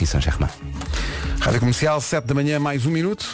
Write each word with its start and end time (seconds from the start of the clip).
Paris 0.00 0.10
Saint-Germain. 0.10 0.48
Rádio 1.40 1.60
Comercial, 1.60 2.00
7 2.00 2.24
da 2.24 2.34
manhã, 2.34 2.58
mais 2.58 2.86
um 2.86 2.90
minuto. 2.90 3.26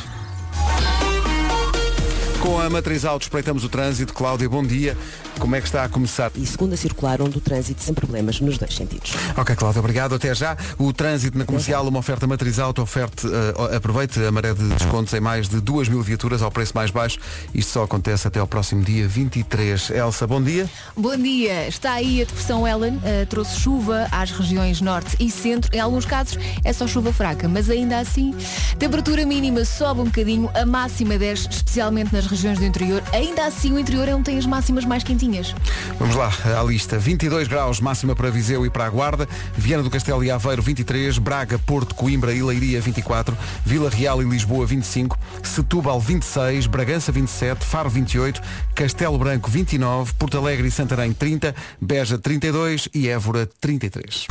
Com 2.47 2.61
a 2.61 2.71
Matriz 2.71 3.05
Auto 3.05 3.23
espreitamos 3.23 3.65
o 3.65 3.69
trânsito. 3.69 4.15
Cláudia, 4.15 4.49
bom 4.49 4.65
dia. 4.65 4.97
Como 5.41 5.57
é 5.57 5.61
que 5.61 5.67
está 5.67 5.83
a 5.83 5.89
começar? 5.89 6.31
E 6.37 6.47
segunda 6.47 6.77
circular, 6.77 7.21
onde 7.21 7.37
o 7.37 7.41
trânsito 7.41 7.83
sem 7.83 7.93
problemas 7.93 8.41
nos 8.41 8.57
dois 8.57 8.73
sentidos. 8.73 9.15
Ok, 9.37 9.57
Cláudia, 9.57 9.81
obrigado. 9.81 10.15
Até 10.15 10.33
já. 10.33 10.57
O 10.79 10.93
trânsito 10.93 11.37
na 11.37 11.45
comercial, 11.45 11.85
uma 11.89 11.99
oferta 11.99 12.25
Matriz 12.25 12.61
Auto, 12.61 12.81
oferte, 12.81 13.27
eh, 13.27 13.77
aproveite 13.77 14.25
a 14.25 14.31
maré 14.31 14.55
de 14.55 14.63
descontos 14.63 15.13
em 15.13 15.19
mais 15.19 15.49
de 15.49 15.61
2 15.61 15.89
mil 15.89 16.01
viaturas 16.03 16.41
ao 16.41 16.49
preço 16.53 16.73
mais 16.73 16.93
baixo. 16.93 17.19
Isto 17.53 17.73
só 17.73 17.83
acontece 17.83 18.29
até 18.29 18.39
ao 18.39 18.47
próximo 18.47 18.85
dia 18.85 19.09
23. 19.09 19.91
Elsa, 19.91 20.25
bom 20.25 20.41
dia. 20.41 20.71
Bom 20.97 21.17
dia. 21.17 21.67
Está 21.67 21.95
aí 21.95 22.23
a 22.23 22.25
depressão 22.25 22.67
Ellen. 22.67 22.95
Uh, 22.99 23.27
trouxe 23.29 23.59
chuva 23.59 24.07
às 24.13 24.31
regiões 24.31 24.81
norte 24.81 25.17
e 25.19 25.33
centro. 25.33 25.75
Em 25.75 25.81
alguns 25.81 26.07
casos 26.07 26.39
é 26.63 26.73
só 26.73 26.87
chuva 26.87 27.13
fraca, 27.13 27.49
mas 27.49 27.69
ainda 27.69 27.99
assim, 27.99 28.33
temperatura 28.79 29.27
mínima 29.27 29.65
sobe 29.65 30.03
um 30.03 30.05
bocadinho, 30.05 30.49
a 30.55 30.65
máxima 30.65 31.19
desce, 31.19 31.49
especialmente 31.51 32.13
nas 32.13 32.25
regiões 32.25 32.36
do 32.43 32.65
interior. 32.65 33.03
Ainda 33.13 33.47
assim, 33.47 33.73
o 33.73 33.79
interior 33.79 34.07
é 34.09 34.15
onde 34.15 34.25
tem 34.25 34.39
as 34.39 34.45
máximas 34.45 34.85
mais 34.85 35.03
quentinhas. 35.03 35.55
Vamos 35.99 36.15
lá, 36.15 36.31
à 36.59 36.63
lista. 36.63 36.99
22 36.99 37.49
graus, 37.49 37.81
máxima 37.81 38.15
para 38.15 38.31
Viseu 38.31 38.67
e 38.67 38.71
para 38.71 38.85
a 38.85 38.91
Guarda. 38.91 39.27
Viana 39.57 39.83
do 39.83 39.91
Castelo 39.91 40.23
e 40.23 40.31
Aveiro, 40.31 40.61
23. 40.61 41.19
Braga, 41.19 41.59
Porto, 41.59 41.95
Coimbra 41.95 42.35
e 42.35 42.43
Leiria, 42.43 42.81
24. 42.81 43.37
Vila 43.65 43.89
Real 43.89 44.23
e 44.23 44.25
Lisboa, 44.27 44.67
25. 44.67 45.19
Setúbal, 45.43 45.99
26. 45.99 46.67
Bragança, 46.67 47.11
27. 47.11 47.65
Faro, 47.65 47.89
28. 47.89 48.41
Castelo 48.75 49.19
Branco, 49.19 49.51
29. 49.51 50.13
Porto 50.15 50.37
Alegre 50.37 50.69
e 50.69 50.71
Santarém, 50.71 51.13
30. 51.13 51.55
Beja, 51.81 52.19
32. 52.19 52.89
E 52.95 53.09
Évora, 53.09 53.49
33. 53.61 54.27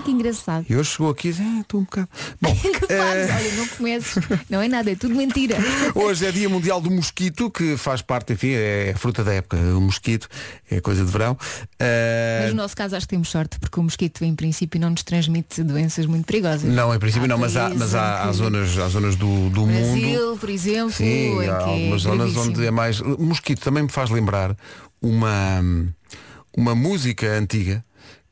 Que 0.00 0.10
engraçado. 0.10 0.66
E 0.68 0.76
hoje 0.76 0.90
chegou 0.90 1.10
aqui 1.10 1.28
e 1.28 1.30
disse, 1.32 1.42
ah, 1.42 1.60
estou 1.60 1.80
um 1.80 1.84
bocado. 1.84 2.08
Bom, 2.40 2.50
eh, 2.88 3.28
Olha, 3.30 3.52
não 3.56 3.66
começo. 3.68 4.20
Não 4.48 4.60
é 4.62 4.68
nada, 4.68 4.90
é 4.90 4.94
tudo 4.94 5.14
mentira. 5.14 5.56
Hoje 5.94 6.26
é 6.26 6.32
Dia 6.32 6.48
Mundial 6.48 6.80
do 6.80 6.90
Mosquito, 6.90 7.50
que 7.50 7.76
faz 7.76 8.02
parte, 8.02 8.32
enfim, 8.32 8.52
é 8.52 8.94
fruta 8.96 9.22
da 9.24 9.32
época. 9.32 9.56
O 9.56 9.80
mosquito 9.80 10.28
é 10.70 10.80
coisa 10.80 11.04
de 11.04 11.10
verão. 11.10 11.36
Eh, 11.78 12.40
Mas 12.42 12.50
no 12.50 12.62
nosso 12.62 12.76
caso 12.76 12.96
acho 12.96 13.06
que 13.06 13.10
temos 13.10 13.28
sorte, 13.28 13.58
porque 13.58 13.78
o 13.78 13.82
mosquito 13.82 14.24
em 14.24 14.34
princípio 14.34 14.80
não 14.80 14.90
nos 14.90 15.02
transmite 15.02 15.62
doenças 15.62 16.06
muito 16.06 16.24
perigosas. 16.26 16.64
Não, 16.64 16.94
em 16.94 16.98
princípio 16.98 17.24
Há 17.24 17.28
não, 17.28 17.38
mas 17.38 17.56
há, 17.56 17.68
mas 17.70 17.94
há, 17.94 18.24
há 18.24 18.32
zonas, 18.32 18.78
há 18.78 18.88
zonas 18.88 19.16
do, 19.16 19.50
do 19.50 19.66
mundo. 19.66 20.00
Brasil, 20.00 20.36
por 20.38 20.48
exemplo, 20.50 20.92
Sim, 20.92 21.40
há 21.40 21.44
é 21.44 21.48
algumas 21.50 22.02
zonas 22.02 22.32
gravíssimo. 22.32 22.44
onde 22.56 22.66
é 22.66 22.70
mais. 22.70 23.00
Mosquito 23.00 23.60
também 23.60 23.82
me 23.82 23.88
faz 23.90 24.10
lembrar 24.10 24.56
uma, 25.00 25.62
uma 26.56 26.74
música 26.74 27.26
antiga 27.32 27.84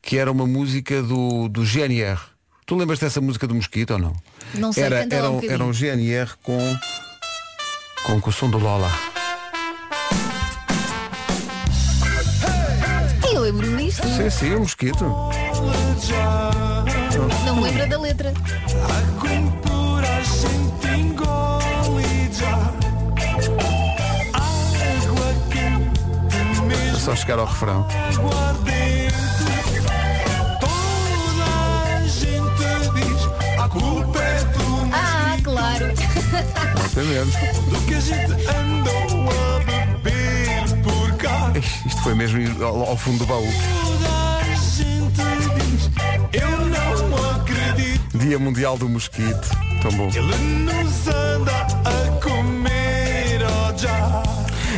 que 0.03 0.19
era 0.19 0.31
uma 0.31 0.47
música 0.47 1.03
do, 1.03 1.49
do 1.49 1.65
GNR. 1.65 2.19
Tu 2.67 2.75
lembras 2.77 2.99
dessa 2.99 3.21
música 3.21 3.47
do 3.47 3.55
Mosquito 3.55 3.93
ou 3.93 3.99
não? 3.99 4.13
Não 4.55 4.73
sei, 4.73 4.85
era, 4.85 5.07
era, 5.11 5.31
um 5.31 5.39
um- 5.39 5.51
era 5.51 5.65
um 5.65 5.73
GNR 5.73 6.31
com, 6.43 6.59
com, 8.05 8.21
com 8.21 8.31
o 8.31 8.33
som 8.33 8.51
do 8.51 8.59
Lola. 8.59 8.91
Eu 13.33 13.41
lembro-me 13.41 13.85
disto. 13.87 14.07
Sim, 14.09 14.31
sim, 14.31 14.55
o 14.55 14.61
Mosquito. 14.61 15.05
Não 17.47 17.57
me 17.57 17.63
lembro 17.63 17.89
da 17.89 17.99
letra. 18.01 18.33
É 26.95 26.99
só 26.99 27.15
chegar 27.17 27.39
ao 27.39 27.47
refrão. 27.47 27.87
Exatamente. 36.43 37.37
Ixi, 41.59 41.89
Isto 41.89 42.03
foi 42.03 42.15
mesmo 42.15 42.65
ao, 42.65 42.83
ao 42.91 42.97
fundo 42.97 43.19
do 43.19 43.27
baú. 43.27 43.47
Dia 48.15 48.39
Mundial 48.39 48.77
do 48.79 48.89
Mosquito. 48.89 49.49
Tão 49.83 49.91
bom. 49.93 50.09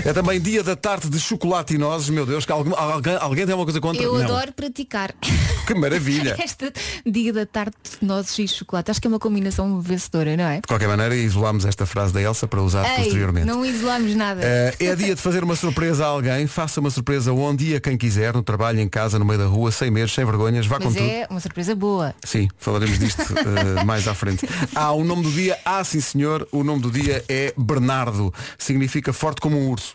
É 0.06 0.12
também 0.12 0.38
dia 0.40 0.62
da 0.62 0.76
tarte 0.76 1.08
de 1.08 1.18
chocolate 1.18 1.74
e 1.74 1.78
nozes. 1.78 2.10
Meu 2.10 2.26
Deus, 2.26 2.44
que 2.44 2.52
algum- 2.52 2.74
alguém, 2.74 3.16
alguém 3.18 3.46
tem 3.46 3.54
uma 3.54 3.64
coisa 3.64 3.80
contra? 3.80 4.02
Eu 4.02 4.14
Não. 4.14 4.22
adoro 4.24 4.52
praticar. 4.52 5.14
Que 5.66 5.74
maravilha. 5.74 6.36
Esta 6.42 6.72
dia 7.06 7.32
da 7.32 7.46
tarde 7.46 7.74
de 8.00 8.06
nozes 8.06 8.38
e 8.38 8.46
chocolate. 8.48 8.90
Acho 8.90 9.00
que 9.00 9.06
é 9.06 9.10
uma 9.10 9.18
combinação 9.18 9.80
vencedora, 9.80 10.36
não 10.36 10.44
é? 10.44 10.56
De 10.56 10.68
qualquer 10.68 10.88
maneira, 10.88 11.14
isolámos 11.14 11.64
esta 11.64 11.86
frase 11.86 12.12
da 12.12 12.20
Elsa 12.20 12.46
para 12.46 12.60
usar 12.62 12.84
Ei, 12.86 13.04
posteriormente. 13.04 13.46
não 13.46 13.64
isolamos 13.64 14.14
nada. 14.14 14.42
Eh, 14.44 14.74
é 14.80 14.96
dia 14.96 15.14
de 15.14 15.20
fazer 15.20 15.42
uma 15.42 15.56
surpresa 15.56 16.04
a 16.04 16.08
alguém. 16.08 16.46
Faça 16.46 16.80
uma 16.80 16.90
surpresa 16.90 17.32
onde 17.32 17.70
e 17.70 17.76
a 17.76 17.80
quem 17.80 17.96
quiser, 17.96 18.34
no 18.34 18.42
trabalho, 18.42 18.80
em 18.80 18.88
casa, 18.88 19.18
no 19.18 19.24
meio 19.24 19.38
da 19.38 19.46
rua, 19.46 19.70
sem 19.72 19.90
medo, 19.90 20.08
sem 20.10 20.24
vergonhas. 20.24 20.66
Vá 20.66 20.78
com 20.78 20.84
Mas 20.84 20.94
tudo. 20.94 21.06
é 21.06 21.26
uma 21.30 21.40
surpresa 21.40 21.74
boa. 21.74 22.14
Sim, 22.24 22.48
falaremos 22.58 22.98
disto 22.98 23.22
eh, 23.78 23.84
mais 23.84 24.06
à 24.06 24.14
frente. 24.14 24.46
Há 24.74 24.92
o 24.92 25.02
nome 25.04 25.22
do 25.22 25.30
dia, 25.30 25.58
ah 25.64 25.82
sim 25.82 26.00
senhor, 26.00 26.46
o 26.52 26.62
nome 26.62 26.82
do 26.82 26.90
dia 26.90 27.24
é 27.28 27.54
Bernardo. 27.56 28.32
Significa 28.58 29.12
forte 29.12 29.40
como 29.40 29.58
um 29.58 29.70
urso. 29.70 29.94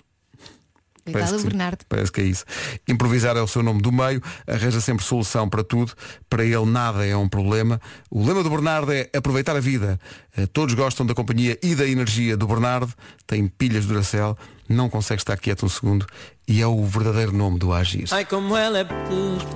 Coitado 1.12 1.34
que 1.36 1.40
sim. 1.42 1.48
Bernardo. 1.48 1.86
Parece 1.88 2.12
que 2.12 2.22
é 2.22 2.24
isso. 2.26 2.46
Improvisar 2.88 3.36
é 3.38 3.42
o 3.42 3.48
seu 3.48 3.62
nome 3.64 3.82
do 3.82 3.92
meio, 3.92 4.22
arranja 4.48 4.80
sempre 4.82 5.04
solução 5.06 5.48
para 5.50 5.64
tudo. 5.64 5.94
Para 6.30 6.44
ele 6.44 6.66
nada 6.66 7.06
é 7.06 7.16
um 7.16 7.28
problema. 7.28 7.80
O 8.10 8.26
lema 8.26 8.44
do 8.44 8.50
Bernardo 8.50 8.92
é 8.92 9.10
aproveitar 9.16 9.56
a 9.56 9.60
vida. 9.60 10.00
Eh, 10.38 10.46
Todos 10.48 10.74
gostam 10.76 11.06
da 11.06 11.14
companhia 11.14 11.58
e 11.64 11.76
da 11.76 11.86
energia 11.88 12.36
do 12.38 12.48
Bernardo. 12.48 12.94
Tem 13.28 13.48
pilhas 13.48 13.84
de 13.84 13.90
Duracell, 13.90 14.38
não 14.68 14.90
consegue 14.90 15.22
estar 15.22 15.38
quieto 15.38 15.66
um 15.66 15.70
segundo. 15.70 16.06
E 16.48 16.62
é 16.62 16.66
o 16.68 16.84
verdadeiro 16.86 17.32
nome 17.32 17.60
do 17.60 17.72
Agir. 17.72 18.06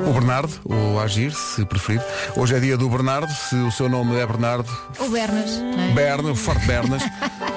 O 0.08 0.14
Bernardo, 0.14 0.54
ou 0.66 1.00
Agir, 1.00 1.34
se 1.34 1.66
preferir. 1.66 2.02
Hoje 2.36 2.56
é 2.56 2.60
dia 2.60 2.78
do 2.78 2.88
Bernardo. 2.88 3.32
Se 3.34 3.56
o 3.56 3.72
seu 3.72 3.90
nome 3.90 4.16
é 4.16 4.26
Bernardo, 4.28 4.70
O 5.00 5.10
Bernas. 5.10 5.52
é? 5.60 5.92
Berna, 5.94 6.32
o 6.32 6.36
Forte 6.36 6.66
Bernas, 6.68 7.02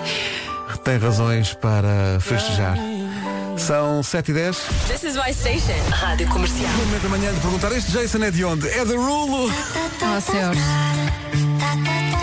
tem 0.85 0.97
razões 0.99 1.53
para 1.55 2.19
festejar. 2.21 2.79
São 3.57 4.03
7 4.03 4.31
e 4.31 4.35
10 4.35 4.57
This 4.89 5.03
is 5.03 5.17
my 5.17 5.33
station. 5.33 5.73
Rádio 5.91 6.29
Comercial. 6.29 6.71
Momento 6.73 7.03
da 7.03 7.09
manhã 7.09 7.33
de 7.33 7.41
perguntar, 7.41 7.73
este 7.73 7.91
Jason 7.93 8.23
é 8.23 8.31
de 8.31 8.45
onde? 8.45 8.69
É 8.69 8.85
de 8.85 8.95
Rulo! 8.95 9.51
Oh, 9.51 10.21
céus. 10.21 10.57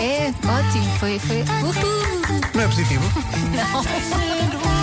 É, 0.00 0.28
ótimo. 0.28 0.98
Foi, 0.98 1.18
foi. 1.18 1.42
Uhul. 1.62 2.40
Não 2.54 2.62
é 2.62 2.66
positivo? 2.66 3.04
Não. 3.54 4.73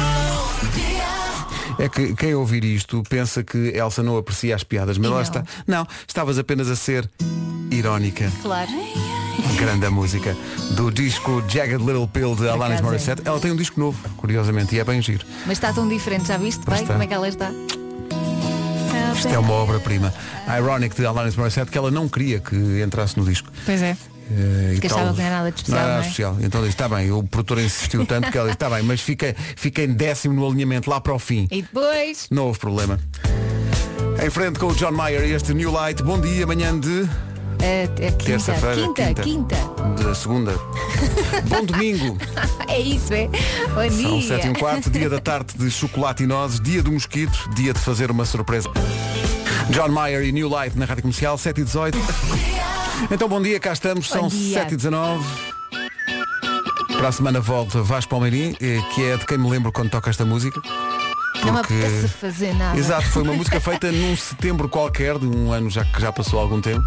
É 1.82 1.90
que 1.90 2.14
quem 2.14 2.36
ouvir 2.36 2.64
isto 2.64 3.02
pensa 3.10 3.44
que 3.44 3.58
Elsa 3.76 4.04
não 4.04 4.16
aprecia 4.16 4.56
as 4.56 4.64
piadas, 4.64 5.00
mas 5.00 5.10
lá 5.10 5.16
não. 5.16 5.24
está. 5.24 5.44
Não, 5.66 5.88
estavas 6.08 6.38
apenas 6.38 6.70
a 6.70 6.76
ser 6.76 7.10
irónica. 7.72 8.32
Claro. 8.44 8.70
Grande 9.58 9.88
a 9.88 9.90
música. 9.90 10.38
Do 10.76 10.92
disco 10.92 11.44
Jagged 11.50 11.84
Little 11.84 12.08
Pill 12.08 12.36
de 12.36 12.48
Alanis 12.48 12.82
é. 12.82 12.84
Morissette. 12.84 13.24
Ela 13.26 13.40
tem 13.40 13.52
um 13.52 13.56
disco 13.56 13.80
novo, 13.80 13.98
curiosamente, 14.16 14.76
e 14.76 14.80
é 14.80 14.84
bem 14.84 15.02
giro. 15.02 15.26
Mas 15.48 15.54
está 15.54 15.74
tão 15.74 15.88
diferente, 15.88 16.28
já 16.28 16.38
viste? 16.38 16.64
Bem, 16.70 16.86
como 16.86 17.02
é 17.02 17.08
que 17.08 17.14
ela 17.16 17.28
está? 17.28 17.52
Isto 19.16 19.30
é 19.30 19.40
uma 19.40 19.54
obra-prima. 19.54 20.14
Ironic 20.56 20.96
de 20.96 21.04
Alanis 21.04 21.36
Morissette 21.36 21.72
que 21.72 21.78
ela 21.80 21.90
não 21.90 22.08
queria 22.08 22.40
que 22.40 22.56
entrasse 22.84 23.18
no 23.18 23.26
disco. 23.26 23.50
Pois 23.66 23.82
é. 23.82 23.98
Eh, 24.34 24.70
e 24.70 24.74
Porque 24.76 24.88
achava 24.88 25.12
que 25.14 25.20
não 25.20 25.26
era 25.26 25.36
nada 25.38 25.52
de 25.52 25.58
especial, 25.58 25.82
Não 25.82 25.90
não 25.90 25.98
é? 25.98 26.02
especial. 26.02 26.38
Então 26.42 26.62
disse, 26.62 26.74
está 26.74 26.88
bem, 26.90 27.12
o 27.12 27.24
produtor 27.24 27.60
insistiu 27.60 28.06
tanto 28.06 28.32
que 28.32 28.38
ela 28.38 28.48
disse, 28.48 28.56
está 28.56 28.70
bem, 28.70 28.82
mas 28.84 29.02
fica, 29.02 29.36
fica 29.56 29.82
em 29.84 29.94
décimo 29.94 30.34
no 30.34 30.48
alinhamento 30.48 30.90
lá 30.90 31.02
para 31.02 31.14
o 31.14 31.20
fim. 31.20 31.48
E 31.52 31.62
depois. 31.62 32.28
Não 32.32 32.48
houve 32.48 32.60
problema. 32.60 33.00
Em 34.24 34.30
frente 34.30 34.60
com 34.60 34.68
o 34.68 34.76
John 34.76 34.92
Mayer 34.92 35.24
e 35.26 35.34
este 35.34 35.54
New 35.54 35.72
Light, 35.72 36.02
bom 36.04 36.20
dia, 36.20 36.46
manhã 36.46 36.78
de, 36.80 37.10
É, 37.62 37.84
é 37.84 37.88
quinta, 38.12 38.24
Terça-feira, 38.26 38.76
quinta, 38.76 39.14
quinta. 39.16 39.22
quinta, 39.24 40.12
de 40.12 40.18
segunda. 40.18 40.54
bom 41.48 41.66
domingo. 41.66 42.18
É 42.68 42.80
isso, 42.80 43.14
é? 43.14 43.28
Bom 43.28 43.90
São 44.02 44.20
dia. 44.20 44.28
7 44.28 44.48
e 44.48 44.50
um 44.50 44.54
quarto, 44.54 44.90
dia 44.90 45.10
da 45.10 45.20
tarde 45.20 45.54
de 45.58 45.70
chocolate 45.72 46.24
e 46.24 46.28
nozes, 46.28 46.60
dia 46.60 46.82
do 46.84 46.92
mosquito, 46.92 47.50
dia 47.56 47.74
de 47.74 47.80
fazer 47.80 48.10
uma 48.12 48.26
surpresa. 48.26 48.70
John 49.72 49.90
Mayer 49.90 50.24
e 50.24 50.32
New 50.32 50.50
Light 50.50 50.78
na 50.78 50.86
Rádio 50.86 51.04
Comercial, 51.04 51.38
7 51.38 51.62
e 51.62 51.64
18. 51.64 51.98
Então 53.10 53.28
bom 53.28 53.42
dia, 53.42 53.60
cá 53.60 53.74
estamos, 53.74 54.08
Bom 54.08 54.14
são 54.14 54.28
dia. 54.28 54.60
7 54.60 54.74
e 54.74 54.78
19. 54.78 55.26
Para 56.98 57.08
a 57.08 57.12
semana 57.12 57.40
volta 57.40 57.82
Vasco 57.82 58.10
Palmeirim, 58.12 58.56
eh, 58.62 58.80
que 58.94 59.04
é 59.04 59.18
de 59.18 59.26
quem 59.26 59.38
me 59.38 59.50
lembro 59.50 59.72
quando 59.72 59.90
toca 59.90 60.10
esta 60.10 60.24
música. 60.24 60.62
Não 61.44 61.54
me 61.54 61.60
porque- 61.60 61.74
apetece 61.74 62.08
fazer 62.10 62.54
nada. 62.54 62.78
Exato, 62.78 63.08
foi 63.08 63.24
uma 63.24 63.34
música 63.34 63.60
feita 63.60 63.92
num 63.92 64.16
setembro 64.16 64.70
qualquer, 64.70 65.18
de 65.18 65.26
um 65.26 65.52
ano 65.52 65.70
já 65.70 65.84
que 65.84 66.00
já 66.00 66.12
passou 66.12 66.40
algum 66.40 66.62
tempo. 66.62 66.84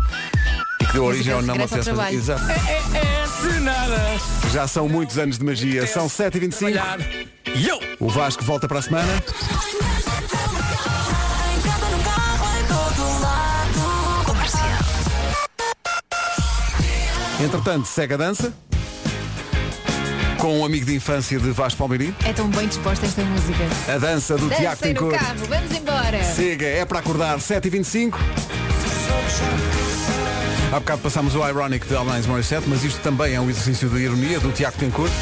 E 0.81 0.87
que 0.87 0.93
deu 0.93 1.05
origem 1.05 1.33
ao 1.33 1.41
Música 1.41 1.57
Não 1.59 1.65
Apetece 1.65 1.91
Fazer. 1.91 2.15
Exato. 2.15 2.45
Já 4.53 4.69
são 4.69 4.89
muitos 4.89 5.19
anos 5.19 5.39
de 5.39 5.45
magia. 5.45 5.87
São 5.87 6.07
7h25. 6.09 6.79
O 7.99 8.09
Vasco 8.09 8.45
volta 8.45 8.69
para 8.69 8.79
a 8.79 8.83
semana. 8.83 9.09
Entretanto, 17.45 17.87
segue 17.87 18.15
a 18.15 18.17
dança. 18.17 18.55
Com 20.39 20.61
um 20.61 20.65
amigo 20.65 20.87
de 20.87 20.95
infância 20.95 21.39
de 21.39 21.51
Vasco 21.51 21.79
Palmeirim. 21.79 22.15
É 22.25 22.33
tão 22.33 22.49
bem 22.49 22.67
disposta 22.67 23.05
esta 23.05 23.23
música. 23.23 23.65
A 23.95 23.99
dança 23.99 24.39
do 24.39 24.49
Tiago 24.49 24.81
Tencourt. 24.81 25.15
carro, 25.19 25.41
vamos 25.47 25.71
embora. 25.77 26.25
Siga, 26.25 26.67
é 26.67 26.87
para 26.87 27.01
acordar 27.01 27.37
7h25. 27.39 28.15
Há 30.73 30.81
bocado 30.81 31.03
passámos 31.03 31.35
o 31.35 31.47
Ironic 31.47 31.87
de 31.87 31.95
Alanis 31.95 32.27
Morissette, 32.27 32.67
mas 32.67 32.83
isto 32.83 33.01
também 33.03 33.35
é 33.35 33.41
um 33.41 33.51
exercício 33.51 33.91
de 33.91 33.99
ironia 33.99 34.41
do 34.41 34.51
Tiago 34.51 34.79
Tencourt 34.79 35.13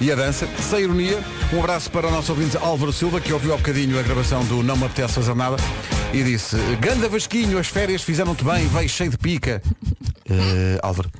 e 0.00 0.10
a 0.10 0.16
dança. 0.16 0.48
Sem 0.60 0.80
ironia, 0.80 1.22
um 1.52 1.60
abraço 1.60 1.88
para 1.92 2.08
o 2.08 2.10
nosso 2.10 2.32
ouvinte 2.32 2.56
Álvaro 2.56 2.92
Silva, 2.92 3.20
que 3.20 3.32
ouviu 3.32 3.54
há 3.54 3.56
bocadinho 3.56 3.98
a 3.98 4.02
gravação 4.02 4.44
do 4.46 4.64
Não 4.64 4.76
Me 4.76 4.84
Apetece 4.86 5.14
Fazer 5.14 5.34
Nada 5.36 5.56
e 6.12 6.24
disse 6.24 6.56
Ganda 6.80 7.08
Vasquinho, 7.08 7.56
as 7.58 7.68
férias 7.68 8.02
fizeram-te 8.02 8.42
bem, 8.42 8.66
veio 8.66 8.88
cheio 8.88 9.10
de 9.10 9.18
pica. 9.18 9.62
Eh, 10.30 10.78
Álvaro, 10.82 11.10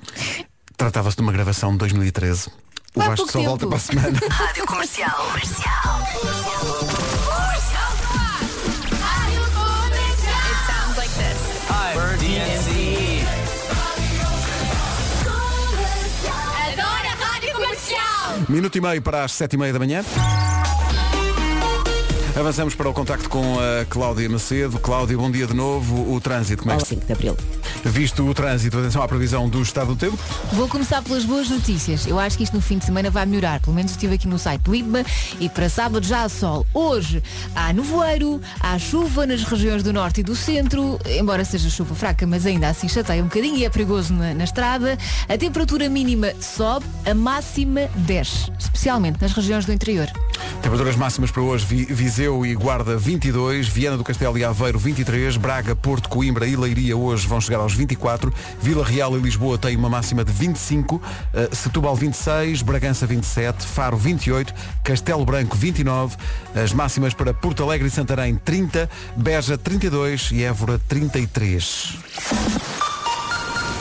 tratava-se 0.78 1.16
de 1.16 1.22
uma 1.22 1.32
gravação 1.32 1.72
de 1.72 1.78
2013. 1.78 2.48
O 2.94 3.02
Há 3.02 3.08
Vasco 3.08 3.16
pouco 3.26 3.32
só 3.32 3.42
volta 3.42 3.66
tempo. 3.66 3.68
para 3.68 3.76
a 3.76 3.80
semana. 3.80 4.18
Rádio 4.30 4.66
Comercial. 4.66 5.10
Comercial. 5.10 6.98
It 10.40 10.58
sounds 10.66 10.96
like 10.96 11.10
this. 11.18 11.38
Adoro 16.72 17.08
a 17.08 17.14
Rádio 17.24 17.52
Comercial. 17.52 18.46
Minuto 18.48 18.76
e 18.76 18.80
meio 18.80 19.02
para 19.02 19.24
as 19.24 19.32
sete 19.32 19.54
e 19.54 19.56
meia 19.58 19.72
da 19.72 19.78
manhã. 19.78 20.02
Avançamos 22.38 22.72
para 22.76 22.88
o 22.88 22.92
contacto 22.94 23.28
com 23.28 23.56
a 23.58 23.84
Cláudia 23.86 24.28
Macedo. 24.30 24.78
Cláudia, 24.78 25.16
bom 25.18 25.28
dia 25.28 25.44
de 25.44 25.54
novo. 25.54 26.14
O 26.14 26.20
trânsito, 26.20 26.62
como 26.62 26.70
é 26.70 26.74
Ao 26.74 26.80
que 26.80 26.86
5 26.86 27.04
de 27.04 27.12
Abril. 27.12 27.36
Visto 27.84 28.24
o 28.24 28.32
trânsito, 28.32 28.78
atenção 28.78 29.02
à 29.02 29.08
previsão 29.08 29.48
do 29.48 29.60
estado 29.60 29.88
do 29.88 29.96
tempo. 29.96 30.16
Vou 30.52 30.68
começar 30.68 31.02
pelas 31.02 31.24
boas 31.24 31.48
notícias. 31.48 32.06
Eu 32.06 32.16
acho 32.18 32.36
que 32.36 32.44
isto 32.44 32.54
no 32.54 32.62
fim 32.62 32.78
de 32.78 32.84
semana 32.84 33.10
vai 33.10 33.26
melhorar. 33.26 33.58
Pelo 33.60 33.74
menos 33.74 33.90
estive 33.90 34.14
aqui 34.14 34.28
no 34.28 34.38
site 34.38 34.62
do 34.62 34.72
IBMA 34.72 35.04
e 35.40 35.48
para 35.48 35.68
sábado 35.68 36.06
já 36.06 36.22
há 36.22 36.28
sol. 36.28 36.64
Hoje 36.72 37.20
há 37.56 37.72
nevoeiro, 37.72 38.40
há 38.60 38.78
chuva 38.78 39.26
nas 39.26 39.42
regiões 39.42 39.82
do 39.82 39.92
norte 39.92 40.20
e 40.20 40.22
do 40.22 40.36
centro, 40.36 40.96
embora 41.06 41.44
seja 41.44 41.68
chuva 41.68 41.96
fraca, 41.96 42.24
mas 42.24 42.46
ainda 42.46 42.68
assim 42.68 42.88
chateia 42.88 43.20
um 43.20 43.26
bocadinho 43.26 43.56
e 43.56 43.64
é 43.64 43.70
perigoso 43.70 44.14
na, 44.14 44.32
na 44.32 44.44
estrada. 44.44 44.96
A 45.28 45.36
temperatura 45.36 45.88
mínima 45.88 46.32
sobe, 46.40 46.86
a 47.04 47.14
máxima 47.14 47.88
desce, 47.96 48.52
especialmente 48.60 49.20
nas 49.20 49.32
regiões 49.32 49.64
do 49.66 49.72
interior. 49.72 50.06
Temperaturas 50.62 50.94
máximas 50.96 51.30
para 51.32 51.42
hoje, 51.42 51.64
Vi- 51.66 51.86
Viseu 52.28 52.44
e 52.44 52.54
Guarda 52.54 52.94
22, 52.94 53.68
Viana 53.68 53.96
do 53.96 54.04
Castelo 54.04 54.36
e 54.36 54.44
Aveiro 54.44 54.78
23, 54.78 55.38
Braga, 55.38 55.74
Porto, 55.74 56.10
Coimbra 56.10 56.46
e 56.46 56.56
Leiria 56.56 56.94
hoje 56.94 57.26
vão 57.26 57.40
chegar 57.40 57.58
aos 57.58 57.72
24, 57.72 58.32
Vila 58.60 58.84
Real 58.84 59.16
e 59.16 59.20
Lisboa 59.20 59.56
têm 59.56 59.74
uma 59.76 59.88
máxima 59.88 60.22
de 60.22 60.30
25, 60.30 61.00
eh, 61.32 61.48
Setúbal 61.52 61.96
26, 61.96 62.60
Bragança 62.60 63.06
27, 63.06 63.64
Faro 63.66 63.96
28, 63.96 64.52
Castelo 64.84 65.24
Branco 65.24 65.56
29, 65.56 66.16
as 66.54 66.74
máximas 66.74 67.14
para 67.14 67.32
Porto 67.32 67.62
Alegre 67.62 67.88
e 67.88 67.90
Santarém 67.90 68.34
30, 68.34 68.90
Beja 69.16 69.56
32 69.56 70.30
e 70.30 70.44
Évora 70.44 70.78
33. 70.86 71.96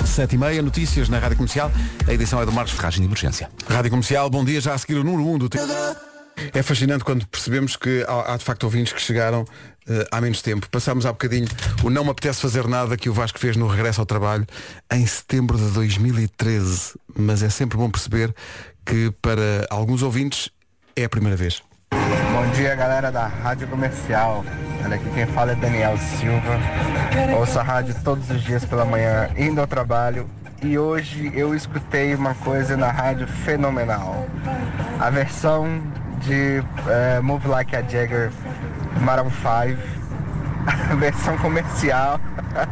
7 0.06 0.36
e 0.36 0.38
meia, 0.38 0.62
notícias 0.62 1.10
na 1.10 1.20
Rádio 1.20 1.36
Comercial. 1.36 1.70
A 2.08 2.14
edição 2.14 2.42
é 2.42 2.46
do 2.46 2.52
Marcos 2.54 2.74
Ferragem 2.74 3.02
de 3.02 3.08
Emergência. 3.08 3.50
Rádio 3.70 3.92
Comercial, 3.92 4.30
bom 4.30 4.46
dia, 4.46 4.62
já 4.62 4.74
a 4.74 4.78
seguir 4.78 4.96
o 4.96 5.04
número 5.04 5.28
1 5.32 5.38
do 5.38 5.50
tempo. 5.50 6.17
É 6.54 6.62
fascinante 6.62 7.04
quando 7.04 7.26
percebemos 7.28 7.76
que 7.76 8.06
há, 8.08 8.34
há 8.34 8.38
de 8.38 8.44
facto 8.44 8.64
ouvintes 8.64 8.94
que 8.94 9.02
chegaram 9.02 9.46
eh, 9.90 10.08
há 10.12 10.22
menos 10.22 10.42
tempo. 10.42 10.70
Passámos 10.70 11.06
há 11.06 11.12
bocadinho 11.12 11.48
o 11.84 11.90
Não 11.90 12.04
Me 12.04 12.12
Apetece 12.12 12.42
Fazer 12.42 12.68
Nada 12.68 12.98
que 12.98 13.10
o 13.10 13.14
Vasco 13.14 13.40
fez 13.40 13.56
no 13.56 13.68
regresso 13.68 14.02
ao 14.02 14.06
trabalho 14.06 14.46
em 14.92 15.06
setembro 15.06 15.58
de 15.58 15.70
2013. 15.72 16.94
Mas 17.16 17.42
é 17.42 17.50
sempre 17.50 17.78
bom 17.78 17.90
perceber 17.90 18.34
que 18.86 19.12
para 19.22 19.66
alguns 19.70 20.04
ouvintes 20.04 20.50
é 20.96 21.06
a 21.06 21.10
primeira 21.10 21.36
vez. 21.36 21.62
Bom 21.92 22.52
dia 22.56 22.76
galera 22.76 23.12
da 23.12 23.28
Rádio 23.28 23.68
Comercial. 23.68 24.44
Olha 24.84 24.96
aqui 24.96 25.10
quem 25.14 25.26
fala 25.28 25.54
é 25.54 25.56
Daniel 25.56 25.98
Silva. 25.98 26.60
Ouço 27.38 27.60
a 27.60 27.64
rádio 27.64 27.96
todos 28.04 28.30
os 28.30 28.44
dias 28.44 28.64
pela 28.66 28.86
manhã 28.86 29.30
indo 29.38 29.60
ao 29.60 29.68
trabalho 29.68 30.30
e 30.62 30.78
hoje 30.78 31.32
eu 31.36 31.54
escutei 31.56 32.14
uma 32.16 32.34
coisa 32.36 32.76
na 32.76 32.92
rádio 32.92 33.28
fenomenal. 33.28 34.28
A 35.00 35.10
versão 35.10 35.82
de 36.22 36.64
eh, 36.88 37.20
Move 37.22 37.48
Like 37.48 37.76
a 37.76 37.82
Jagger 37.82 38.32
Maroon 39.02 39.30
5, 39.32 39.78
a 40.66 40.96
versão 41.00 41.38
comercial. 41.38 42.20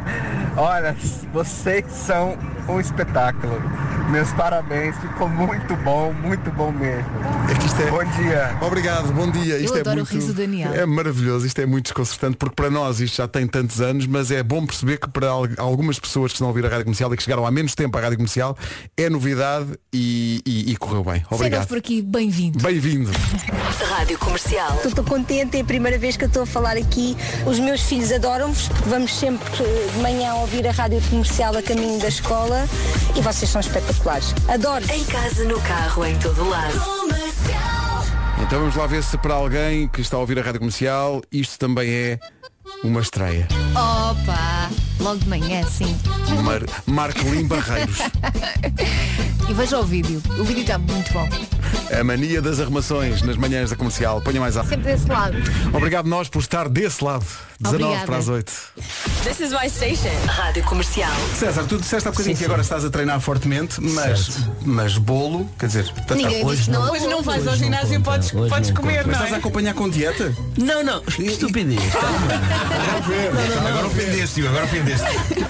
Olha, 0.56 0.94
vocês 1.32 1.84
são 1.90 2.36
um 2.68 2.80
espetáculo. 2.80 3.60
Meus 4.10 4.30
parabéns, 4.32 4.94
ficou 4.98 5.28
muito 5.28 5.74
bom, 5.76 6.12
muito 6.12 6.50
bom 6.52 6.70
mesmo. 6.70 7.04
É 7.50 7.54
que 7.54 7.66
isto 7.66 7.82
é... 7.82 7.90
Bom 7.90 8.04
dia. 8.22 8.56
Obrigado, 8.60 9.12
bom 9.12 9.28
dia. 9.30 9.58
Isto 9.58 9.76
é 9.76 9.80
adoro 9.80 9.96
o 9.96 9.98
muito... 10.00 10.12
riso 10.14 10.28
do 10.28 10.34
Daniel. 10.34 10.72
É 10.74 10.86
maravilhoso, 10.86 11.44
isto 11.44 11.60
é 11.60 11.66
muito 11.66 11.84
desconcertante, 11.86 12.36
porque 12.36 12.54
para 12.54 12.70
nós 12.70 13.00
isto 13.00 13.16
já 13.16 13.26
tem 13.26 13.46
tantos 13.48 13.80
anos, 13.80 14.06
mas 14.06 14.30
é 14.30 14.42
bom 14.44 14.64
perceber 14.64 14.98
que 14.98 15.08
para 15.10 15.28
al- 15.28 15.48
algumas 15.58 15.98
pessoas 15.98 16.30
que 16.30 16.36
estão 16.36 16.46
a 16.46 16.50
ouvir 16.50 16.64
a 16.64 16.68
Rádio 16.68 16.84
Comercial 16.84 17.12
e 17.12 17.16
que 17.16 17.22
chegaram 17.24 17.44
há 17.44 17.50
menos 17.50 17.74
tempo 17.74 17.98
à 17.98 18.00
Rádio 18.00 18.16
Comercial, 18.18 18.56
é 18.96 19.10
novidade 19.10 19.66
e, 19.92 20.40
e- 20.46 20.70
e 20.72 20.76
correu 20.76 21.02
bem. 21.02 21.24
Obrigado. 21.30 21.66
por 21.66 21.78
aqui, 21.78 22.00
bem-vindo. 22.00 22.60
Bem-vindo. 22.62 23.10
Rádio 23.96 24.18
Comercial. 24.18 24.80
Estou 24.84 25.04
contente, 25.04 25.56
é 25.56 25.60
a 25.60 25.64
primeira 25.64 25.98
vez 25.98 26.16
que 26.16 26.24
eu 26.24 26.28
estou 26.28 26.42
a 26.44 26.46
falar 26.46 26.76
aqui. 26.76 27.16
Os 27.44 27.58
meus 27.58 27.82
filhos 27.82 28.12
adoram-vos, 28.12 28.68
porque 28.68 28.88
vamos 28.88 29.14
sempre 29.18 29.44
eh, 29.64 29.90
de 29.92 29.98
manhã 30.00 30.34
ouvir 30.34 30.66
a 30.66 30.70
rádio 30.70 31.00
comercial 31.10 31.56
a 31.56 31.62
caminho 31.62 31.98
da 32.00 32.08
escola 32.08 32.66
e 33.16 33.20
vocês 33.20 33.50
são 33.50 33.60
espetaculares. 33.60 33.95
Adoro! 34.48 34.84
Em 34.92 35.04
casa, 35.04 35.44
no 35.44 35.60
carro, 35.60 36.04
em 36.04 36.18
todo 36.18 36.48
lado. 36.48 36.80
Então 38.42 38.60
vamos 38.60 38.76
lá 38.76 38.86
ver 38.86 39.02
se 39.02 39.18
para 39.18 39.34
alguém 39.34 39.88
que 39.88 40.00
está 40.00 40.16
a 40.16 40.20
ouvir 40.20 40.38
a 40.38 40.42
Rádio 40.42 40.60
Comercial, 40.60 41.22
isto 41.32 41.58
também 41.58 41.90
é 41.90 42.18
uma 42.84 43.00
estreia. 43.00 43.48
Opa! 43.72 44.70
Logo 45.00 45.18
de 45.18 45.28
manhã, 45.28 45.62
sim. 45.64 45.96
Mar 46.42 46.62
Marcolin 46.86 47.46
Barreiros. 47.46 47.98
E 49.48 49.54
veja 49.54 49.78
o 49.78 49.84
vídeo. 49.84 50.20
O 50.40 50.42
vídeo 50.42 50.62
está 50.62 50.76
muito 50.76 51.12
bom. 51.12 51.28
A 51.96 52.02
mania 52.02 52.42
das 52.42 52.58
arrumações 52.58 53.22
nas 53.22 53.36
manhãs 53.36 53.70
da 53.70 53.76
comercial. 53.76 54.20
Ponha 54.20 54.40
mais 54.40 54.56
alto. 54.56 54.68
Sempre 54.68 54.92
desse 54.92 55.06
lado. 55.06 55.36
Obrigado 55.72 56.08
nós 56.08 56.28
por 56.28 56.40
estar 56.40 56.68
desse 56.68 57.04
lado. 57.04 57.24
19 57.60 57.84
Obrigada. 57.84 58.06
para 58.06 58.16
as 58.16 58.28
8. 58.28 58.52
This 59.22 59.40
is 59.40 59.52
my 59.52 59.68
station. 59.70 60.10
Rádio 60.26 60.64
Comercial. 60.64 61.12
César, 61.34 61.62
tu 61.64 61.78
disseste 61.78 62.08
há 62.08 62.10
bocadinho 62.10 62.36
que 62.36 62.44
agora 62.44 62.60
estás 62.60 62.84
a 62.84 62.90
treinar 62.90 63.20
fortemente, 63.20 63.80
mas, 63.80 64.36
mas 64.64 64.98
bolo, 64.98 65.48
quer 65.58 65.66
dizer, 65.68 65.92
Ninguém 66.10 66.44
que 66.44 66.70
não. 66.70 66.90
Hoje 66.90 67.06
não 67.06 67.22
vais 67.22 67.46
ao 67.46 67.56
ginásio, 67.56 68.00
podes, 68.02 68.32
podes 68.32 68.70
comer, 68.72 68.98
mas 68.98 69.06
não 69.06 69.12
estás 69.12 69.32
a 69.32 69.36
é? 69.36 69.38
acompanhar 69.38 69.74
com 69.74 69.88
dieta? 69.88 70.34
Não, 70.58 70.82
não, 70.82 71.00
que 71.02 71.22
estupidez. 71.22 71.80
Agora 73.68 73.86
ofendeste, 73.86 74.46
agora 74.46 74.64
ofendeste. 74.64 74.85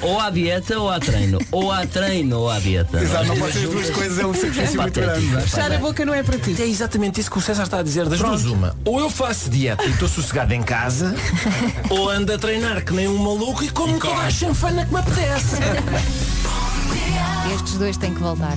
Ou 0.03 0.21
há 0.21 0.31
dieta 0.31 0.79
ou 0.79 0.91
há 0.91 0.99
treino. 1.01 1.39
Ou 1.51 1.73
há 1.73 1.87
treino 1.87 2.39
ou 2.41 2.51
há 2.51 2.59
dieta. 2.59 3.01
Exato, 3.01 3.25
não 3.27 3.33
As 3.35 3.39
pode 3.41 3.53
ser 3.53 3.59
as 3.65 3.71
duas 3.71 3.91
coisas, 3.91 4.19
é 4.19 4.27
um 4.27 4.35
sacrifício 4.35 4.79
é 4.79 4.83
muito 4.83 5.01
grande. 5.01 5.27
não 5.27 5.39
é? 5.39 5.43
Fechar 5.43 5.73
a 5.73 5.79
boca 5.79 6.05
não 6.05 6.15
é 6.15 6.23
para 6.23 6.39
ti. 6.39 6.57
É 6.61 6.67
exatamente 6.67 7.21
isso 7.21 7.31
que 7.31 7.39
o 7.39 7.41
César 7.41 7.65
está 7.65 7.79
a 7.79 7.83
dizer. 7.83 8.09
Das 8.09 8.19
duas, 8.19 8.45
uma. 8.45 8.77
Ou 8.85 9.01
eu 9.01 9.11
faço 9.11 9.51
dieta 9.51 9.85
e 9.85 9.91
estou 9.91 10.09
sossegado 10.09 10.53
em 10.55 10.63
casa, 10.63 11.15
ou 11.91 12.09
ando 12.11 12.33
a 12.33 12.39
treinar 12.39 12.85
que 12.85 12.93
nem 12.93 13.09
um 13.09 13.19
maluco 13.19 13.65
e 13.65 13.71
como 13.71 13.99
toda 13.99 14.21
a 14.23 14.31
chanfana 14.31 14.85
que 14.87 14.93
me 14.93 15.01
apetece. 15.01 15.57
Estes 17.55 17.75
dois 17.75 17.97
têm 17.97 18.13
que 18.15 18.21
voltar. 18.21 18.57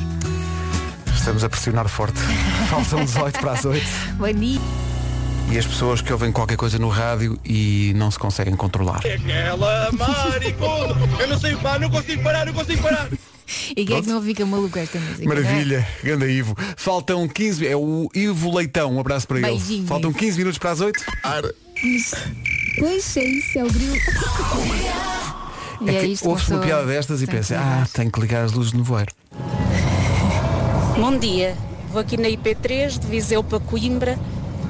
Estamos 1.16 1.44
a 1.44 1.50
pressionar 1.50 1.88
forte. 1.88 2.20
Faltam 2.70 3.04
18 3.06 3.40
para 3.40 3.52
as 3.52 3.66
8. 3.66 3.86
Bom 4.18 4.32
dia. 4.34 4.60
E 5.52 5.58
as 5.58 5.66
pessoas 5.66 6.00
que 6.00 6.14
ouvem 6.14 6.32
qualquer 6.32 6.58
coisa 6.58 6.78
no 6.78 6.90
rádio 6.90 7.40
e 7.44 7.92
não 7.96 8.12
se 8.12 8.20
conseguem 8.20 8.56
controlar. 8.56 8.98
Aquela 8.98 9.92
maricona, 9.92 10.96
eu 11.20 11.28
não 11.28 11.40
sei 11.40 11.56
parar, 11.56 11.80
não 11.80 11.90
consigo 11.90 12.22
parar, 12.22 12.46
não 12.46 12.54
consigo 12.54 12.84
parar. 12.84 13.10
E 13.76 13.84
quem 13.84 13.98
é 13.98 14.02
que 14.02 14.08
não 14.08 14.22
fica 14.22 14.46
maluco 14.46 14.78
esta 14.78 15.00
música? 15.00 15.28
Maravilha, 15.28 15.88
ganda 16.04 16.28
Ivo. 16.28 16.56
Faltam 16.78 17.28
15, 17.28 17.66
é 17.66 17.76
o 17.76 18.08
Ivo 18.14 18.56
Leitão, 18.56 18.96
um 18.96 19.00
abraço 19.00 19.28
para 19.28 19.40
ele. 19.40 19.48
Beijinho, 19.48 19.88
Faltam 19.88 20.12
Ivo. 20.12 20.20
15 20.20 20.38
minutos 20.38 20.60
para 20.60 20.72
as 20.72 20.82
8. 20.82 21.04
Pois 22.78 23.18
é 23.18 23.24
isso, 23.24 23.58
é 23.58 23.64
o 23.64 23.72
grilo. 23.72 23.96
É 25.88 25.96
é 25.96 26.16
que 26.16 26.28
ouve-se 26.28 26.52
uma 26.52 26.62
piada 26.62 26.86
destas 26.86 27.24
e 27.24 27.28
pensa, 27.28 27.58
ah, 27.58 27.88
tenho 27.92 28.12
que 28.12 28.20
ligar 28.20 28.44
as 28.44 28.52
luzes 28.52 28.74
no 28.74 28.84
voeiro. 28.84 29.12
Bom 30.96 31.18
dia, 31.18 31.58
vou 31.92 32.02
aqui 32.02 32.18
na 32.18 32.28
IP3 32.28 33.00
de 33.00 33.08
Viseu 33.08 33.44
para 33.44 33.60
Coimbra. 33.60 34.20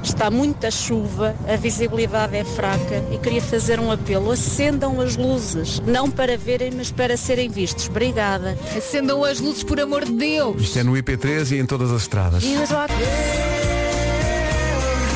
Está 0.02 0.30
muita 0.30 0.70
chuva, 0.70 1.34
a 1.46 1.56
visibilidade 1.56 2.36
é 2.36 2.44
fraca 2.44 3.04
e 3.12 3.18
queria 3.18 3.42
fazer 3.42 3.78
um 3.78 3.90
apelo. 3.90 4.30
Acendam 4.30 5.00
as 5.00 5.16
luzes, 5.16 5.80
não 5.80 6.10
para 6.10 6.36
verem, 6.36 6.70
mas 6.74 6.90
para 6.90 7.16
serem 7.16 7.48
vistos. 7.48 7.88
Obrigada. 7.88 8.58
Acendam 8.76 9.22
as 9.24 9.40
luzes, 9.40 9.62
por 9.62 9.78
amor 9.78 10.04
de 10.04 10.12
Deus. 10.12 10.62
Isto 10.62 10.78
é 10.78 10.82
no 10.82 10.92
IP3 10.92 11.52
e 11.52 11.60
em 11.60 11.66
todas 11.66 11.90
as 11.90 12.02
estradas. 12.02 12.42
E 12.44 12.54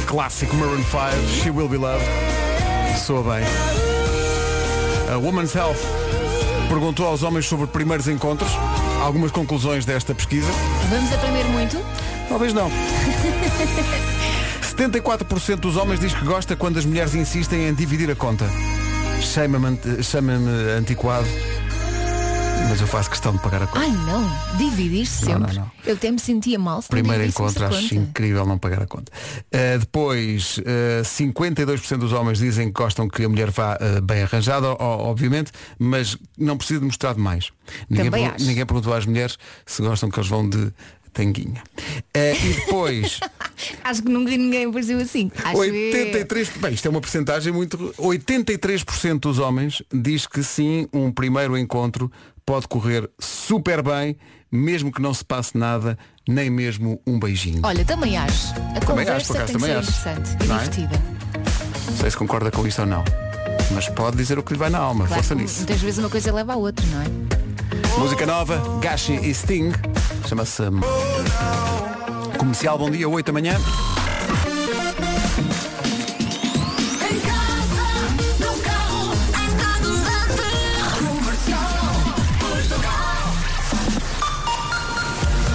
Clássico 0.06 0.54
Maroon 0.56 0.82
5, 0.84 1.42
She 1.42 1.50
Will 1.50 1.68
Be 1.68 1.76
Loved. 1.76 2.06
Soa 3.04 3.22
bem. 3.22 3.44
A 5.12 5.18
Woman's 5.18 5.54
Health 5.54 5.80
perguntou 6.68 7.06
aos 7.06 7.22
homens 7.22 7.46
sobre 7.46 7.66
primeiros 7.66 8.08
encontros. 8.08 8.50
algumas 9.02 9.30
conclusões 9.30 9.84
desta 9.84 10.14
pesquisa. 10.14 10.48
Vamos 10.88 11.12
aprender 11.12 11.44
muito? 11.44 11.78
Talvez 12.28 12.54
não. 12.54 12.70
74% 14.76 15.56
dos 15.60 15.76
homens 15.76 16.00
diz 16.00 16.12
que 16.12 16.24
gosta 16.24 16.56
quando 16.56 16.78
as 16.78 16.84
mulheres 16.84 17.14
insistem 17.14 17.68
em 17.68 17.74
dividir 17.74 18.10
a 18.10 18.14
conta. 18.16 18.44
Chama-me 19.20 19.78
chama-me 20.02 20.50
antiquado, 20.76 21.26
mas 22.68 22.80
eu 22.80 22.86
faço 22.86 23.08
questão 23.08 23.32
de 23.32 23.38
pagar 23.38 23.62
a 23.62 23.66
conta. 23.68 23.78
Ai 23.80 23.90
não, 23.90 24.28
dividir-se 24.58 25.24
Não, 25.26 25.38
sempre. 25.38 25.54
não, 25.56 25.62
não. 25.62 25.70
Eu 25.86 25.94
até 25.94 26.10
me 26.10 26.18
sentia 26.18 26.58
mal 26.58 26.82
se 26.82 26.88
Primeiro 26.88 27.24
encontro, 27.24 27.64
acho 27.66 27.80
conta. 27.82 27.94
incrível 27.94 28.44
não 28.44 28.58
pagar 28.58 28.82
a 28.82 28.86
conta. 28.86 29.12
Uh, 29.54 29.78
depois, 29.78 30.58
uh, 30.58 31.02
52% 31.04 31.96
dos 31.98 32.12
homens 32.12 32.38
dizem 32.38 32.66
que 32.66 32.72
gostam 32.82 33.08
que 33.08 33.24
a 33.24 33.28
mulher 33.28 33.50
vá 33.50 33.76
uh, 33.76 34.02
bem 34.02 34.22
arranjada, 34.22 34.66
obviamente, 34.78 35.52
mas 35.78 36.18
não 36.36 36.56
precisa 36.58 36.80
de 36.80 36.86
mostrar 36.86 37.14
demais. 37.14 37.50
Ninguém, 37.88 38.10
pergun- 38.10 38.26
acho. 38.34 38.44
ninguém 38.44 38.66
perguntou 38.66 38.92
às 38.92 39.06
mulheres 39.06 39.38
se 39.64 39.80
gostam 39.82 40.10
que 40.10 40.18
eles 40.18 40.28
vão 40.28 40.48
de 40.48 40.72
tanguinha. 41.14 41.62
Uh, 42.14 42.46
e 42.46 42.52
depois, 42.54 43.20
Acho 43.82 44.02
que 44.02 44.08
nunca 44.10 44.30
ninguém 44.36 44.66
apareceu 44.66 44.98
assim. 44.98 45.30
Acho 45.42 45.56
83%, 45.58 46.58
bem, 46.60 46.74
isto 46.74 46.86
é 46.86 46.90
uma 46.90 47.00
porcentagem 47.00 47.52
muito. 47.52 47.78
83% 47.98 49.20
dos 49.20 49.38
homens 49.38 49.82
diz 49.92 50.26
que 50.26 50.42
sim, 50.42 50.86
um 50.92 51.10
primeiro 51.12 51.56
encontro 51.56 52.10
pode 52.44 52.68
correr 52.68 53.08
super 53.18 53.82
bem, 53.82 54.16
mesmo 54.52 54.92
que 54.92 55.00
não 55.00 55.14
se 55.14 55.24
passe 55.24 55.56
nada, 55.56 55.98
nem 56.28 56.50
mesmo 56.50 57.00
um 57.06 57.18
beijinho. 57.18 57.60
Olha, 57.64 57.84
também 57.84 58.16
acho. 58.18 58.52
A 58.52 58.54
Também 58.54 58.80
conversa 58.84 59.12
acho, 59.14 59.26
por 59.28 59.36
acaso, 59.36 59.46
tem 59.52 59.56
que 59.56 59.62
também 59.62 59.70
ser 59.70 59.78
acho. 59.78 59.90
interessante 60.10 60.44
e 60.44 60.46
Não 60.46 60.54
é? 60.56 60.58
divertida. 60.58 61.02
Não 61.90 61.96
sei 61.96 62.10
se 62.10 62.16
concorda 62.16 62.50
com 62.50 62.66
isto 62.66 62.80
ou 62.80 62.86
não. 62.86 63.04
Mas 63.72 63.88
pode 63.88 64.16
dizer 64.16 64.38
o 64.38 64.42
que 64.42 64.52
lhe 64.52 64.58
vai 64.58 64.68
na 64.68 64.78
alma, 64.78 65.06
Claro 65.06 65.22
força 65.22 65.34
nisso. 65.34 65.58
muitas 65.58 65.80
vezes 65.80 65.98
uma 65.98 66.10
coisa 66.10 66.32
leva 66.32 66.52
à 66.52 66.56
outra, 66.56 66.84
não 66.86 67.00
é? 67.02 67.43
Música 67.98 68.26
nova, 68.26 68.60
Gashi 68.80 69.14
e 69.14 69.34
Sting. 69.34 69.72
Chama-se 70.26 70.62
hum, 70.62 70.80
Comercial 72.38 72.78
Bom 72.78 72.90
Dia, 72.90 73.08
8 73.08 73.26
da 73.26 73.32
manhã. 73.32 73.56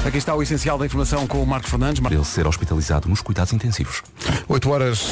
Aqui 0.05 0.17
está 0.17 0.33
o 0.33 0.41
essencial 0.41 0.75
da 0.77 0.87
informação 0.87 1.27
com 1.27 1.43
o 1.43 1.45
Marcos 1.45 1.69
Fernandes. 1.69 2.03
Ele 2.03 2.25
ser 2.25 2.47
hospitalizado 2.47 3.07
nos 3.07 3.21
cuidados 3.21 3.53
intensivos. 3.53 4.01
8 4.47 4.69
horas, 4.71 5.11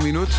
1 0.00 0.02
minuto. 0.02 0.32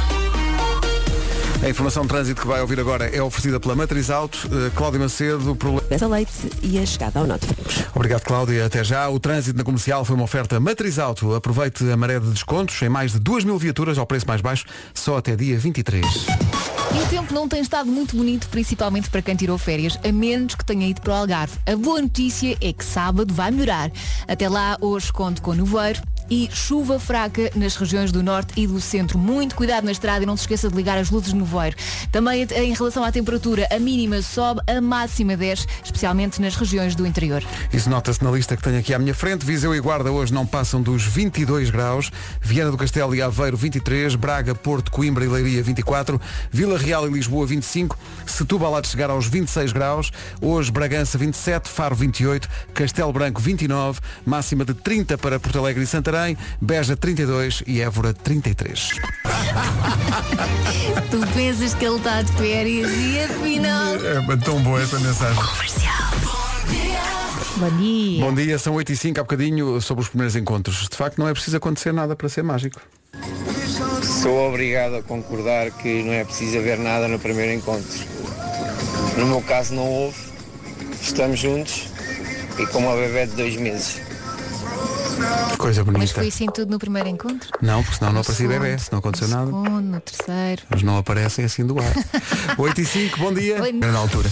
A 1.61 1.69
informação 1.69 2.03
de 2.03 2.07
trânsito 2.07 2.41
que 2.41 2.47
vai 2.47 2.61
ouvir 2.61 2.79
agora 2.79 3.13
é 3.13 3.21
oferecida 3.21 3.59
pela 3.59 3.75
Matriz 3.75 4.09
Auto. 4.09 4.47
Uh, 4.47 4.71
Cláudio 4.71 5.01
Macedo, 5.01 5.53
problema. 5.57 5.81
Pesa 5.89 6.07
leite 6.07 6.31
e 6.63 6.79
a 6.79 6.85
chegada 6.85 7.19
ao 7.19 7.27
norte. 7.27 7.47
Obrigado, 7.93 8.21
Cláudia. 8.23 8.65
Até 8.65 8.81
já. 8.81 9.09
O 9.09 9.19
trânsito 9.19 9.57
na 9.57 9.63
comercial 9.65 10.05
foi 10.05 10.15
uma 10.15 10.23
oferta 10.23 10.57
Matriz 10.57 10.97
Auto. 10.97 11.35
Aproveite 11.35 11.83
a 11.91 11.97
maré 11.97 12.17
de 12.17 12.29
descontos 12.29 12.81
em 12.81 12.87
mais 12.87 13.11
de 13.11 13.19
2 13.19 13.43
mil 13.43 13.57
viaturas 13.57 13.97
ao 13.97 14.05
preço 14.05 14.25
mais 14.25 14.39
baixo, 14.39 14.65
só 14.93 15.17
até 15.17 15.35
dia 15.35 15.59
23. 15.59 16.05
E 16.95 17.01
o 17.01 17.07
tempo 17.07 17.33
não 17.33 17.47
tem 17.47 17.61
estado 17.61 17.91
muito 17.91 18.15
bonito, 18.15 18.47
principalmente 18.47 19.09
para 19.09 19.21
quem 19.21 19.35
tirou 19.35 19.57
férias, 19.57 19.99
a 20.03 20.11
menos 20.13 20.55
que 20.55 20.63
tenha 20.63 20.87
ido 20.87 21.01
para 21.01 21.11
o 21.11 21.15
Algarve. 21.17 21.57
A 21.67 21.75
boa 21.75 22.01
notícia 22.01 22.57
é 22.61 22.71
que 22.71 22.85
sábado 22.85 23.33
vai 23.33 23.51
melhorar. 23.51 23.91
Até 24.27 24.47
lá, 24.47 24.77
hoje 24.79 25.11
conto 25.11 25.41
com 25.41 25.53
nevoeiro 25.53 26.01
e 26.29 26.49
chuva 26.51 26.99
fraca 26.99 27.49
nas 27.55 27.75
regiões 27.75 28.11
do 28.11 28.21
norte 28.21 28.53
e 28.55 28.67
do 28.67 28.79
centro. 28.79 29.17
Muito 29.17 29.55
cuidado 29.55 29.85
na 29.85 29.91
estrada 29.91 30.23
e 30.23 30.25
não 30.25 30.37
se 30.37 30.43
esqueça 30.43 30.69
de 30.69 30.75
ligar 30.75 30.97
as 30.97 31.09
luzes 31.09 31.33
no 31.33 31.39
nevoeiro. 31.39 31.75
Também 32.11 32.47
em 32.55 32.73
relação 32.73 33.03
à 33.03 33.11
temperatura, 33.11 33.67
a 33.71 33.79
mínima 33.79 34.21
sobe, 34.21 34.61
a 34.67 34.79
máxima 34.79 35.35
desce, 35.35 35.65
especialmente 35.83 36.41
nas 36.41 36.55
regiões 36.55 36.95
do 36.95 37.05
interior. 37.05 37.43
Isso 37.73 37.89
nota-se 37.89 38.23
na 38.23 38.31
lista 38.31 38.55
que 38.55 38.63
tenho 38.63 38.79
aqui 38.79 38.93
à 38.93 38.99
minha 38.99 39.13
frente. 39.13 39.45
Viseu 39.45 39.73
e 39.73 39.79
Guarda 39.79 40.11
hoje 40.11 40.33
não 40.33 40.45
passam 40.45 40.81
dos 40.81 41.03
22 41.03 41.69
graus. 41.69 42.11
Viana 42.41 42.71
do 42.71 42.77
Castelo 42.77 43.15
e 43.15 43.21
Aveiro 43.21 43.57
23. 43.57 44.15
Braga, 44.15 44.53
Porto, 44.53 44.91
Coimbra 44.91 45.25
e 45.25 45.27
Leiria 45.27 45.63
24. 45.63 46.19
Vila 46.51 46.77
Real 46.77 47.07
e 47.07 47.11
Lisboa 47.11 47.45
25. 47.47 47.97
Setúbal 48.25 48.75
há 48.75 48.81
de 48.81 48.87
chegar 48.87 49.09
aos 49.09 49.27
26 49.27 49.71
graus. 49.71 50.11
Hoje 50.41 50.71
Bragança 50.71 51.17
27. 51.17 51.69
Faro 51.69 51.95
28. 51.95 52.47
Castelo 52.73 53.11
Branco 53.11 53.41
29. 53.41 53.99
Máxima 54.25 54.63
de 54.63 54.73
30 54.73 55.17
para 55.17 55.39
Porto 55.39 55.57
Alegre 55.59 55.83
e 55.83 55.87
Santarém. 55.87 56.18
Beja 56.61 56.95
32 56.95 57.63
e 57.65 57.81
Évora 57.81 58.13
33. 58.13 58.89
tu 61.09 61.19
pensas 61.33 61.73
que 61.73 61.85
ele 61.85 61.97
está 61.97 62.21
de 62.21 62.31
férias 62.33 62.91
e 62.91 63.19
afinal. 63.23 63.95
É 63.95 64.37
tão 64.37 64.61
boa 64.61 64.81
essa 64.81 64.99
mensagem. 64.99 65.43
Bom 67.57 67.77
dia. 67.77 68.21
Bom 68.21 68.33
dia, 68.33 68.57
são 68.57 68.73
8 68.75 68.91
e 68.91 68.95
5 68.95 69.19
há 69.19 69.23
bocadinho 69.23 69.81
sobre 69.81 70.03
os 70.03 70.09
primeiros 70.09 70.35
encontros. 70.35 70.87
De 70.87 70.95
facto, 70.95 71.17
não 71.17 71.27
é 71.27 71.33
preciso 71.33 71.57
acontecer 71.57 71.91
nada 71.91 72.15
para 72.15 72.29
ser 72.29 72.43
mágico. 72.43 72.79
Sou 74.21 74.47
obrigado 74.47 74.95
a 74.95 75.03
concordar 75.03 75.71
que 75.71 76.03
não 76.03 76.13
é 76.13 76.23
preciso 76.23 76.57
haver 76.57 76.77
nada 76.77 77.07
no 77.07 77.19
primeiro 77.19 77.51
encontro. 77.53 77.99
No 79.17 79.25
meu 79.25 79.41
caso 79.41 79.73
não 79.73 79.85
houve. 79.85 80.17
Estamos 81.01 81.39
juntos 81.39 81.87
e 82.57 82.65
com 82.67 82.79
uma 82.79 82.95
bebé 82.95 83.25
de 83.25 83.35
dois 83.35 83.55
meses. 83.55 84.08
Coisa 85.57 85.83
bonita. 85.83 85.99
Mas 86.03 86.11
foi 86.11 86.27
assim 86.27 86.47
tudo 86.47 86.69
no 86.71 86.79
primeiro 86.79 87.09
encontro? 87.09 87.49
Não, 87.61 87.81
porque 87.83 87.97
senão 87.97 88.09
não 88.11 88.15
No 88.15 88.21
aparecia 88.21 88.47
segundo, 88.47 88.61
bebê, 88.63 88.77
se 88.79 88.91
não 88.91 88.99
aconteceu 88.99 89.27
no 89.27 89.35
nada. 89.35 89.45
segundo, 89.47 89.81
no 89.81 89.99
terceiro. 90.01 90.61
Mas 90.69 90.83
não 90.83 90.97
aparecem 90.97 91.45
assim 91.45 91.65
do 91.65 91.77
ar. 91.79 91.93
8 92.57 92.81
e 92.81 92.85
5, 92.85 93.19
bom 93.19 93.33
dia. 93.33 93.57
Bom 93.57 93.87
na 93.91 93.99
altura. 93.99 94.29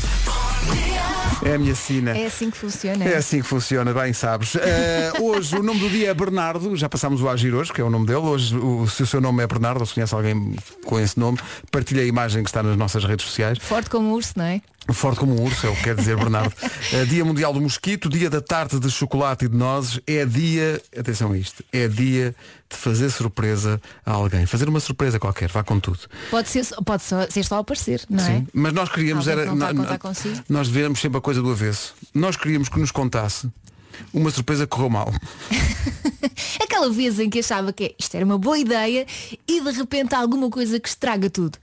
É 1.43 1.53
a 1.55 1.57
minha 1.59 1.75
sina. 1.75 2.17
É 2.17 2.25
assim 2.25 2.49
que 2.49 2.57
funciona. 2.57 3.05
É 3.05 3.17
assim 3.17 3.41
que 3.41 3.47
funciona, 3.47 3.93
bem 3.93 4.11
sabes. 4.13 4.55
Eh, 4.55 5.11
hoje 5.21 5.55
o 5.55 5.63
nome 5.63 5.79
do 5.79 5.89
dia 5.89 6.09
é 6.09 6.13
Bernardo, 6.13 6.75
já 6.75 6.89
passámos 6.89 7.21
o 7.21 7.29
Agir 7.29 7.53
hoje, 7.53 7.71
que 7.71 7.79
é 7.79 7.83
o 7.83 7.89
nome 7.89 8.05
dele. 8.05 8.19
Hoje, 8.19 8.55
o- 8.55 8.87
se 8.87 9.03
o 9.03 9.07
seu 9.07 9.21
nome 9.21 9.43
é 9.43 9.47
Bernardo, 9.47 9.79
ou 9.81 9.85
se 9.85 9.93
conhece 9.93 10.13
alguém 10.15 10.55
com 10.85 10.99
esse 10.99 11.19
nome, 11.19 11.37
partilhe 11.71 11.99
a 12.01 12.05
imagem 12.05 12.43
que 12.43 12.49
está 12.49 12.63
nas 12.63 12.75
nossas 12.77 13.03
redes 13.03 13.25
sociais. 13.25 13.57
Forte 13.59 13.89
como 13.89 14.13
urso, 14.13 14.33
não 14.35 14.45
é? 14.45 14.61
Forte 14.89 15.19
como 15.19 15.37
um 15.37 15.43
urso, 15.43 15.67
é 15.67 15.69
o 15.69 15.75
que 15.75 15.83
quer 15.83 15.95
dizer 15.95 16.15
Bernardo. 16.17 16.53
Eh, 16.93 17.03
dia 17.05 17.25
Mundial 17.25 17.51
do 17.53 17.59
Mosquito, 17.59 18.07
dia 18.07 18.29
da 18.29 18.39
tarte 18.39 18.79
de 18.79 18.89
chocolate 18.89 19.43
e 19.45 19.47
de 19.49 19.55
nozes, 19.57 19.99
é 20.07 20.23
dia, 20.25 20.81
atenção 20.97 21.33
a 21.33 21.37
isto, 21.37 21.61
é 21.73 21.85
dia 21.89 22.33
de 22.69 22.77
fazer 22.77 23.09
surpresa 23.09 23.81
a 24.05 24.11
alguém. 24.11 24.45
Fazer 24.45 24.69
uma 24.69 24.79
surpresa 24.79 25.19
qualquer, 25.19 25.49
vá 25.49 25.63
com 25.63 25.79
tudo. 25.81 25.99
Pode 26.31 26.47
ser, 26.47 26.65
pode 26.85 27.03
ser 27.03 27.43
só 27.43 27.57
aparecer, 27.59 28.01
não 28.09 28.23
é? 28.23 28.27
Sim, 28.27 28.47
mas 28.53 28.71
nós 28.73 28.87
queríamos 28.89 29.27
Alguém 29.27 29.43
era. 29.43 29.51
não 29.51 29.55
está 29.57 29.69
a 29.69 29.73
nó- 29.73 29.81
contar 29.81 29.93
nó- 29.93 29.99
consigo? 29.99 30.43
nós 30.47 30.67
devemos 30.69 30.99
sempre 31.01 31.17
coisa 31.27 31.41
do 31.41 31.51
avesso. 31.51 31.93
Nós 32.13 32.37
queríamos 32.37 32.69
que 32.69 32.79
nos 32.79 32.89
contasse 32.89 33.49
uma 34.13 34.31
surpresa 34.31 34.65
que 34.65 34.69
correu 34.69 34.89
mal. 34.89 35.11
Aquela 36.63 36.89
vez 36.89 37.19
em 37.19 37.29
que 37.29 37.39
achava 37.39 37.73
que 37.73 37.93
isto 37.99 38.15
era 38.15 38.23
uma 38.23 38.37
boa 38.37 38.57
ideia 38.57 39.05
e 39.45 39.59
de 39.59 39.71
repente 39.71 40.15
há 40.15 40.19
alguma 40.19 40.49
coisa 40.49 40.79
que 40.79 40.87
estraga 40.87 41.29
tudo. 41.29 41.57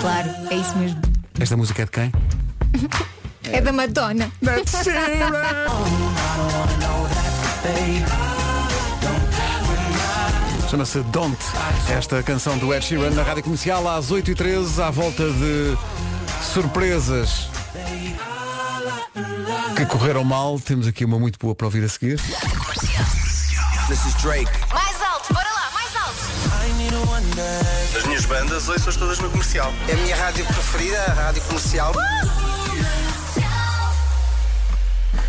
Claro, 0.00 0.28
é 0.50 0.54
isso 0.56 0.76
mesmo. 0.76 1.00
Esta 1.40 1.56
música 1.56 1.82
é 1.82 1.84
de 1.84 1.90
quem? 1.92 2.12
É 3.50 3.60
da 3.60 3.72
Madonna. 3.72 4.30
Chama-se 10.70 11.00
Don't. 11.04 11.38
Esta 11.88 12.22
canção 12.22 12.58
do 12.58 12.74
Ed 12.74 12.84
Sheeran 12.84 13.10
na 13.10 13.22
Rádio 13.22 13.42
Comercial 13.42 13.88
às 13.88 14.12
8h13 14.12 14.84
à 14.84 14.90
volta 14.90 15.22
de 15.30 15.78
surpresas 16.42 17.48
que 19.74 19.86
correram 19.86 20.22
mal. 20.24 20.60
Temos 20.60 20.86
aqui 20.86 21.06
uma 21.06 21.18
muito 21.18 21.38
boa 21.38 21.54
para 21.54 21.66
ouvir 21.66 21.82
a 21.84 21.88
seguir. 21.88 22.20
This 23.88 24.04
is 24.04 24.14
Drake. 24.22 24.50
Mais 24.74 25.00
alto, 25.00 25.32
bora 25.32 25.48
lá, 25.48 25.70
mais 25.72 25.96
alto. 25.96 26.20
As 27.96 28.04
minhas 28.04 28.26
bandas 28.26 28.68
hoje 28.68 28.84
são 28.84 28.92
todas 28.92 29.18
no 29.20 29.30
comercial. 29.30 29.72
É 29.88 29.92
a 29.92 29.96
minha 29.96 30.16
rádio 30.16 30.44
preferida, 30.44 31.02
a 31.04 31.12
rádio 31.14 31.42
comercial. 31.44 31.94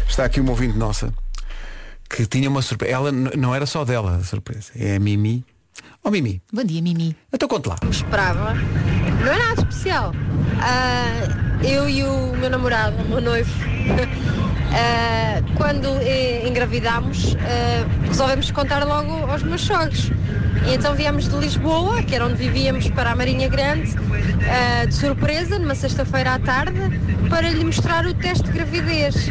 Está 0.05 0.25
aqui 0.25 0.41
uma 0.41 0.49
ouvinte 0.49 0.77
nossa 0.77 1.13
que 2.09 2.25
tinha 2.25 2.49
uma 2.49 2.61
surpresa. 2.61 2.93
Ela 2.93 3.11
não 3.11 3.53
era 3.53 3.65
só 3.65 3.85
dela 3.85 4.17
a 4.17 4.23
surpresa. 4.23 4.71
É 4.75 4.95
a 4.95 4.99
Mimi. 4.99 5.45
Oh 6.03 6.09
Mimi, 6.09 6.41
Bom 6.51 6.63
dia, 6.63 6.81
Mimi. 6.81 7.15
então 7.31 7.47
conte 7.47 7.67
lá. 7.69 7.77
esperava. 7.89 8.53
Não 8.53 9.31
é 9.31 9.37
nada 9.37 9.61
especial. 9.61 10.13
Ah, 10.61 11.63
eu 11.63 11.89
e 11.89 12.03
o 12.03 12.35
meu 12.37 12.49
namorado, 12.49 12.95
o 13.03 13.07
meu 13.07 13.21
noivo, 13.21 13.51
ah, 14.73 15.41
quando 15.55 15.87
engravidámos, 16.47 17.35
ah, 17.35 18.07
resolvemos 18.07 18.49
contar 18.51 18.83
logo 18.85 19.11
aos 19.29 19.43
meus 19.43 19.61
sogros. 19.61 20.11
E 20.67 20.73
então 20.73 20.95
viemos 20.95 21.27
de 21.29 21.35
Lisboa, 21.37 22.01
que 22.03 22.15
era 22.15 22.25
onde 22.25 22.35
vivíamos, 22.35 22.89
para 22.89 23.11
a 23.11 23.15
Marinha 23.15 23.47
Grande, 23.47 23.93
de 24.87 24.93
surpresa, 24.93 25.57
numa 25.59 25.75
sexta-feira 25.75 26.33
à 26.33 26.39
tarde, 26.39 26.79
para 27.29 27.49
lhe 27.49 27.63
mostrar 27.63 28.05
o 28.05 28.13
teste 28.13 28.43
de 28.43 28.51
gravidez. 28.51 29.29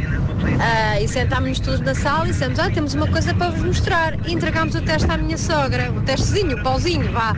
Ah, 0.60 1.00
e 1.00 1.08
sentámos-nos 1.08 1.60
todos 1.60 1.80
na 1.80 1.94
sala 1.94 2.26
e 2.26 2.32
dissemos, 2.32 2.58
ah, 2.58 2.70
temos 2.70 2.94
uma 2.94 3.06
coisa 3.06 3.32
para 3.34 3.50
vos 3.50 3.64
mostrar. 3.64 4.14
E 4.26 4.32
entregámos 4.32 4.74
o 4.74 4.82
teste 4.82 5.10
à 5.10 5.16
minha 5.16 5.38
sogra, 5.38 5.92
o 5.92 6.00
testezinho, 6.02 6.58
o 6.58 6.62
pauzinho, 6.62 7.10
vá. 7.12 7.36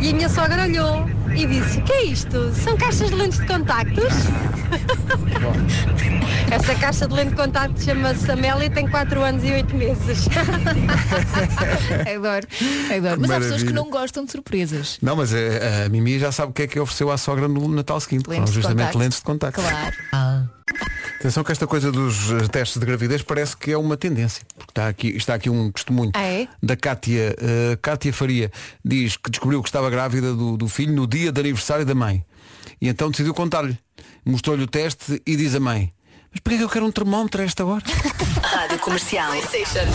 E 0.00 0.10
a 0.10 0.12
minha 0.12 0.28
sogra 0.28 0.62
olhou 0.62 1.08
e 1.34 1.46
disse, 1.46 1.78
o 1.78 1.82
que 1.82 1.92
é 1.92 2.04
isto? 2.04 2.52
São 2.54 2.76
caixas 2.76 3.10
de 3.10 3.16
lentes 3.16 3.38
de 3.38 3.46
contactos? 3.46 4.04
Essa 6.50 6.74
caixa 6.74 7.08
de 7.08 7.14
lente 7.14 7.30
de 7.30 7.36
contacto 7.36 7.82
chama-se 7.82 8.30
Amélia 8.30 8.66
e 8.66 8.70
tem 8.70 8.86
4 8.86 9.22
anos 9.22 9.42
e 9.42 9.52
8 9.52 9.74
meses. 9.74 10.28
adoro, 12.14 12.46
adoro. 12.94 13.20
Mas 13.20 13.30
há 13.30 13.40
pessoas 13.40 13.62
que 13.62 13.72
não 13.72 13.88
gostam 13.88 14.24
de 14.24 14.32
surpresas. 14.32 14.98
Não, 15.00 15.16
mas 15.16 15.32
eh, 15.32 15.84
a, 15.86 15.88
Mimi 15.88 16.18
já 16.18 16.30
sabe 16.30 16.50
o 16.50 16.52
que 16.52 16.62
é 16.62 16.66
que 16.66 16.78
ofereceu 16.78 17.10
à 17.10 17.16
sogra 17.16 17.48
no 17.48 17.68
Natal 17.68 17.98
seguinte. 18.00 18.28
Lentes 18.28 18.52
justamente 18.52 18.78
contacto. 18.78 18.98
lentes 18.98 19.18
de 19.18 19.24
contacto. 19.24 19.60
Claro. 19.62 20.50
Atenção 21.22 21.44
que 21.44 21.52
esta 21.52 21.68
coisa 21.68 21.92
dos 21.92 22.32
eh, 22.32 22.48
testes 22.48 22.80
de 22.80 22.84
gravidez 22.84 23.22
parece 23.22 23.56
que 23.56 23.70
é 23.70 23.78
uma 23.78 23.96
tendência. 23.96 24.44
Porque 24.56 24.72
está 24.72 24.88
aqui, 24.88 25.08
está 25.10 25.34
aqui 25.34 25.48
um 25.48 25.70
testemunho 25.70 26.10
Ah, 26.14 26.24
é? 26.24 26.48
da 26.60 26.76
Cátia, 26.76 27.36
Cátia 27.80 28.12
Faria. 28.12 28.50
Diz 28.84 29.16
que 29.16 29.30
descobriu 29.30 29.62
que 29.62 29.68
estava 29.68 29.88
grávida 29.88 30.34
do, 30.34 30.56
do 30.56 30.66
filho 30.66 30.92
no 30.92 31.06
dia 31.06 31.30
de 31.30 31.40
aniversário 31.40 31.86
da 31.86 31.94
mãe. 31.94 32.24
E 32.80 32.88
então 32.88 33.08
decidiu 33.08 33.32
contar-lhe. 33.34 33.78
Mostrou-lhe 34.24 34.64
o 34.64 34.66
teste 34.66 35.22
e 35.24 35.36
diz 35.36 35.54
a 35.54 35.60
mãe, 35.60 35.92
mas 36.32 36.40
para 36.40 36.50
que 36.50 36.54
é 36.54 36.58
que 36.58 36.64
eu 36.64 36.68
quero 36.68 36.86
um 36.86 36.90
termómetro 36.90 37.42
a 37.42 37.44
esta 37.44 37.64
hora? 37.64 37.82
Rádio 38.42 38.78
Comercial. 38.78 39.32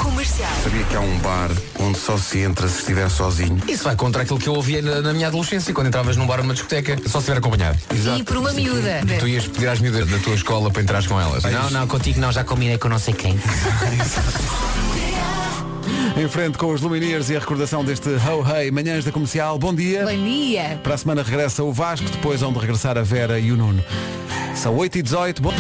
Comercial. 0.01 0.49
Sabia 0.63 0.83
que 0.83 0.95
há 0.95 0.99
um 0.99 1.17
bar 1.19 1.49
onde 1.79 1.97
só 1.97 2.17
se 2.17 2.39
entra 2.39 2.67
se 2.67 2.79
estiver 2.79 3.09
sozinho. 3.09 3.61
Isso 3.67 3.83
vai 3.83 3.95
contra 3.95 4.21
aquilo 4.21 4.39
que 4.39 4.47
eu 4.47 4.53
ouvia 4.53 4.81
na, 4.81 5.01
na 5.01 5.13
minha 5.13 5.27
adolescência, 5.27 5.73
quando 5.73 5.87
entravas 5.87 6.15
num 6.15 6.27
bar 6.27 6.37
ou 6.37 6.43
numa 6.43 6.53
discoteca, 6.53 6.95
só 7.03 7.03
se 7.03 7.17
estiver 7.17 7.37
acompanhado. 7.39 7.77
E 8.17 8.23
por 8.23 8.37
uma 8.37 8.53
miúda. 8.53 9.01
Tu 9.19 9.27
ias 9.27 9.47
pedir 9.47 9.67
às 9.67 9.79
miúdas 9.79 10.07
da 10.07 10.19
tua 10.19 10.35
escola 10.35 10.69
para 10.69 10.81
entrares 10.81 11.07
com 11.07 11.19
elas. 11.19 11.43
Não, 11.43 11.69
não, 11.71 11.87
contigo 11.87 12.19
não, 12.19 12.31
já 12.31 12.43
combinei 12.43 12.77
com 12.77 12.87
não 12.87 12.99
sei 12.99 13.13
quem. 13.13 13.37
Em 16.15 16.27
frente 16.27 16.57
com 16.57 16.73
os 16.73 16.81
Lumineers 16.81 17.29
e 17.29 17.35
a 17.35 17.39
recordação 17.39 17.83
deste 17.83 18.09
Ho 18.09 18.45
Hey, 18.49 18.71
manhãs 18.71 19.05
da 19.05 19.11
comercial. 19.11 19.57
Bom 19.57 19.73
dia. 19.73 20.03
Bom 20.03 20.23
dia. 20.23 20.79
Para 20.83 20.95
a 20.95 20.97
semana 20.97 21.23
regressa 21.23 21.63
o 21.63 21.71
Vasco, 21.71 22.09
depois 22.09 22.41
vão 22.41 22.51
de 22.51 22.59
regressar 22.59 22.97
a 22.97 23.03
Vera 23.03 23.39
e 23.39 23.51
o 23.51 23.57
Nuno. 23.57 23.83
São 24.55 24.75
8 24.75 24.97
e 24.97 25.01
18 25.01 25.41
Bom... 25.41 25.53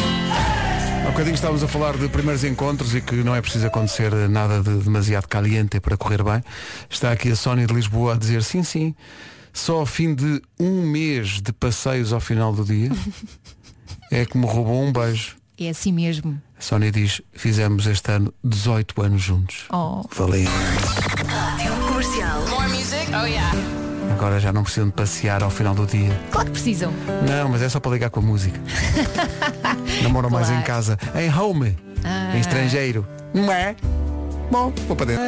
Há 1.07 1.09
bocadinho 1.11 1.35
estávamos 1.35 1.63
a 1.63 1.69
falar 1.69 1.95
de 1.95 2.09
primeiros 2.09 2.43
encontros 2.43 2.93
e 2.93 2.99
que 2.99 3.15
não 3.15 3.33
é 3.33 3.41
preciso 3.41 3.65
acontecer 3.65 4.11
nada 4.27 4.61
de 4.61 4.83
demasiado 4.83 5.25
caliente 5.25 5.79
para 5.79 5.95
correr 5.95 6.21
bem. 6.21 6.43
Está 6.89 7.13
aqui 7.13 7.31
a 7.31 7.35
Sónia 7.35 7.65
de 7.65 7.73
Lisboa 7.73 8.15
a 8.15 8.17
dizer 8.17 8.43
sim, 8.43 8.61
sim. 8.61 8.93
Só 9.53 9.77
ao 9.77 9.85
fim 9.85 10.13
de 10.13 10.41
um 10.59 10.81
mês 10.81 11.41
de 11.41 11.53
passeios 11.53 12.11
ao 12.11 12.19
final 12.19 12.51
do 12.51 12.65
dia 12.65 12.91
é 14.11 14.25
que 14.25 14.37
me 14.37 14.45
roubou 14.45 14.83
um 14.83 14.91
beijo. 14.91 15.36
É 15.59 15.69
assim 15.69 15.91
mesmo. 15.91 16.39
A 16.57 16.61
Sónia 16.61 16.91
diz, 16.91 17.21
fizemos 17.33 17.87
este 17.87 18.11
ano 18.11 18.33
18 18.43 19.01
anos 19.01 19.21
juntos. 19.21 19.65
Oh. 19.71 20.03
Valeu. 20.15 20.47
Comercial. 21.87 22.41
More 22.49 22.67
music? 22.69 23.07
Oh 23.13 23.25
yeah. 23.25 23.51
Agora 24.11 24.39
já 24.39 24.53
não 24.53 24.63
precisam 24.63 24.87
de 24.87 24.93
passear 24.93 25.41
ao 25.43 25.49
final 25.49 25.73
do 25.75 25.85
dia. 25.85 26.19
Claro 26.31 26.47
que 26.47 26.53
precisam. 26.53 26.91
Não, 27.27 27.49
mas 27.49 27.61
é 27.61 27.69
só 27.69 27.79
para 27.79 27.91
ligar 27.91 28.09
com 28.09 28.19
a 28.19 28.23
música. 28.23 28.59
Namoram 30.03 30.29
mais 30.29 30.47
em 30.49 30.53
Claro. 30.53 30.65
casa. 30.67 30.97
Em 31.15 31.33
home. 31.33 31.75
Ah. 32.03 32.35
Em 32.35 32.39
estrangeiro. 32.39 33.05
Não 33.33 33.51
é? 33.51 33.75
Bom, 34.51 34.71
vou 34.87 34.95
para 34.95 35.07
dentro. 35.07 35.23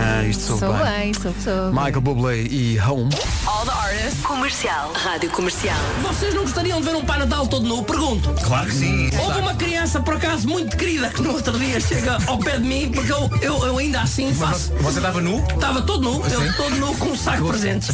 Ah, 0.00 0.24
isto 0.24 0.44
soube 0.44 0.60
Sou 0.60 0.72
bem. 0.74 0.82
bem, 0.84 1.14
sou, 1.14 1.34
sou. 1.42 1.72
Michael 1.72 2.00
Bublé 2.00 2.36
e 2.42 2.78
Home. 2.80 3.10
All 3.46 3.64
the 3.64 3.72
artists. 3.72 4.22
Comercial. 4.22 4.92
Rádio 4.94 5.30
Comercial. 5.30 5.76
Vocês 6.02 6.32
não 6.34 6.42
gostariam 6.42 6.80
de 6.80 6.86
ver 6.86 6.94
um 6.94 7.04
Pai 7.04 7.18
Natal 7.18 7.46
todo 7.48 7.66
nu? 7.66 7.82
Pergunto. 7.82 8.32
Claro 8.44 8.66
que 8.66 8.74
sim. 8.74 9.10
Houve 9.18 9.40
uma 9.40 9.54
criança, 9.54 10.00
por 10.00 10.14
acaso, 10.14 10.46
muito 10.48 10.76
querida, 10.76 11.08
que 11.08 11.20
no 11.20 11.32
outro 11.32 11.58
dia 11.58 11.80
chega 11.80 12.16
ao 12.26 12.38
pé 12.38 12.58
de 12.58 12.64
mim, 12.64 12.92
porque 12.94 13.10
eu, 13.10 13.30
eu, 13.42 13.66
eu 13.66 13.78
ainda 13.78 14.02
assim 14.02 14.32
faço. 14.32 14.72
Você 14.80 14.98
estava 14.98 15.20
nu? 15.20 15.44
Estava 15.52 15.82
todo 15.82 16.02
nu, 16.02 16.24
eu 16.26 16.56
todo 16.56 16.76
nu 16.76 16.94
com 16.96 17.06
um 17.06 17.16
saco 17.16 17.42
de 17.42 17.48
presentes. 17.48 17.88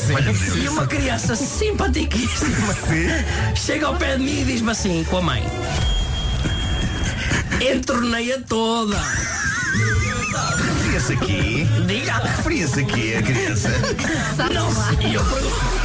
E 0.62 0.68
uma 0.68 0.86
criança 0.86 1.34
simpaticíssima 1.34 2.74
chega 3.54 3.86
ao 3.86 3.96
pé 3.96 4.16
de 4.16 4.22
mim 4.24 4.42
e 4.42 4.44
diz-me 4.44 4.70
assim, 4.70 5.04
com 5.04 5.18
a 5.18 5.22
mãe. 5.22 5.42
Entornei-a 7.60 8.40
toda. 8.40 8.98
Referia-se 10.56 11.12
aqui. 11.12 11.66
Diga. 11.86 12.12
Referia-se 12.14 12.80
aqui 12.80 13.14
a 13.14 13.22
criança. 13.22 13.68
Não, 14.52 14.70
e 15.00 15.14
eu 15.14 15.24
pergunto. 15.24 15.84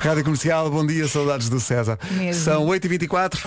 Rádio 0.00 0.24
Comercial, 0.24 0.70
bom 0.70 0.86
dia, 0.86 1.08
saudades 1.08 1.48
do 1.48 1.58
César. 1.58 1.98
Mesmo. 2.12 2.42
São 2.44 2.66
8h24. 2.66 3.40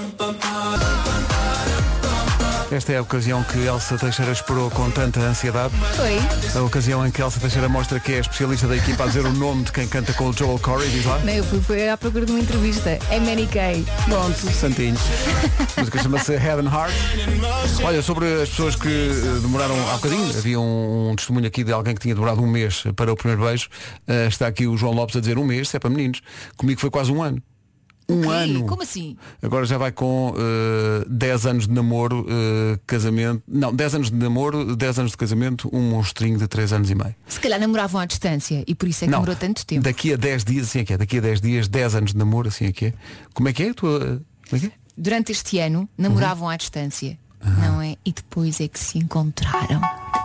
Esta 2.71 2.93
é 2.93 2.97
a 2.97 3.01
ocasião 3.01 3.43
que 3.43 3.58
Elsa 3.58 3.97
Teixeira 3.97 4.32
esperou 4.32 4.69
com 4.69 4.91
tanta 4.91 5.19
ansiedade. 5.21 5.73
Foi. 5.95 6.19
A 6.55 6.63
ocasião 6.63 7.05
em 7.05 7.10
que 7.10 7.19
Elsa 7.19 7.39
Teixeira 7.39 7.67
mostra 7.67 7.99
que 7.99 8.13
é 8.13 8.19
especialista 8.19 8.67
da 8.67 8.75
equipa 8.77 9.05
a 9.05 9.08
dizer 9.08 9.25
o 9.25 9.34
nome 9.34 9.63
de 9.63 9.71
quem 9.71 9.88
canta 9.88 10.13
com 10.13 10.29
o 10.29 10.34
Joel 10.34 10.60
Corey, 10.60 10.88
diz 10.89 11.03
lá. 11.03 11.17
Não, 11.19 11.34
eu 11.34 11.43
fui, 11.43 11.60
fui 11.62 11.89
à 11.89 11.97
procura 11.97 12.27
de 12.27 12.32
uma 12.32 12.39
entrevista. 12.39 12.91
É 13.10 13.19
Manny 13.19 13.47
Kay. 13.47 13.84
Pronto, 14.05 14.38
santinho. 14.51 14.95
A 15.75 15.79
música 15.79 16.03
chama-se 16.03 16.38
Head 16.38 16.62
and 16.62 16.71
Heart. 16.71 16.93
Olha, 17.84 18.03
sobre 18.03 18.43
as 18.43 18.49
pessoas 18.49 18.75
que 18.75 18.88
eh, 18.88 19.39
demoraram 19.41 19.75
há 19.89 19.93
bocadinho, 19.93 20.29
havia 20.38 20.60
um, 20.60 21.10
um 21.10 21.15
testemunho 21.15 21.47
aqui 21.47 21.63
de 21.63 21.73
alguém 21.73 21.95
que 21.95 22.01
tinha 22.01 22.13
demorado 22.13 22.39
um 22.39 22.47
mês 22.47 22.84
para 22.95 23.12
o 23.12 23.15
primeiro 23.15 23.45
beijo. 23.45 23.67
Eh, 24.08 24.27
está 24.27 24.45
aqui 24.45 24.67
o 24.67 24.77
João 24.77 24.93
Lopes 24.93 25.15
a 25.15 25.19
dizer 25.19 25.39
um 25.39 25.43
mês, 25.43 25.69
se 25.69 25.77
é 25.77 25.79
para 25.79 25.89
meninos. 25.89 26.21
Comigo 26.55 26.79
foi 26.79 26.91
quase 26.91 27.12
um 27.12 27.23
ano. 27.23 27.41
Um 28.10 28.24
Ih, 28.24 28.28
ano. 28.56 28.65
Como 28.65 28.82
assim? 28.82 29.15
Agora 29.41 29.65
já 29.65 29.78
vai 29.78 29.91
com 29.91 30.34
eh, 30.36 31.06
10 31.08 31.45
anos 31.45 31.67
de 31.67 31.74
namoro, 31.74 32.26
eh, 32.28 32.80
casamento. 32.88 33.43
Não, 33.48 33.74
10 33.74 33.95
anos 33.95 34.10
de 34.12 34.15
namoro, 34.17 34.76
10 34.76 35.00
anos 35.00 35.12
de 35.12 35.17
casamento, 35.17 35.69
um 35.72 35.91
monstrinho 35.91 36.38
de 36.38 36.48
3 36.48 36.74
anos 36.74 36.89
e 36.89 36.95
meio. 36.95 37.15
Se 37.28 37.39
calhar 37.39 37.60
namoravam 37.60 38.02
à 38.02 38.06
distância 38.06 38.63
e 38.67 38.74
por 38.74 38.89
isso 38.89 39.04
é 39.04 39.08
que 39.08 39.12
Não. 39.12 39.19
demorou 39.19 39.36
tanto 39.36 39.65
tempo. 39.65 39.84
Daqui 39.84 40.13
a 40.13 40.17
10 40.17 40.43
dias, 40.43 40.65
assim 40.67 40.80
é 40.80 40.86
que 40.86 40.93
é. 40.93 40.98
Daqui 40.98 41.17
a 41.19 41.22
10 41.22 41.39
dias, 41.41 41.67
10 41.67 41.95
anos 41.95 42.12
de 42.13 42.17
namoro, 42.17 42.48
assim 42.48 42.65
é 42.65 42.72
que 42.72 42.86
é. 42.88 42.93
Como 43.34 43.48
é 43.48 43.54
que 43.54 43.63
é? 43.63 43.69
a 43.69 43.74
tua- 43.76 44.00
Como 44.50 44.56
é 44.56 44.60
que 44.60 44.65
é? 44.65 44.72
Durante 44.98 45.32
este 45.32 45.60
ano 45.60 45.88
namoravam 45.98 46.45
Uhum. 46.48 46.50
à 46.54 46.58
distância. 46.58 47.17
Não 47.41 47.82
é? 47.82 47.95
E 48.06 48.12
depois 48.12 48.60
é 48.60 48.67
que 48.67 48.78
se 48.80 48.98
encontraram. 48.98 49.80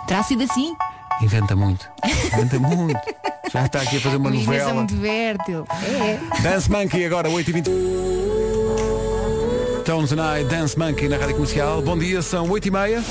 Terá 0.09 0.23
sido 0.25 0.43
assim? 0.43 0.75
Inventa 1.23 1.55
muito. 1.55 1.87
Inventa 2.33 2.59
muito. 2.59 2.99
Já 3.53 3.67
está 3.67 3.81
aqui 3.83 3.97
a 3.97 4.01
fazer 4.01 4.17
uma 4.17 4.31
novela. 4.31 4.75
muito 4.75 4.97
fértil. 4.97 5.67
É. 5.71 6.19
Dance 6.43 6.71
Monkey 6.71 7.05
agora, 7.05 7.29
8h20. 7.29 7.65
Tones 9.85 10.13
and 10.13 10.41
I, 10.41 10.45
Dance 10.45 10.79
Monkey 10.79 11.09
na 11.09 11.17
Rádio 11.17 11.35
Comercial. 11.35 11.83
Bom 11.83 11.99
dia, 11.99 12.23
são 12.23 12.49
8h30. 12.49 13.03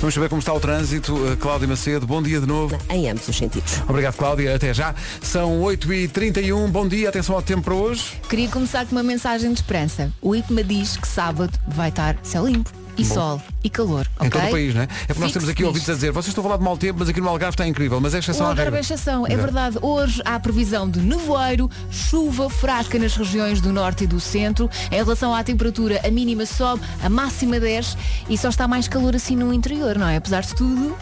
Vamos 0.00 0.14
saber 0.14 0.28
como 0.30 0.38
está 0.38 0.52
o 0.54 0.60
trânsito. 0.60 1.14
Uh, 1.14 1.36
Cláudia 1.36 1.68
Macedo, 1.68 2.06
bom 2.06 2.22
dia 2.22 2.40
de 2.40 2.46
novo. 2.46 2.78
Em 2.88 3.10
ambos 3.10 3.28
os 3.28 3.36
sentidos. 3.36 3.82
Obrigado, 3.86 4.16
Cláudia. 4.16 4.54
Até 4.56 4.72
já. 4.72 4.94
São 5.20 5.60
8h31. 5.60 6.68
Bom 6.68 6.88
dia, 6.88 7.10
atenção 7.10 7.34
ao 7.34 7.42
tempo 7.42 7.62
para 7.62 7.74
hoje. 7.74 8.04
Queria 8.28 8.48
começar 8.48 8.86
com 8.86 8.92
uma 8.92 9.02
mensagem 9.02 9.52
de 9.52 9.58
esperança. 9.60 10.10
O 10.22 10.34
IPMA 10.34 10.64
diz 10.64 10.96
que 10.96 11.06
sábado 11.06 11.52
vai 11.68 11.90
estar 11.90 12.16
céu 12.22 12.46
limpo 12.46 12.70
e 12.96 13.04
Bom. 13.04 13.14
sol 13.14 13.42
e 13.62 13.70
calor. 13.70 14.06
Em 14.20 14.26
ok? 14.26 14.30
todo 14.30 14.48
o 14.48 14.50
país, 14.50 14.74
não 14.74 14.82
é? 14.82 14.84
É 14.84 14.88
porque 15.08 15.20
nós 15.20 15.32
temos 15.32 15.48
aqui 15.48 15.64
ouvintes 15.64 15.88
a 15.88 15.94
dizer, 15.94 16.12
vocês 16.12 16.28
estão 16.28 16.42
a 16.42 16.44
falar 16.44 16.56
de 16.56 16.64
mau 16.64 16.76
tempo, 16.76 16.98
mas 17.00 17.08
aqui 17.08 17.20
no 17.20 17.28
Algarve 17.28 17.54
está 17.54 17.66
incrível, 17.66 18.00
mas 18.00 18.14
é 18.14 18.18
exceção 18.18 18.46
à 18.46 18.54
regra. 18.54 18.76
é 18.76 18.80
exceção, 18.80 19.26
é 19.26 19.36
verdade. 19.36 19.78
Hoje 19.82 20.22
há 20.24 20.38
previsão 20.40 20.88
de 20.88 21.00
nevoeiro, 21.00 21.70
chuva 21.90 22.48
fraca 22.48 22.98
nas 22.98 23.14
regiões 23.16 23.60
do 23.60 23.72
norte 23.72 24.04
e 24.04 24.06
do 24.06 24.20
centro. 24.20 24.68
Em 24.90 24.96
relação 24.96 25.34
à 25.34 25.42
temperatura, 25.44 26.00
a 26.04 26.10
mínima 26.10 26.46
sobe, 26.46 26.82
a 27.02 27.08
máxima 27.08 27.60
desce 27.60 27.96
e 28.28 28.36
só 28.38 28.48
está 28.48 28.66
mais 28.66 28.88
calor 28.88 29.14
assim 29.14 29.36
no 29.36 29.52
interior, 29.52 29.98
não 29.98 30.08
é? 30.08 30.16
Apesar 30.16 30.42
de 30.42 30.54
tudo, 30.54 30.96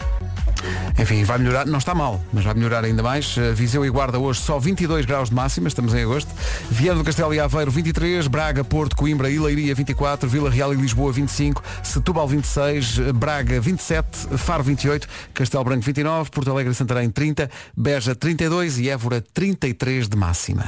Enfim, 0.97 1.23
vai 1.23 1.37
melhorar, 1.37 1.65
não 1.65 1.77
está 1.77 1.95
mal, 1.95 2.21
mas 2.33 2.43
vai 2.43 2.53
melhorar 2.53 2.83
ainda 2.83 3.01
mais. 3.01 3.37
Uh, 3.37 3.53
Viseu 3.53 3.85
e 3.85 3.89
Guarda 3.89 4.19
hoje 4.19 4.41
só 4.41 4.59
22 4.59 5.05
graus 5.05 5.29
de 5.29 5.35
máxima, 5.35 5.67
estamos 5.67 5.93
em 5.93 6.03
agosto. 6.03 6.29
Viana 6.69 6.99
do 6.99 7.03
Castelo 7.03 7.33
e 7.33 7.39
Aveiro 7.39 7.71
23, 7.71 8.27
Braga, 8.27 8.63
Porto, 8.63 8.95
Coimbra 8.95 9.29
e 9.29 9.39
Leiria 9.39 9.73
24, 9.73 10.27
Vila 10.27 10.49
Real 10.49 10.73
e 10.73 10.77
Lisboa 10.77 11.11
25, 11.11 11.63
Setúbal 11.83 12.27
26, 12.27 12.97
uh, 12.97 13.13
Braga 13.13 13.59
27, 13.61 14.37
Faro 14.37 14.63
28, 14.63 15.07
Castelo 15.33 15.63
Branco 15.63 15.83
29, 15.83 16.29
Porto 16.31 16.51
Alegre 16.51 16.71
e 16.71 16.75
Santarém 16.75 17.09
30, 17.09 17.49
Beja 17.75 18.13
32 18.13 18.79
e 18.79 18.89
Évora 18.89 19.23
33 19.33 20.07
de 20.07 20.17
máxima. 20.17 20.65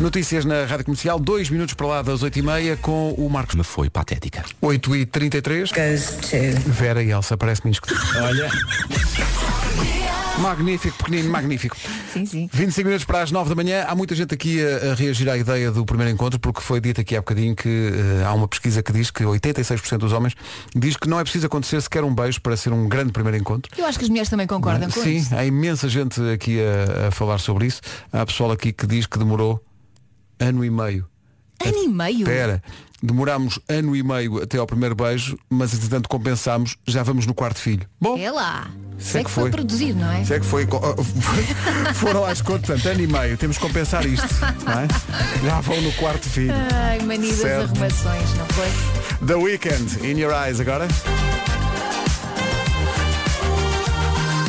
Notícias 0.00 0.44
na 0.44 0.64
Rádio 0.64 0.84
Comercial, 0.84 1.18
dois 1.18 1.50
minutos 1.50 1.74
para 1.74 1.86
lá 1.88 2.02
das 2.02 2.22
8h30 2.22 2.76
com 2.76 3.10
o 3.14 3.28
Marcos. 3.28 3.56
Me 3.56 3.64
foi 3.64 3.90
patética. 3.90 4.44
8h33. 4.62 5.72
Vera 6.66 7.02
e 7.02 7.10
Elsa, 7.10 7.36
parece-me 7.36 7.70
indiscutível. 7.70 8.22
Olha. 8.22 8.48
Magnífico, 10.38 10.96
pequenino, 10.98 11.30
magnífico. 11.30 11.76
Sim, 12.12 12.24
sim. 12.24 12.48
25 12.52 12.86
minutos 12.86 13.04
para 13.04 13.22
as 13.22 13.32
9 13.32 13.48
da 13.48 13.56
manhã. 13.56 13.84
Há 13.88 13.94
muita 13.96 14.14
gente 14.14 14.32
aqui 14.32 14.64
a, 14.64 14.92
a 14.92 14.94
reagir 14.94 15.28
à 15.28 15.36
ideia 15.36 15.72
do 15.72 15.84
primeiro 15.84 16.12
encontro, 16.12 16.38
porque 16.38 16.60
foi 16.60 16.80
dito 16.80 17.00
aqui 17.00 17.16
há 17.16 17.20
bocadinho 17.20 17.56
que 17.56 17.68
eh, 17.92 18.24
há 18.24 18.32
uma 18.34 18.46
pesquisa 18.46 18.80
que 18.80 18.92
diz 18.92 19.10
que 19.10 19.24
86% 19.24 19.98
dos 19.98 20.12
homens 20.12 20.34
diz 20.76 20.96
que 20.96 21.08
não 21.08 21.18
é 21.18 21.24
preciso 21.24 21.48
acontecer 21.48 21.80
sequer 21.82 22.04
um 22.04 22.14
beijo 22.14 22.40
para 22.40 22.56
ser 22.56 22.72
um 22.72 22.88
grande 22.88 23.10
primeiro 23.10 23.36
encontro. 23.36 23.68
Eu 23.76 23.84
acho 23.84 23.98
que 23.98 24.04
as 24.04 24.08
mulheres 24.08 24.28
também 24.28 24.46
concordam 24.46 24.88
com 24.88 25.02
Sim, 25.02 25.16
isso. 25.16 25.34
há 25.34 25.44
imensa 25.44 25.88
gente 25.88 26.20
aqui 26.30 26.60
a, 26.60 27.08
a 27.08 27.10
falar 27.10 27.38
sobre 27.38 27.66
isso. 27.66 27.80
Há 28.12 28.24
pessoal 28.24 28.52
aqui 28.52 28.72
que 28.72 28.86
diz 28.86 29.06
que 29.06 29.18
demorou 29.18 29.60
ano 30.38 30.64
e 30.64 30.70
meio. 30.70 31.06
Ano 31.64 31.76
e 31.84 31.88
meio? 31.88 32.18
Espera, 32.20 32.62
demorámos 33.02 33.58
ano 33.68 33.94
e 33.96 34.02
meio 34.02 34.42
até 34.42 34.58
ao 34.58 34.66
primeiro 34.66 34.94
beijo, 34.94 35.36
mas 35.50 35.74
entretanto 35.74 36.08
compensámos, 36.08 36.76
já 36.86 37.02
vamos 37.02 37.26
no 37.26 37.34
quarto 37.34 37.58
filho. 37.58 37.86
Bom, 38.00 38.16
É 38.18 38.30
lá. 38.30 38.70
Isso 38.98 39.16
é 39.16 39.20
é 39.20 39.22
que 39.22 39.28
que 39.28 39.34
foi 39.34 39.42
foi. 39.44 39.50
produzir, 39.52 39.92
não 39.94 40.10
é? 40.10 40.24
se 40.24 40.34
é 40.34 40.40
que 40.40 40.46
foi. 40.46 40.66
Foram 41.94 42.24
às 42.24 42.40
contas, 42.42 42.66
portanto, 42.66 42.86
ano 42.92 43.00
e 43.02 43.06
meio, 43.06 43.36
temos 43.36 43.56
que 43.56 43.62
compensar 43.64 44.04
isto. 44.06 44.26
não 44.64 44.72
é? 44.80 44.88
Já 45.44 45.60
vão 45.60 45.80
no 45.80 45.92
quarto 45.92 46.28
filho. 46.28 46.52
Ai, 46.72 46.98
mania 47.00 47.30
das 47.30 47.38
Certo. 47.40 47.70
arrumações, 47.70 48.34
não 48.34 48.46
foi? 48.46 49.26
The 49.26 49.34
Weekend, 49.34 50.04
In 50.06 50.18
Your 50.18 50.32
Eyes 50.32 50.58
agora. 50.60 50.86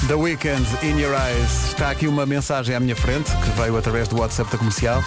The 0.09 0.15
Weekend, 0.15 0.65
In 0.83 0.97
Your 0.99 1.13
Eyes. 1.13 1.67
Está 1.69 1.91
aqui 1.91 2.07
uma 2.07 2.25
mensagem 2.25 2.75
à 2.75 2.79
minha 2.79 2.95
frente, 2.95 3.29
que 3.37 3.49
veio 3.51 3.77
através 3.77 4.07
do 4.07 4.19
WhatsApp 4.19 4.51
da 4.51 4.57
comercial. 4.57 5.03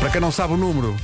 Para 0.00 0.10
quem 0.10 0.20
não 0.20 0.32
sabe 0.32 0.54
o 0.54 0.56
número, 0.56 0.96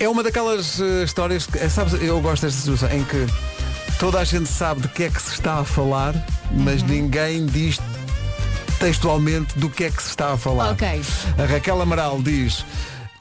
é 0.00 0.08
uma 0.08 0.20
daquelas 0.22 0.80
eh, 0.80 1.04
histórias 1.04 1.46
que, 1.46 1.58
eh, 1.58 1.68
sabes, 1.68 1.92
eu 2.02 2.20
gosto 2.20 2.42
desta 2.46 2.60
situação 2.60 2.90
em 2.90 3.04
que 3.04 3.24
toda 4.00 4.18
a 4.18 4.24
gente 4.24 4.48
sabe 4.48 4.80
de 4.80 4.88
que 4.88 5.04
é 5.04 5.10
que 5.10 5.20
se 5.22 5.32
está 5.34 5.60
a 5.60 5.64
falar, 5.64 6.14
mas 6.50 6.80
Uhum. 6.82 6.88
ninguém 6.88 7.46
diz 7.46 7.78
textualmente 8.80 9.56
do 9.58 9.68
que 9.70 9.84
é 9.84 9.90
que 9.90 10.02
se 10.02 10.08
está 10.08 10.32
a 10.32 10.36
falar. 10.36 10.72
Ok. 10.72 11.02
A 11.38 11.44
Raquel 11.44 11.80
Amaral 11.82 12.20
diz. 12.22 12.64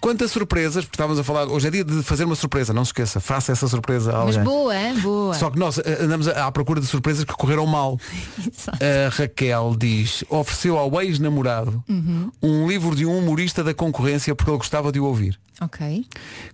Quantas 0.02 0.32
surpresas, 0.32 0.86
porque 0.86 0.96
estávamos 0.96 1.20
a 1.20 1.24
falar, 1.26 1.48
hoje 1.50 1.68
é 1.68 1.72
dia 1.72 1.84
de 1.84 2.02
fazer 2.04 2.24
uma 2.24 2.36
surpresa, 2.36 2.72
não 2.74 2.86
se 2.86 2.90
esqueça, 2.90 3.20
faça 3.20 3.52
essa 3.52 3.68
surpresa 3.68 4.12
a 4.16 4.24
Mas 4.26 4.38
alguém. 4.38 4.44
boa, 4.44 4.78
hein? 4.78 4.98
boa. 5.00 5.34
Só 5.34 5.50
que 5.50 5.60
nós 5.60 5.78
eh, 5.80 5.98
andamos 6.02 6.28
à 6.30 6.50
procura 6.54 6.80
de 6.80 6.88
surpresas 6.88 7.26
que 7.26 7.34
correram 7.34 7.66
mal. 7.66 8.00
A 8.80 9.10
Raquel 9.10 9.76
diz, 9.78 10.24
ofereceu 10.30 10.78
ao 10.78 11.02
ex-namorado 11.02 11.84
Uhum. 11.90 12.32
um 12.42 12.68
livro 12.68 12.96
de 12.96 13.06
um 13.06 13.18
humorista 13.18 13.62
da 13.64 13.74
concorrência 13.74 14.34
porque 14.34 14.50
ele 14.50 14.58
gostava 14.58 14.90
de 14.92 15.00
o 15.02 15.04
ouvir. 15.06 15.38
Ok. 15.62 16.06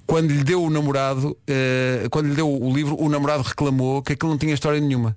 Quando 0.07 0.31
lhe 0.31 0.43
deu 0.43 0.63
o 0.63 0.69
namorado, 0.71 1.37
eh, 1.47 2.07
quando 2.09 2.27
lhe 2.27 2.35
deu 2.35 2.51
o 2.51 2.73
livro, 2.73 2.99
o 2.99 3.07
namorado 3.07 3.43
reclamou 3.43 4.01
que 4.01 4.13
aquilo 4.13 4.31
não 4.31 4.39
tinha 4.39 4.53
história 4.55 4.79
nenhuma 4.79 5.15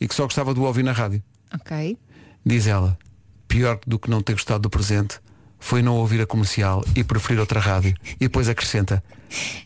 e 0.00 0.08
que 0.08 0.14
só 0.16 0.24
gostava 0.24 0.52
de 0.52 0.58
o 0.58 0.64
ouvir 0.64 0.82
na 0.82 0.90
rádio. 0.92 1.22
Ok. 1.54 1.96
Diz 2.44 2.66
ela, 2.66 2.98
pior 3.46 3.78
do 3.86 3.98
que 4.00 4.10
não 4.10 4.20
ter 4.20 4.32
gostado 4.32 4.60
do 4.62 4.70
presente 4.70 5.20
foi 5.58 5.82
não 5.82 5.96
ouvir 5.96 6.20
a 6.20 6.26
comercial 6.26 6.84
e 6.94 7.02
preferir 7.04 7.40
outra 7.40 7.60
rádio. 7.60 7.94
E 8.16 8.20
depois 8.20 8.48
acrescenta, 8.48 9.02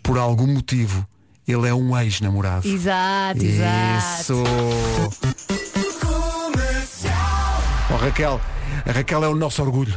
por 0.03 0.19
algum 0.19 0.47
motivo, 0.47 1.07
ele 1.47 1.69
é 1.69 1.75
um 1.75 1.97
ex-namorado. 1.99 2.67
Exato, 2.67 3.45
exato. 3.45 4.33
Isso. 4.33 4.45
Oh, 7.93 7.97
Raquel, 7.97 8.41
a 8.87 8.93
Raquel 8.93 9.25
é 9.25 9.29
o 9.29 9.35
nosso 9.35 9.63
orgulho. 9.63 9.95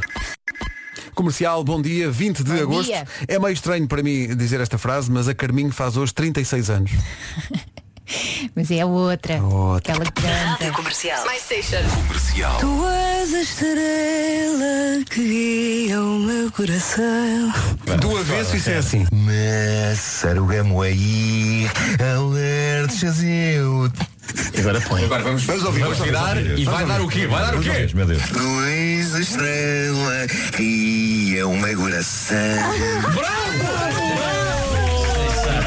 Comercial, 1.14 1.64
bom 1.64 1.80
dia, 1.80 2.10
20 2.10 2.44
de 2.44 2.52
Bom 2.52 2.62
agosto. 2.62 2.88
dia. 2.88 3.06
É 3.26 3.38
meio 3.38 3.52
estranho 3.54 3.88
para 3.88 4.02
mim 4.02 4.36
dizer 4.36 4.60
esta 4.60 4.76
frase, 4.76 5.10
mas 5.10 5.26
a 5.28 5.34
Carminho 5.34 5.72
faz 5.72 5.96
hoje 5.96 6.12
36 6.12 6.68
anos. 6.70 6.90
Mas 8.54 8.70
é 8.70 8.80
a 8.80 8.86
outra. 8.86 9.42
Outra. 9.42 9.92
Aquela 9.94 10.10
que 10.10 10.22
canta. 10.22 10.72
Comercial. 10.72 11.24
My 11.26 11.38
station. 11.38 11.82
Comercial. 12.06 12.58
Tu 12.58 12.86
és 12.88 13.34
a 13.34 13.40
estrela 13.40 15.04
que 15.10 15.22
guia 15.86 16.00
o 16.00 16.18
meu 16.20 16.50
coração. 16.52 17.52
Do 18.00 18.16
avesso 18.18 18.56
isso 18.56 18.70
é 18.70 18.76
assim. 18.76 19.06
Mas 19.12 19.98
sarugamo 19.98 20.82
aí, 20.82 21.68
alertas 22.00 23.22
eu. 23.22 23.90
Agora 24.58 24.80
põe. 24.80 25.04
Agora 25.04 25.22
vamos, 25.22 25.44
Vamos 25.44 25.64
ouvir, 25.64 25.80
vamos 25.82 25.98
vamos 25.98 26.12
virar 26.12 26.36
ouvir. 26.36 26.58
e 26.58 26.64
vai 26.64 26.74
Vamos 26.74 26.88
dar 26.88 27.00
o 27.00 27.08
quê? 27.08 27.26
Vai 27.26 27.40
dar 27.46 27.54
o 27.56 27.60
quê? 27.60 27.70
ouvir, 27.70 27.94
meu 27.94 28.06
Deus. 28.06 28.22
Tu 28.22 28.64
és 28.64 29.14
a 29.14 29.20
estrela 29.20 30.26
que 30.56 30.62
guia 30.62 31.46
o 31.48 31.56
meu 31.56 31.76
coração. 31.78 32.36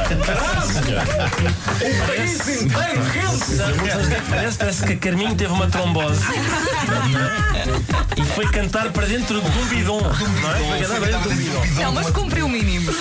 O 0.09 2.07
país 2.07 2.47
inteiro 2.47 3.01
Parece, 4.29 4.57
parece 4.57 4.85
que 4.85 4.93
a 4.93 4.97
Carminho 4.97 5.35
teve 5.35 5.51
uma 5.53 5.67
trombose 5.67 6.23
e 8.17 8.23
foi 8.23 8.47
cantar 8.49 8.91
para 8.91 9.05
dentro 9.05 9.39
de 9.39 9.47
um 9.47 9.65
bidon. 9.67 10.01
Não 10.01 10.09
é? 10.11 10.15
Foi 10.63 10.79
cantar 10.79 10.99
para 10.99 11.11
dentro 11.11 11.29
de 11.29 11.35
um 11.35 11.37
bidon. 11.37 11.63
Não, 11.81 11.91
mas 11.91 12.09
cumpriu 12.09 12.47
o 12.47 12.49
mínimo. 12.49 12.91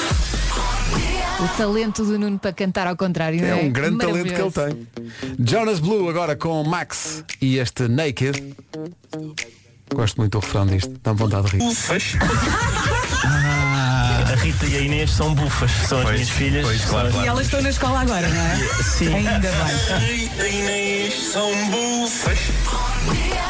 O 1.40 1.48
talento 1.56 2.04
do 2.04 2.18
Nuno 2.18 2.38
para 2.38 2.52
cantar 2.52 2.86
ao 2.86 2.96
contrário. 2.96 3.42
É 3.42 3.50
não 3.50 3.62
um 3.62 3.70
grande 3.70 3.96
talento 3.98 4.34
que 4.34 4.40
ele 4.40 4.50
tem. 4.50 4.86
Jonas 5.38 5.80
Blue 5.80 6.06
agora 6.08 6.36
com 6.36 6.62
Max 6.64 7.24
e 7.40 7.56
este 7.58 7.88
Naked. 7.88 8.54
Gosto 9.94 10.18
muito 10.18 10.32
do 10.32 10.40
refrão 10.44 10.66
disto, 10.66 10.94
dá-me 11.02 11.18
vontade 11.18 11.50
de 11.50 11.56
rir. 11.56 11.62
A 14.30 14.34
Rita 14.34 14.66
e 14.66 14.76
a 14.76 14.80
Inês 14.80 15.10
são 15.10 15.34
bufas, 15.34 15.70
são 15.88 16.00
as 16.00 16.10
minhas 16.12 16.28
filhas. 16.28 16.80
São 16.82 16.98
as- 16.98 17.14
E 17.14 17.26
elas 17.26 17.46
estão 17.46 17.62
na 17.62 17.70
escola 17.70 18.00
agora, 18.00 18.28
não 18.28 18.40
é? 18.42 18.56
Sim. 18.82 19.14
Ainda 19.14 19.38
bem. 19.40 20.54
Inês 20.54 21.14
são 21.32 21.50
bufas. 21.70 22.38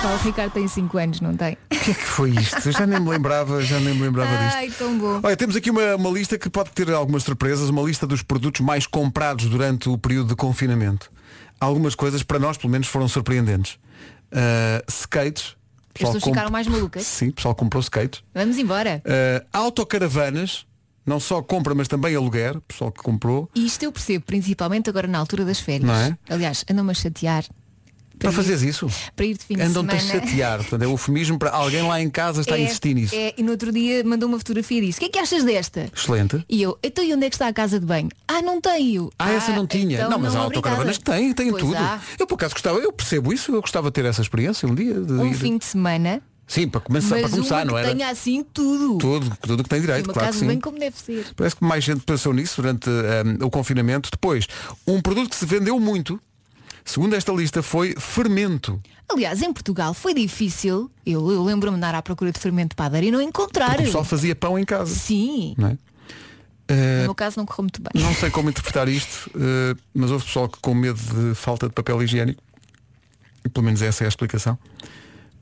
Paulo 0.03 0.19
Ricardo 0.23 0.53
tem 0.53 0.69
5 0.69 0.97
anos, 0.99 1.21
não 1.21 1.37
tem? 1.37 1.55
O 1.73 1.77
que 1.79 1.91
é 1.91 1.95
que 1.95 2.05
foi 2.05 2.31
isto? 2.31 2.69
Eu 2.69 2.73
já 2.73 2.87
nem 2.87 3.01
me 3.01 3.09
lembrava, 3.11 3.61
já 3.63 3.81
nem 3.81 3.95
me 3.95 4.03
lembrava 4.03 4.31
disto. 4.45 4.57
Ai, 4.57 4.71
tão 4.71 4.97
bom. 4.99 5.21
Olha, 5.23 5.37
temos 5.37 5.57
aqui 5.57 5.71
uma, 5.71 5.97
uma 5.97 6.11
lista 6.11 6.39
que 6.39 6.49
pode 6.49 6.71
ter 6.71 6.91
algumas 6.93 7.25
surpresas, 7.25 7.69
uma 7.69 7.83
lista 7.83 8.07
dos 8.07 8.23
produtos 8.23 8.61
mais 8.61 8.87
comprados 8.87 9.47
durante 9.47 9.89
o 9.89 9.99
período 9.99 10.29
de 10.29 10.37
confinamento. 10.37 11.11
Algumas 11.61 11.97
coisas, 11.97 12.23
para 12.23 12.39
nós, 12.39 12.57
pelo 12.57 12.71
menos, 12.71 12.87
foram 12.87 13.09
surpreendentes. 13.09 13.73
Uh, 14.33 14.85
skates. 14.89 15.57
As 15.95 16.03
pessoas 16.03 16.23
comp- 16.23 16.35
ficaram 16.35 16.53
mais 16.53 16.69
malucas. 16.69 17.05
Sim, 17.05 17.29
o 17.29 17.33
pessoal 17.33 17.55
comprou 17.57 17.81
skates. 17.81 18.23
Vamos 18.33 18.57
embora. 18.59 19.03
Uh, 19.05 19.45
autocaravanas, 19.53 20.65
não 21.09 21.19
só 21.19 21.43
compra, 21.43 21.75
mas 21.75 21.89
também 21.89 22.15
aluguer, 22.15 22.61
pessoal 22.69 22.93
que 22.93 23.03
comprou. 23.03 23.49
E 23.55 23.67
isto 23.67 23.83
eu 23.83 23.91
percebo, 23.91 24.25
principalmente 24.27 24.89
agora 24.91 25.09
na 25.09 25.19
altura 25.19 25.45
das 25.45 25.59
férias. 25.61 25.85
Não 25.89 25.95
é? 25.95 26.17
Aliás, 26.29 26.65
andam-me 26.71 26.91
a 26.91 26.95
chatear. 26.95 27.45
Para 28.19 28.33
fazeres 28.33 28.63
isso? 28.63 28.89
Para 29.15 29.27
ir 29.27 29.39
de 29.39 29.45
fim 29.45 29.55
de 29.55 29.63
Andam-te 29.63 29.95
a 29.95 29.99
chatear. 30.01 30.59
Portanto, 30.59 30.83
é 30.83 30.87
eufemismo 30.87 31.39
para 31.39 31.51
alguém 31.53 31.83
lá 31.83 32.03
em 32.03 32.11
casa 32.11 32.41
está 32.41 32.57
a 32.57 32.59
É, 32.59 32.63
insistir 32.65 32.93
nisso. 32.93 33.15
é, 33.15 33.33
e 33.39 33.45
no 33.45 33.53
outro 33.53 33.71
dia 33.71 34.03
mandou 34.03 34.29
uma 34.29 34.39
fotografia 34.39 34.79
e 34.79 34.87
disse, 34.87 34.99
o 34.99 35.01
que 35.03 35.07
é 35.07 35.09
que 35.11 35.19
achas 35.21 35.45
desta? 35.45 35.89
Excelente. 35.97 36.45
E 36.49 36.61
eu, 36.61 36.77
então 36.83 37.05
e 37.05 37.15
onde 37.15 37.27
é 37.27 37.31
que 37.31 37.37
está 37.37 37.47
a 37.47 37.53
casa 37.53 37.79
de 37.79 37.87
banho? 37.87 38.09
Ah, 38.27 38.43
não 38.43 38.61
tenho. 38.61 39.09
Ah, 39.17 39.31
essa 39.31 39.53
não 39.53 39.69
tinha. 39.69 39.99
então 39.99 40.11
não, 40.11 40.19
mas 40.19 40.35
há 40.35 40.41
autocaravanas 40.41 40.99
que 40.99 41.05
têm, 41.05 41.33
têm 41.33 41.51
Pois 41.53 41.63
tudo. 41.63 41.77
há. 41.77 42.01
Eu 42.19 42.27
por 42.27 42.35
acaso 42.35 42.55
gostava, 42.55 42.81
eu 42.81 42.93
percebo 42.93 43.33
isso, 43.33 43.55
eu 43.55 43.61
gostava 43.61 43.87
de 43.89 43.93
ter 43.95 44.05
essa 44.05 44.21
experiência 44.21 44.67
um 44.69 44.75
dia. 44.75 44.95
Um 44.99 45.27
ir- 45.29 45.35
fim 45.35 45.57
de 45.57 45.65
semana. 45.65 46.21
Sim, 46.49 46.67
para 46.67 46.81
começar, 46.81 47.11
mas 47.17 47.21
para 47.21 47.31
começar, 47.31 47.65
não 47.67 47.77
era? 47.77 47.89
tenha 47.95 48.09
assim 48.09 48.43
tudo. 48.43 48.97
Tudo, 48.99 49.37
tudo 49.43 49.63
que 49.63 49.69
tem 49.69 49.81
direito, 49.83 50.07
uma 50.07 50.15
claro 50.15 50.29
casa 50.29 50.39
que 50.39 50.41
sim. 50.41 50.47
banho 50.47 50.61
como 50.63 50.79
deve 50.79 50.97
ser. 50.99 51.27
Parece 51.37 51.57
que 51.57 51.63
mais 51.65 51.85
gente 51.85 52.01
pensou 52.01 52.33
nisso 52.33 52.63
durante 52.63 52.89
ehm, 52.89 53.45
o 53.45 53.51
confinamento. 53.51 54.09
Depois, 54.11 54.47
um 54.87 55.01
produto 55.03 55.29
que 55.29 55.37
se 55.37 55.45
vendeu 55.45 55.79
muito, 55.79 56.19
segundo 56.85 57.15
esta 57.15 57.31
lista, 57.33 57.63
foi 57.63 57.95
fermento. 57.99 58.81
Aliás, 59.11 59.43
em 59.43 59.53
Portugal 59.53 59.93
foi 59.93 60.15
difícil, 60.15 60.91
eu, 61.05 61.31
eu 61.31 61.45
lembro-me 61.45 61.77
de 61.77 61.79
andar 61.79 61.95
à 61.95 62.01
procura 62.03 62.33
de 62.33 62.39
fermento 62.41 62.71
de 62.71 62.77
padaria 62.77 63.11
e 63.11 63.13
não 63.13 63.21
encontrar. 63.21 63.69
Porque 63.71 63.83
o 63.83 63.87
pessoal 63.87 64.05
fazia 64.05 64.35
pão 64.35 64.59
em 64.59 64.65
casa. 64.65 64.95
Sim. 64.95 65.55
Não, 65.59 65.69
é? 65.69 65.73
No 65.73 65.79
Eh, 66.71 67.03
meu 67.05 67.15
caso 67.15 67.39
não 67.39 67.47
correu 67.47 67.63
muito 67.65 67.81
bem. 67.83 68.03
não 68.03 68.15
sei 68.15 68.31
como 68.31 68.51
interpretar 68.51 68.89
isto, 68.89 69.31
eh, 69.35 69.75
mas 69.95 70.11
houve 70.11 70.25
pessoal 70.27 70.49
que 70.49 70.59
com 70.61 70.75
medo 70.75 70.99
de 70.99 71.35
falta 71.35 71.67
de 71.69 71.73
papel 71.75 72.03
higiênico, 72.03 72.43
pelo 73.55 73.65
menos 73.65 73.81
essa 73.81 74.05
é 74.05 74.07
a 74.07 74.09
explicação, 74.09 74.59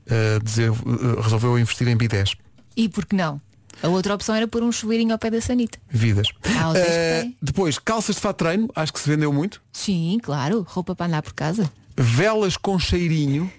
eh, 0.09 0.39
dizer, 0.43 0.71
eh, 0.71 1.21
resolveu 1.21 1.57
investir 1.59 1.87
em 1.87 1.95
bidés. 1.95 2.35
E 2.75 2.87
por 2.87 3.05
que 3.05 3.15
não? 3.15 3.41
A 3.81 3.87
outra 3.89 4.15
opção 4.15 4.33
era 4.33 4.47
pôr 4.47 4.63
um 4.63 4.71
chuveirinho 4.71 5.11
ao 5.11 5.19
pé 5.19 5.29
da 5.29 5.39
sanita. 5.39 5.77
Vidas. 5.89 6.29
Têm. 6.41 7.37
depois, 7.41 7.77
calças 7.77 8.15
de 8.15 8.21
fato 8.21 8.37
treino, 8.37 8.69
acho 8.75 8.91
que 8.91 8.99
se 8.99 9.07
vendeu 9.09 9.31
muito. 9.31 9.61
Sim, 9.71 10.19
claro, 10.21 10.65
roupa 10.67 10.95
para 10.95 11.05
andar 11.05 11.21
por 11.21 11.33
casa. 11.33 11.71
Velas 11.95 12.57
com 12.57 12.79
cheirinho. 12.79 13.51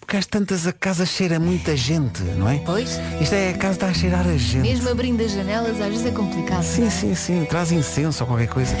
Porque 0.00 0.16
às 0.18 0.26
tantas 0.26 0.66
a 0.66 0.72
casa 0.72 1.06
cheira 1.06 1.40
muita 1.40 1.74
gente, 1.76 2.22
não 2.22 2.48
é? 2.48 2.58
Pois. 2.58 3.00
Isto 3.20 3.34
é 3.34 3.50
a 3.50 3.54
casa 3.56 3.72
está 3.72 3.86
a 3.86 3.94
cheirar 3.94 4.26
a 4.26 4.36
gente. 4.36 4.68
Mesmo 4.68 4.90
abrindo 4.90 5.22
as 5.22 5.32
janelas 5.32 5.80
às 5.80 5.88
vezes 5.88 6.06
é 6.06 6.10
complicado. 6.10 6.62
Sim, 6.62 6.90
sim, 6.90 7.14
sim. 7.14 7.44
Traz 7.46 7.72
incenso 7.72 8.22
ou 8.22 8.28
qualquer 8.28 8.48
coisa. 8.48 8.76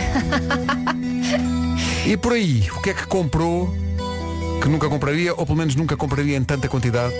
e 2.06 2.16
por 2.18 2.34
aí, 2.34 2.68
o 2.70 2.82
que 2.82 2.90
é 2.90 2.94
que 2.94 3.06
comprou 3.06 3.83
que 4.64 4.70
nunca 4.70 4.88
compraria, 4.88 5.34
ou 5.34 5.44
pelo 5.44 5.58
menos 5.58 5.74
nunca 5.74 5.94
compraria 5.94 6.34
em 6.36 6.42
tanta 6.42 6.66
quantidade? 6.68 7.12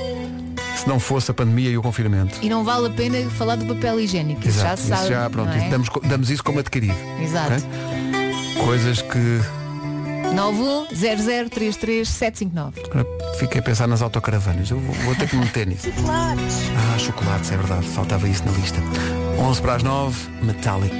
se 0.75 0.89
não 0.89 0.99
fosse 0.99 1.31
a 1.31 1.35
pandemia 1.35 1.71
e 1.71 1.79
o 1.79 1.83
confinamento. 1.83 2.37
E 2.43 2.49
não 2.49 2.65
vale 2.65 2.89
a 2.89 2.91
pena 2.91 3.31
falar 3.31 3.55
do 3.55 3.65
papel 3.65 4.01
higiênico. 4.01 4.45
Isso 4.47 4.59
já 4.59 4.77
se 4.77 4.89
sabe. 4.89 5.03
isso 5.03 5.13
já, 5.13 5.31
pronto, 5.31 5.53
é? 5.53 5.59
isso 5.59 5.71
damos, 5.71 5.89
damos 6.03 6.31
isso 6.31 6.43
como 6.43 6.59
adquirido. 6.59 6.97
Exato. 7.23 7.53
ok? 7.53 7.63
Coisas 8.65 9.01
que 9.01 9.41
910033759. 10.35 12.73
agora 12.91 13.07
fiquei 13.39 13.61
a 13.61 13.63
pensar 13.63 13.87
nas 13.87 14.03
autocaravanas. 14.03 14.69
Eu 14.69 14.81
vou, 14.81 14.95
vou 15.05 15.15
ter 15.15 15.29
que 15.29 15.37
me 15.37 15.45
meter 15.45 15.69
nisso. 15.69 15.89
Ah, 16.09 16.35
chocolates, 16.99 17.53
é 17.53 17.57
verdade. 17.57 17.87
Faltava 17.89 18.29
isso 18.29 18.45
na 18.45 18.51
lista. 18.53 18.81
11 19.39 19.63
para 19.63 19.77
as 19.77 19.85
9, 19.85 20.29
Metallica. 20.43 20.97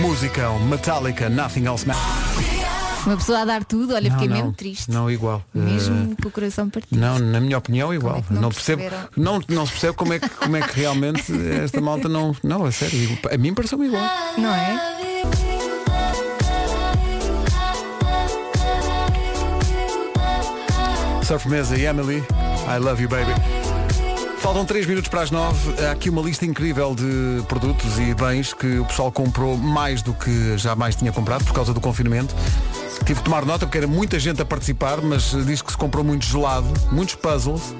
Musicão, 0.00 0.58
Metallica, 0.60 1.28
Nothing 1.28 1.66
Else 1.66 1.86
Matters. 1.86 2.87
Uma 3.08 3.16
pessoa 3.16 3.38
a 3.40 3.44
dar 3.46 3.64
tudo, 3.64 3.94
olha, 3.94 4.10
fiquei 4.10 4.28
não, 4.28 4.34
mesmo 4.34 4.48
não, 4.48 4.54
triste. 4.54 4.90
Não, 4.90 5.10
igual. 5.10 5.42
Mesmo 5.54 6.12
Eh, 6.12 6.22
com 6.22 6.28
o 6.28 6.30
coração 6.30 6.68
partido. 6.68 7.00
Não, 7.00 7.18
na 7.18 7.40
minha 7.40 7.56
opinião, 7.56 7.94
igual. 7.94 8.22
não 8.28 8.42
não, 8.42 8.48
percebo, 8.50 8.82
não, 9.16 9.40
não 9.48 9.64
se 9.64 9.72
percebe 9.72 9.96
como 9.96 10.12
é, 10.12 10.18
que, 10.18 10.28
como 10.28 10.56
é 10.58 10.60
que 10.60 10.78
realmente 10.78 11.32
esta 11.64 11.80
malta 11.80 12.06
não. 12.06 12.36
Não, 12.44 12.66
a 12.66 12.70
sério. 12.70 13.18
A 13.32 13.38
mim 13.38 13.54
pareceu-me 13.54 13.86
igual. 13.86 14.04
Não 14.36 14.54
é? 14.54 14.78
Surf 21.24 21.48
Mesa 21.48 21.76
e 21.76 21.86
Emily, 21.86 22.22
I 22.66 22.78
love 22.78 23.02
you 23.02 23.08
baby. 23.08 23.32
Faltam 24.38 24.64
3 24.64 24.86
minutos 24.86 25.10
para 25.10 25.22
as 25.22 25.30
9. 25.30 25.84
Há 25.84 25.90
aqui 25.92 26.08
uma 26.08 26.22
lista 26.22 26.46
incrível 26.46 26.94
de 26.94 27.42
produtos 27.48 27.98
e 27.98 28.14
bens 28.14 28.54
que 28.54 28.78
o 28.78 28.84
pessoal 28.84 29.10
comprou 29.12 29.56
mais 29.56 30.00
do 30.00 30.14
que 30.14 30.56
jamais 30.56 30.94
tinha 30.94 31.12
comprado 31.12 31.44
por 31.44 31.52
causa 31.52 31.74
do 31.74 31.80
confinamento. 31.80 32.34
Tive 33.04 33.20
que 33.20 33.24
tomar 33.24 33.44
nota 33.44 33.66
porque 33.66 33.78
era 33.78 33.86
muita 33.86 34.18
gente 34.18 34.42
a 34.42 34.44
participar, 34.44 35.00
mas 35.00 35.30
diz 35.46 35.62
que 35.62 35.70
se 35.72 35.78
comprou 35.78 36.04
muito 36.04 36.26
gelado, 36.26 36.66
muitos 36.92 37.14
puzzles, 37.14 37.74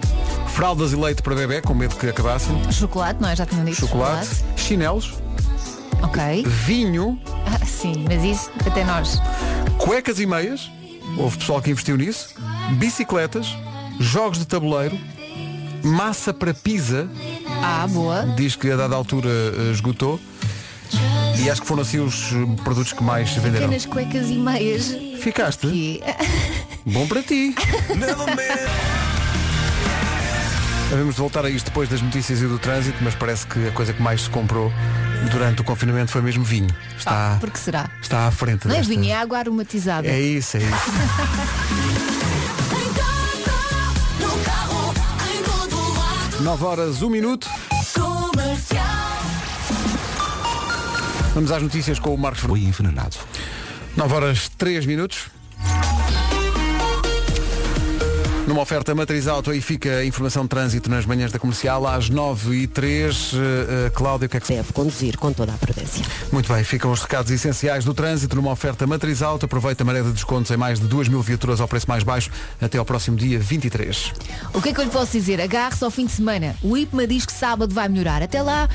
fraldas 0.55 0.93
e 0.93 0.97
leite 0.97 1.23
para 1.23 1.35
bebê, 1.35 1.61
com 1.61 1.75
medo 1.75 1.97
que 1.97 2.09
acabassem, 2.09 2.57
Chocolate, 2.73 3.21
não 3.21 3.29
é? 3.29 3.37
Já 3.37 3.45
tinham 3.45 3.65
dito 3.65 3.77
chocolate, 3.81 4.29
chinelos, 4.57 5.15
Ok. 6.03 6.45
vinho, 6.47 7.21
Ah, 7.47 7.65
sim, 7.67 8.05
mas 8.09 8.23
isso 8.25 8.51
até 8.67 8.85
nós. 8.85 9.21
cuecas 9.77 10.19
e 10.19 10.25
meias, 10.27 10.71
houve 11.19 11.37
pessoal 11.37 11.61
que 11.61 11.71
investiu 11.71 11.97
nisso, 11.97 12.31
bicicletas, 12.79 13.55
jogos 14.01 14.39
de 14.39 14.47
tabuleiro, 14.47 14.99
massa 15.85 16.33
para 16.33 16.55
pizza, 16.55 17.07
Ah, 17.63 17.87
boa. 17.89 18.23
diz 18.37 18.57
que 18.57 18.71
a 18.71 18.77
dada 18.77 18.95
altura 18.97 19.29
eh, 19.29 19.73
esgotou. 19.73 20.19
E 21.41 21.49
acho 21.49 21.61
que 21.61 21.67
foram 21.69 21.83
assim 21.83 22.01
os 22.01 22.31
produtos 22.65 22.93
que 22.93 23.03
mais 23.03 23.31
venderam. 23.35 23.67
Pequenas 23.69 23.87
cuecas 23.87 24.29
e 24.29 24.35
meias. 24.35 24.97
Ficaste? 25.21 25.67
Que- 25.67 26.01
Bom 26.87 27.07
para 27.07 27.23
ti. 27.23 27.55
Devemos 30.91 31.17
de 31.17 31.21
voltar 31.21 31.45
a 31.45 31.51
isto 31.51 31.67
depois 31.67 31.89
das 31.89 32.01
notícias 32.01 32.41
e 32.41 32.47
do 32.47 32.59
trânsito, 32.59 32.97
mas 33.03 33.15
parece 33.15 33.47
que 33.47 33.69
a 33.69 33.73
coisa 33.73 33.93
que 33.93 34.01
mais 34.01 34.23
se 34.23 34.31
comprou 34.31 34.73
durante 35.31 35.61
o 35.61 35.65
confinamento 35.65 36.11
foi 36.11 36.23
mesmo 36.23 36.43
vinho. 36.45 36.75
Está, 36.97 37.37
Por 37.41 37.51
que 37.51 37.59
será? 37.59 37.91
está 38.01 38.27
à 38.27 38.31
frente 38.31 38.67
Não 38.67 38.75
é 38.75 38.79
desta- 38.79 38.95
vinho, 38.95 39.11
é 39.11 39.15
água 39.15 39.39
aromatizada. 39.39 40.07
É 40.09 40.19
isso, 40.19 40.57
é 40.57 40.61
isso. 40.61 40.69
Nove 46.41 46.65
horas, 46.65 47.03
um 47.03 47.11
minuto. 47.11 47.49
Vamos 51.35 51.53
às 51.53 51.63
notícias 51.63 51.99
com 51.99 52.15
o 52.15 52.19
Marcos 52.19 52.41
Foi 52.43 52.61
envenenado. 52.61 53.17
9 53.99 54.15
horas 54.15 54.49
3 54.57 54.87
minutos. 54.87 55.27
Numa 58.47 58.63
oferta 58.63 58.95
matriz 58.95 59.27
auto 59.27 59.51
aí 59.51 59.61
fica 59.61 59.97
a 59.97 60.05
informação 60.05 60.45
de 60.45 60.51
trânsito 60.51 60.89
nas 60.89 61.05
manhãs 61.05 61.33
da 61.33 61.39
comercial 61.41 61.85
às 61.85 62.09
9 62.09 62.55
e 62.59 62.67
3 62.69 63.33
uh, 63.33 63.37
Cláudia, 63.93 64.27
o 64.27 64.29
que 64.29 64.37
é 64.37 64.41
que 64.41 64.47
se 64.47 64.53
Deve 64.55 64.73
conduzir 64.73 65.19
com 65.19 65.33
toda 65.33 65.53
a 65.53 65.57
prudência. 65.57 66.07
Muito 66.31 66.51
bem, 66.53 66.63
ficam 66.63 66.93
os 66.93 67.03
recados 67.03 67.33
essenciais 67.33 67.85
do 67.85 67.93
trânsito 67.93 68.37
numa 68.37 68.53
oferta 68.53 68.87
matriz 68.87 69.21
alta. 69.21 69.47
Aproveita 69.47 69.83
a 69.83 69.85
maré 69.85 70.01
de 70.01 70.13
descontos 70.13 70.53
em 70.53 70.57
mais 70.57 70.79
de 70.79 70.87
2 70.87 71.09
mil 71.09 71.21
viaturas 71.21 71.61
ao 71.61 71.67
preço 71.67 71.89
mais 71.89 72.05
baixo 72.05 72.31
até 72.61 72.79
ao 72.79 72.85
próximo 72.85 73.17
dia 73.17 73.41
23. 73.41 74.13
O 74.55 74.63
que 74.63 74.69
é 74.69 74.73
que 74.73 74.81
eu 74.81 74.85
lhe 74.85 74.91
posso 74.91 75.11
dizer? 75.11 75.41
Agarre-se 75.41 75.83
ao 75.83 75.91
fim 75.91 76.07
de 76.07 76.13
semana. 76.13 76.55
O 76.63 76.77
IPMA 76.77 77.05
diz 77.05 77.27
que 77.27 77.33
sábado 77.33 77.75
vai 77.75 77.89
melhorar. 77.89 78.23
Até 78.23 78.41
lá, 78.41 78.69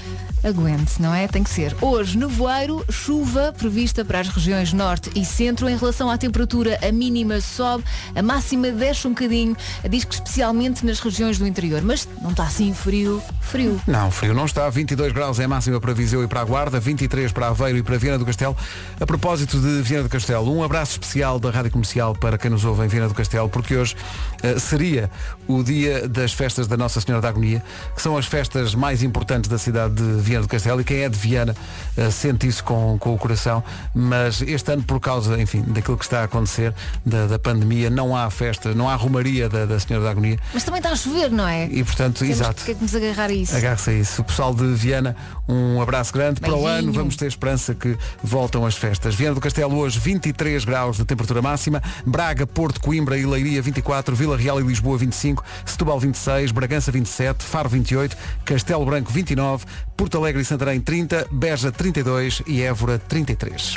aguente, 0.44 1.02
não 1.02 1.14
é? 1.14 1.28
Tem 1.28 1.44
que 1.44 1.50
ser. 1.50 1.76
Hoje, 1.82 2.18
nevoeiro, 2.18 2.84
chuva 2.92 3.54
prevista 3.58 4.04
para 4.04 4.20
as 4.20 4.28
regiões 4.28 4.74
norte 4.74 5.10
e 5.16 5.24
centro. 5.24 5.70
Em 5.70 5.78
relação 5.78 6.10
à 6.10 6.18
temperatura, 6.18 6.78
a 6.82 6.92
mínima 6.92 7.40
sobe, 7.40 7.84
a 8.16 8.22
máxima 8.22 8.70
desce 8.72 9.08
um 9.08 9.12
bocadinho. 9.12 9.56
Diz 9.90 10.04
que 10.04 10.16
especialmente 10.16 10.86
nas 10.86 11.00
regiões 11.00 11.38
do 11.38 11.48
interior. 11.48 11.82
Mas 11.82 12.08
não 12.22 12.32
está 12.32 12.44
assim 12.44 12.74
frio, 12.74 13.22
frio. 13.42 13.80
Não, 13.88 14.12
frio 14.12 14.34
não 14.34 14.46
está. 14.46 14.70
22 14.70 15.14
graus 15.14 15.40
é 15.40 15.46
a 15.46 15.48
máxima 15.48 15.80
para 15.80 15.94
Viseu 15.94 16.24
e 16.24 16.28
para 16.28 16.42
a 16.42 16.46
Guarda, 16.46 16.80
23 16.80 17.32
para 17.32 17.48
Aveiro 17.48 17.78
e 17.78 17.84
para 17.84 17.98
Viana 17.98 18.18
do 18.18 18.26
Castelo. 18.26 18.56
A 19.00 19.06
propósito 19.06 19.60
de 19.60 19.82
Viana 19.82 20.04
do 20.04 20.10
Castelo, 20.10 20.54
um 20.54 20.64
abraço 20.64 20.94
especial 20.94 21.40
da 21.40 21.50
Rádio 21.50 21.72
Comercial 21.72 22.14
para 22.14 22.38
quem 22.38 22.52
nos 22.52 22.66
ouve 22.66 22.84
em 22.84 22.88
Viana 22.88 23.08
do 23.08 23.14
Castelo, 23.14 23.50
porque 23.50 23.76
hoje 23.76 23.96
eh, 24.42 24.60
seria 24.60 25.10
o 25.48 25.64
dia 25.64 26.08
das 26.08 26.34
festas 26.34 26.68
da 26.68 26.76
Nossa 26.76 27.00
Senhora 27.00 27.22
da 27.22 27.30
Agonia, 27.30 27.64
que 27.96 28.02
são 28.02 28.18
as 28.18 28.26
festas 28.26 28.76
mais 28.76 29.04
importantes 29.04 29.50
da 29.50 29.58
cidade 29.58 29.96
de 29.96 30.22
Viana 30.22 30.33
do 30.42 30.48
Castelo 30.48 30.82
e 30.82 30.84
quem 30.84 30.98
é 31.00 31.10
de 31.10 31.18
Viana 31.18 31.56
eh, 31.98 32.10
sente 32.12 32.48
isso 32.48 32.64
com, 32.64 32.98
com 33.00 33.14
o 33.14 33.18
coração, 33.18 33.64
mas 33.94 34.42
este 34.42 34.72
ano 34.72 34.84
por 34.84 35.00
causa, 35.00 35.40
enfim, 35.42 35.64
daquilo 35.68 35.98
que 35.98 36.04
está 36.04 36.22
a 36.22 36.24
acontecer, 36.24 36.74
da, 37.06 37.28
da 37.28 37.40
pandemia, 37.40 37.90
não 37.90 38.16
há 38.16 38.30
festa, 38.30 38.74
não 38.74 38.90
há 38.90 38.96
romaria 38.96 39.48
da, 39.48 39.66
da 39.66 39.80
Senhora 39.80 40.06
da 40.06 40.12
Agonia 40.12 40.40
Mas 40.54 40.64
também 40.64 40.80
está 40.80 40.92
a 40.92 40.96
chover, 40.96 41.32
não 41.32 41.48
é? 41.48 41.66
e 41.66 41.84
portanto, 41.84 42.20
Temos 42.20 42.36
exato. 42.36 42.64
que, 42.64 42.74
que 42.76 42.82
nos 42.82 42.96
agarrar 42.96 43.30
a 43.30 43.34
isso. 43.34 43.56
Agarre-se 43.56 43.90
a 43.90 43.94
isso. 43.94 44.22
O 44.22 44.26
pessoal 44.26 44.54
de 44.54 44.66
Viana, 44.74 45.16
um 45.48 45.82
abraço 45.82 46.14
grande. 46.14 46.40
Para 46.40 46.52
o 46.54 46.64
Beijinho. 46.64 46.78
ano 46.80 46.92
vamos 46.94 47.16
ter 47.16 47.28
esperança 47.28 47.74
que 47.74 47.98
voltam 48.24 48.66
as 48.66 48.76
festas. 48.76 49.16
Viana 49.16 49.36
do 49.36 49.42
Castelo 49.42 49.76
hoje 49.78 50.00
23 50.00 50.64
graus 50.66 50.98
de 50.98 51.06
temperatura 51.06 51.42
máxima. 51.42 51.82
Braga, 52.06 52.46
Porto, 52.48 52.80
Coimbra 52.80 53.18
e 53.18 53.26
Leiria 53.26 53.62
24. 53.62 54.16
Vila 54.16 54.38
Real 54.38 54.60
e 54.60 54.64
Lisboa 54.64 54.98
25. 54.98 55.44
Setúbal 55.66 56.00
26. 56.00 56.52
Bragança 56.52 56.92
27. 56.92 57.44
Faro 57.44 57.70
28. 57.70 58.16
Castelo 58.46 58.86
Branco 58.86 59.12
29. 59.12 59.66
Porto 59.96 60.18
Alegre 60.24 60.42
e 60.42 60.46
Santarém 60.46 60.80
30. 60.80 61.28
Beja 61.30 61.70
32 61.70 62.44
e 62.48 62.62
Évora 62.62 62.98
33. 62.98 63.76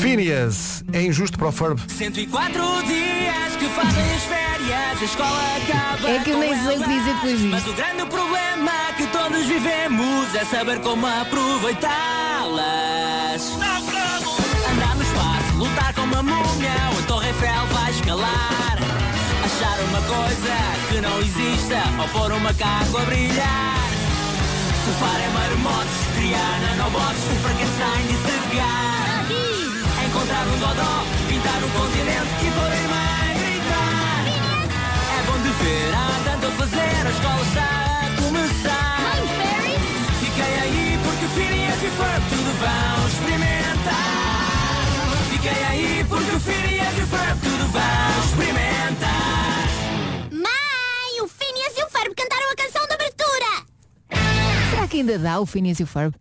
Phineas, 0.00 0.84
é 0.92 1.02
injusto 1.02 1.36
para 1.36 1.48
o 1.48 1.52
Ferb. 1.52 1.80
104 1.88 2.62
dias 2.84 3.56
que 3.58 3.68
fazem 3.70 4.14
as 4.14 4.22
férias, 4.22 5.00
a 5.00 5.04
escola 5.04 5.56
acaba. 5.56 6.10
É 6.10 6.20
que 6.20 6.30
eu 6.30 6.38
nem 6.38 6.54
sei 6.62 6.78
o 6.78 6.82
que 6.84 6.88
dizer 6.88 7.14
depois 7.14 7.38
disto. 7.40 7.50
Mas 7.50 7.66
o 7.66 7.72
grande 7.72 8.06
problema 8.06 8.70
que 8.96 9.08
todos 9.08 9.44
vivemos 9.46 10.32
é 10.36 10.44
saber 10.44 10.78
como 10.78 11.04
aproveitá-las. 11.04 13.50
Andar 14.72 14.94
no 14.94 15.02
espaço, 15.02 15.56
lutar 15.58 15.92
com 15.92 16.02
uma 16.02 16.22
múmia, 16.22 16.70
a 16.70 17.02
Torre 17.08 17.26
Eiffel 17.26 17.66
vai 17.72 17.90
escalar. 17.90 18.73
Achar 19.44 19.78
uma 19.80 20.00
coisa 20.00 20.54
que 20.88 21.00
não 21.02 21.20
exista, 21.20 21.82
ou 22.00 22.08
pôr 22.08 22.32
um 22.32 22.40
macaco 22.40 22.96
a 22.96 23.04
brilhar. 23.04 23.90
Surfar 24.84 25.20
em 25.20 25.32
maremotos, 25.34 25.98
criar 26.16 26.60
nanobots, 26.62 27.24
o 27.30 27.36
Frankenstein 27.42 28.06
dissecar. 28.08 29.26
Encontrar 30.06 30.46
um 30.46 30.58
dodó, 30.58 31.04
pintar 31.28 31.62
um 31.62 31.70
continente 31.78 32.46
e 32.46 32.50
pôr 32.52 32.72
a 32.72 32.76
irmã 32.76 33.03
ainda 55.04 55.18
dá 55.18 55.38
o 55.38 55.44
Phineas 55.44 55.78
e 55.78 55.82
o 55.82 55.86
Ferb? 55.86 56.14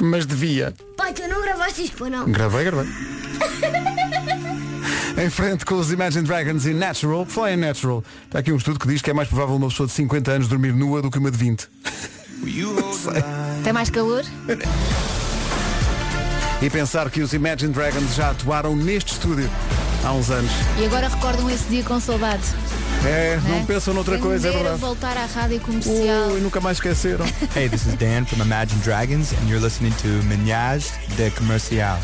Mas 0.00 0.24
devia. 0.24 0.72
Pai, 0.96 1.12
tu 1.12 1.26
não 1.28 1.42
gravaste 1.42 1.82
isto, 1.82 1.96
pô, 1.96 2.08
não? 2.08 2.30
Gravei, 2.30 2.64
gravei. 2.64 2.86
em 5.24 5.30
frente 5.30 5.64
com 5.64 5.74
os 5.74 5.90
Imagine 5.92 6.24
Dragons 6.24 6.66
e 6.66 6.72
Natural. 6.72 7.26
Fly 7.26 7.54
in 7.54 7.56
Natural. 7.56 8.04
Está 8.24 8.38
aqui 8.38 8.52
um 8.52 8.56
estudo 8.56 8.78
que 8.78 8.86
diz 8.86 9.02
que 9.02 9.10
é 9.10 9.12
mais 9.12 9.28
provável 9.28 9.56
uma 9.56 9.68
pessoa 9.68 9.86
de 9.86 9.92
50 9.92 10.30
anos 10.30 10.48
dormir 10.48 10.72
nua 10.72 11.02
do 11.02 11.10
que 11.10 11.18
uma 11.18 11.30
de 11.30 11.36
20. 11.36 11.68
Tem 13.64 13.72
mais 13.72 13.90
calor? 13.90 14.24
E 16.60 16.70
pensar 16.70 17.10
que 17.10 17.20
os 17.22 17.32
Imagine 17.32 17.72
Dragons 17.72 18.14
já 18.14 18.30
atuaram 18.30 18.76
neste 18.76 19.12
estúdio 19.12 19.50
há 20.04 20.12
uns 20.12 20.30
anos. 20.30 20.50
E 20.78 20.84
agora 20.84 21.08
recordam 21.08 21.50
esse 21.50 21.64
dia 21.68 21.82
com 21.82 21.98
saudade. 21.98 22.44
É, 23.06 23.38
não 23.44 23.58
né? 23.58 23.64
pensam 23.66 23.92
noutra 23.92 24.14
Quem 24.14 24.22
coisa, 24.22 24.48
é 24.48 24.50
verdade. 24.52 24.78
voltar 24.78 25.16
à 25.16 25.26
rádio 25.26 25.60
comercial. 25.60 26.28
Ui, 26.32 26.40
nunca 26.40 26.60
mais 26.60 26.78
esqueceram. 26.78 27.24
Hey, 27.54 27.68
this 27.68 27.86
is 27.86 27.94
Dan 27.94 28.24
from 28.24 28.40
Imagine 28.42 28.80
Dragons, 28.82 29.32
and 29.32 29.48
you're 29.48 29.62
listening 29.62 29.92
to 30.02 30.08
Menage 30.26 30.86
de 31.16 31.30
Comercial. 31.32 31.98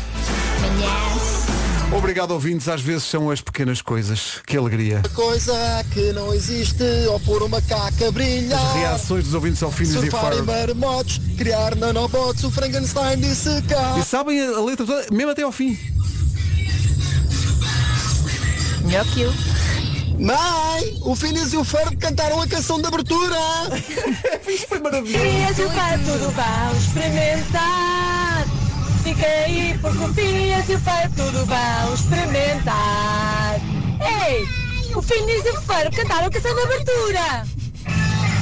Obrigado, 1.91 2.31
ouvintes. 2.31 2.69
Às 2.69 2.81
vezes 2.81 3.03
são 3.03 3.29
as 3.29 3.41
pequenas 3.41 3.81
coisas. 3.81 4.41
Que 4.45 4.55
alegria. 4.55 5.01
Coisa 5.13 5.53
que 5.91 6.13
não 6.13 6.33
existe, 6.33 6.83
ou 7.09 7.19
pôr 7.19 7.43
uma 7.43 7.61
caca 7.63 8.07
a 8.07 8.11
brilhar. 8.11 8.59
As 8.61 8.75
reações 8.75 9.25
dos 9.25 9.33
ouvintes 9.33 9.61
ao 9.61 9.71
Finis 9.71 9.95
e 9.95 10.09
Ferb. 10.09 10.45
maremotos, 10.45 11.19
criar 11.37 11.75
nanobots, 11.75 12.43
o 12.43 12.51
Frankenstein 12.51 13.19
disse 13.19 13.61
cá. 13.63 13.97
E 13.99 14.03
sabem 14.03 14.39
a 14.39 14.51
a 14.57 14.63
letra 14.63 14.85
toda, 14.85 15.05
mesmo 15.11 15.31
até 15.31 15.41
ao 15.41 15.51
fim. 15.51 15.77
Melhor 18.85 19.05
que 19.05 19.21
eu. 19.21 19.33
Mãe, 20.21 20.99
o 21.01 21.15
Finis 21.15 21.51
e 21.51 21.57
o 21.57 21.63
Ferb 21.63 21.97
cantaram 21.97 22.39
a 22.39 22.47
canção 22.47 22.79
de 22.79 22.85
abertura. 22.85 23.35
Isso 24.47 24.67
foi 24.67 24.79
maravilhoso. 24.79 25.25
Fias 25.25 25.57
e 25.57 25.61
o 25.63 25.71
pai 25.71 25.97
tudo 25.97 26.29
vão 26.29 26.77
experimentar. 26.77 28.45
Fica 29.03 29.25
aí 29.25 29.75
porque 29.81 29.97
o 29.97 30.13
Fias 30.13 30.69
e 30.69 30.75
o 30.75 30.81
pai 30.81 31.09
tudo 31.17 31.43
vão 31.43 31.93
experimentar. 31.95 33.55
Ei, 34.27 34.43
o 34.93 35.01
Finis 35.01 35.43
e 35.43 35.49
o 35.49 35.61
Ferb 35.63 35.95
cantaram 35.95 36.27
a 36.27 36.29
canção 36.29 36.53
de 36.53 36.61
abertura. 36.61 37.47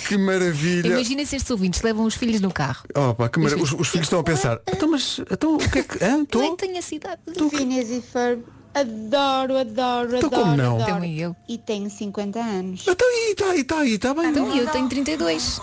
Que 0.06 0.18
maravilha. 0.18 0.88
Imagina 0.88 1.26
se 1.26 1.38
estes 1.38 1.50
ouvintes 1.50 1.82
levam 1.82 2.04
os 2.04 2.16
filhos 2.16 2.42
no 2.42 2.52
carro. 2.52 2.84
Oh, 2.94 3.16
pá, 3.16 3.32
os, 3.38 3.72
os 3.72 3.88
filhos 3.88 4.08
estão 4.08 4.20
a 4.20 4.24
pensar. 4.24 4.60
Então, 4.68 4.92
mas 4.92 5.22
então, 5.32 5.56
o 5.56 5.60
que 5.60 5.80
é 5.80 5.84
que. 5.84 6.04
Hã? 6.04 6.18
Eu 6.18 6.22
é 6.24 6.26
Tô? 6.26 6.58
tenho 6.58 6.78
a 6.78 6.82
cidade. 6.82 7.22
Finis 7.52 7.90
e 7.90 8.02
Ferb, 8.02 8.44
adoro, 8.74 9.58
adoro, 9.58 10.18
Então 10.18 10.30
adoro, 10.30 10.44
como 10.44 10.56
não? 10.56 10.76
adoro. 10.76 10.94
Também 10.94 11.18
eu. 11.18 11.36
E 11.48 11.58
tenho 11.58 11.90
50 11.90 12.40
anos. 12.40 12.86
Então 12.88 13.08
aí, 13.08 13.32
está 13.32 13.50
aí, 13.52 13.62
está 13.62 13.80
aí, 13.80 13.94
está 13.94 14.14
bem. 14.14 14.28
Então 14.28 14.56
eu 14.56 14.68
tenho 14.68 14.88
32. 14.88 15.62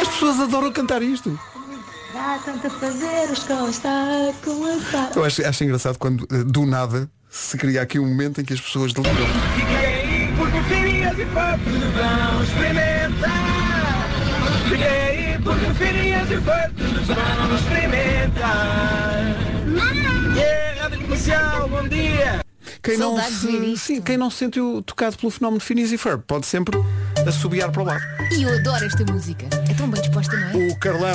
As 0.00 0.08
pessoas 0.08 0.40
adoram 0.40 0.72
cantar 0.72 1.02
isto. 1.02 1.38
Dá 2.12 2.38
tanto 2.44 2.66
a 2.66 2.70
fazer, 2.70 3.30
a. 3.32 5.16
Eu 5.16 5.24
acho, 5.24 5.46
acho 5.46 5.64
engraçado 5.64 5.98
quando 5.98 6.26
eh, 6.30 6.44
do 6.44 6.66
nada 6.66 7.10
se 7.30 7.56
cria 7.56 7.80
aqui 7.80 7.98
um 7.98 8.06
momento 8.06 8.40
em 8.40 8.44
que 8.44 8.52
as 8.52 8.60
pessoas 8.60 8.92
e 8.92 9.00
e 9.00 9.12
experimentar. 17.54 19.02
Yeah, 20.34 20.71
Comercial, 21.12 21.68
bom 21.68 21.86
dia. 21.88 22.40
Quem 22.82 22.96
não, 22.96 23.20
se, 23.20 23.76
sim, 23.76 24.00
quem 24.00 24.16
não 24.16 24.30
se 24.30 24.38
sentiu 24.38 24.82
tocado 24.82 25.14
pelo 25.18 25.30
fenómeno 25.30 25.58
de 25.60 25.64
Finis 25.66 25.92
e 25.92 25.98
Ferb 25.98 26.22
pode 26.26 26.46
sempre 26.46 26.74
assobiar 27.28 27.70
para 27.70 27.82
o 27.82 27.84
lado. 27.84 28.02
E 28.34 28.42
eu 28.42 28.54
adoro 28.54 28.82
esta 28.82 29.04
música. 29.12 29.44
É 29.68 29.74
tão 29.74 29.90
bem 29.90 30.00
disposta, 30.00 30.34
não 30.34 30.48
é? 30.48 30.68
O 30.68 30.78
Carlão 30.78 31.14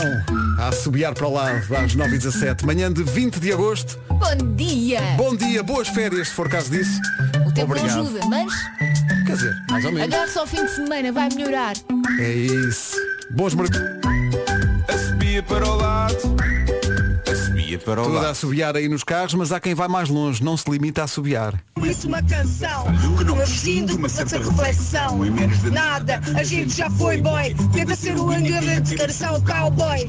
a 0.60 0.68
assobiar 0.68 1.16
para 1.16 1.26
o 1.26 1.34
lado 1.34 1.76
às 1.76 1.96
9h17, 1.96 2.64
manhã 2.64 2.94
de 2.94 3.02
20 3.02 3.40
de 3.40 3.52
agosto. 3.52 3.98
Bom 4.08 4.56
dia! 4.56 5.02
Bom 5.18 5.36
dia, 5.36 5.64
boas 5.64 5.88
férias, 5.88 6.28
se 6.28 6.34
for 6.36 6.48
caso 6.48 6.70
disso. 6.70 7.02
o 7.48 7.52
tempo 7.52 7.74
não 7.74 7.82
Obrigado. 7.82 8.02
ajuda, 8.02 8.20
mas 8.28 8.54
Quer 9.26 9.34
dizer, 9.34 9.56
mais 9.72 9.84
ou 9.84 9.92
menos. 9.92 10.14
agarre 10.14 10.32
só 10.32 10.42
ao 10.42 10.48
fim 10.48 10.64
de 10.64 10.76
semana, 10.76 11.12
vai 11.12 11.28
melhorar. 11.36 11.74
É 12.20 12.34
isso. 12.36 12.96
Bons 13.32 13.56
mercados. 13.56 13.90
A 14.88 14.98
subia 15.10 15.42
para 15.42 15.68
o 15.68 15.76
lado. 15.76 16.37
A 17.78 17.86
para 17.86 18.02
o 18.02 18.06
Tudo 18.06 18.18
a 18.18 18.30
assobiar 18.30 18.76
aí 18.76 18.88
nos 18.90 19.04
carros, 19.04 19.34
mas 19.36 19.52
há 19.52 19.60
quem 19.60 19.76
vai 19.76 19.88
mais 19.88 20.10
longe, 20.10 20.44
não 20.44 20.58
se 20.58 20.70
limita 20.70 21.02
a 21.02 21.04
assobiar. 21.06 21.62
Isso 21.84 22.08
uma 22.08 22.22
canção, 22.24 22.86
uma 22.86 23.36
vestindo, 23.36 23.96
uma 23.96 24.10
certa 24.10 24.38
reflexão. 24.38 25.20
Nada, 25.72 26.22
a 26.36 26.44
gente 26.44 26.76
já 26.76 26.90
foi 26.90 27.22
boy. 27.22 27.56
Tenta 27.72 27.96
ser 27.96 28.18
o 28.18 28.30
anguila 28.30 28.62
de 28.62 28.82
declaração 28.82 29.42
cowboy. 29.42 30.06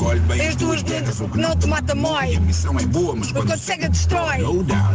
As 0.49 0.57
duas 0.57 0.83
dentes, 0.83 1.21
não 1.35 1.57
te 1.57 1.67
mata 1.67 1.95
mói. 1.95 2.37
A 2.37 2.41
missão 2.41 2.79
é 2.79 2.87
boa, 2.87 3.15
mas 3.15 3.33
Não 3.33 3.47
consegue 3.47 3.89
destrói. 3.89 4.39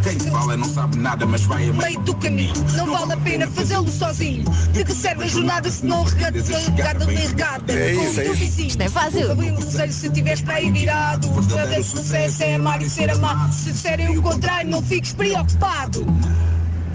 Quem 0.03 0.19
fala 0.31 0.57
não 0.57 0.67
sabe 0.67 0.97
nada, 0.97 1.25
mas 1.25 1.41
vai 1.43 1.69
a 1.69 1.73
Meio 1.73 1.99
do 2.01 2.15
caminho, 2.15 2.53
não 2.75 2.87
vale 2.87 3.13
a 3.13 3.17
pena 3.17 3.47
fazê-lo 3.47 3.89
sozinho. 3.89 4.45
De 4.73 4.83
que 4.83 4.93
serve 4.93 5.23
a 5.23 5.27
jornada 5.27 5.69
se 5.69 5.85
não 5.85 6.03
regata, 6.03 6.43
se 6.43 6.51
não 6.51 6.61
regata, 6.61 7.05
nem 7.05 7.17
regata. 7.17 7.73
É 7.73 7.93
isso, 7.93 8.19
é 8.19 8.25
isso. 8.25 8.61
Isto 8.61 8.81
é 8.81 8.89
fácil. 8.89 9.31
Um 9.33 9.61
se 9.61 10.07
estiveres 10.07 10.41
para 10.41 10.55
aí 10.55 10.71
virado. 10.71 11.29
O 11.29 11.41
verdadeiro 11.41 11.83
sucesso 11.83 12.43
é 12.43 12.57
amar 12.63 12.81
e 12.81 12.89
ser 12.89 13.09
amado. 13.09 13.53
Se 13.53 13.73
disserem 13.73 14.17
o 14.17 14.21
contrário, 14.21 14.71
não 14.71 14.81
fiques 14.81 15.11
preocupado. 15.11 16.05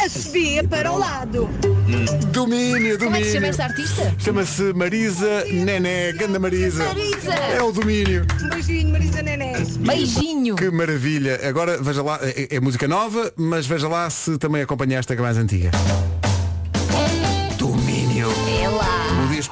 A 0.03 0.09
subia 0.09 0.65
para 0.65 0.91
o 0.91 0.99
lado. 0.99 1.47
Domínio, 2.33 2.97
domínio. 2.97 2.99
Como 2.99 3.17
é 3.17 3.19
que 3.19 3.27
se 3.27 3.33
chama 3.35 3.47
esta 3.49 3.65
artista? 3.65 4.15
Chama-se 4.19 4.73
Marisa 4.73 5.45
Nené, 5.53 6.13
Ganda 6.13 6.39
Marisa. 6.39 6.85
Marisa! 6.85 7.35
É 7.35 7.63
o 7.63 7.71
domínio. 7.71 8.25
Um 8.43 8.49
beijinho, 8.49 8.93
Marisa 8.93 9.23
Nené. 9.23 9.53
Beijinho! 9.81 10.57
Que 10.57 10.71
maravilha. 10.71 11.39
Agora, 11.47 11.77
veja 11.83 12.03
lá, 12.03 12.19
é, 12.23 12.57
é 12.57 12.61
música 12.61 12.89
nova, 12.89 13.31
mas 13.37 13.67
veja 13.67 13.89
lá 13.89 14.09
se 14.09 14.39
também 14.39 14.63
acompanhaste 14.63 15.13
a 15.13 15.17
que 15.17 15.21
é 15.21 15.25
mais 15.25 15.37
antiga. 15.37 15.71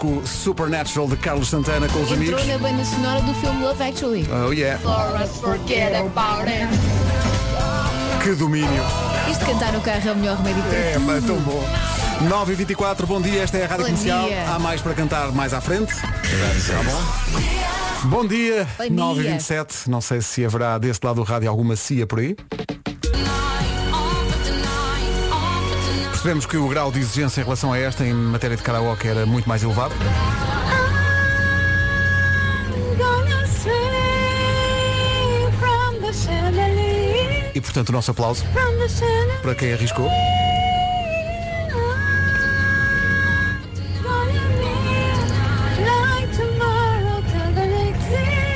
Lá! 0.03 0.09
O 0.09 0.21
disco 0.21 0.23
Supernatural 0.27 1.09
de 1.09 1.17
Carlos 1.17 1.49
Santana 1.49 1.89
com 1.89 2.01
os 2.01 2.11
Entrou 2.13 2.39
amigos. 2.39 2.47
na 2.47 2.59
banda 2.59 2.85
sonora 2.85 3.21
do 3.23 3.35
filme 3.35 3.63
Love 3.63 3.83
Actually. 3.83 4.27
Oh 4.31 4.53
yeah. 4.53 4.79
For 4.83 5.21
us, 5.23 5.39
forget 5.41 5.95
about 5.95 6.49
it. 6.49 6.69
Que 8.23 8.35
domínio. 8.35 8.83
Isto 9.31 9.45
de 9.45 9.53
cantar 9.53 9.73
no 9.73 9.81
carro 9.81 10.09
é 10.09 10.13
o 10.13 10.17
melhor 10.17 10.37
remédio 10.37 10.63
para 10.65 10.77
É, 10.77 10.93
tudo. 10.95 11.07
pá, 11.07 11.27
tão 11.27 11.37
bom. 11.41 11.65
9 12.29 12.53
e 12.53 12.57
24 12.57 13.07
bom 13.07 13.21
dia, 13.21 13.43
esta 13.43 13.59
é 13.59 13.65
a 13.65 13.69
Rádio 13.69 13.85
Bom 13.85 13.91
Comercial. 13.93 14.27
dia. 14.29 14.45
Há 14.49 14.59
mais 14.59 14.81
para 14.81 14.95
cantar 14.95 15.33
mais 15.33 15.53
à 15.53 15.61
frente. 15.61 15.95
Tá 15.95 16.83
bom? 16.83 18.09
Bom 18.09 18.27
dia, 18.27 18.67
Bom 18.79 18.85
9 18.91 19.21
e 19.21 19.23
dia. 19.25 19.33
27 19.33 19.91
Não 19.91 20.01
sei 20.01 20.21
se 20.23 20.45
haverá 20.45 20.79
desse 20.79 21.01
lado 21.03 21.17
do 21.17 21.23
rádio 21.25 21.49
alguma 21.51 21.77
CIA 21.77 22.07
por 22.07 22.19
aí. 22.21 22.35
Percebemos 26.27 26.47
que 26.47 26.57
o 26.57 26.69
grau 26.69 26.91
de 26.91 26.99
exigência 26.99 27.41
em 27.41 27.45
relação 27.45 27.73
a 27.73 27.79
esta 27.79 28.05
em 28.05 28.13
matéria 28.13 28.57
de 28.57 28.63
karaoke 28.65 29.07
era 29.07 29.25
muito 29.25 29.49
mais 29.49 29.63
elevado. 29.63 29.95
E 37.55 37.61
portanto 37.61 37.91
o 37.91 37.93
nosso 37.93 38.11
aplauso 38.11 38.45
para 39.41 39.55
quem 39.55 39.73
arriscou. 39.73 40.11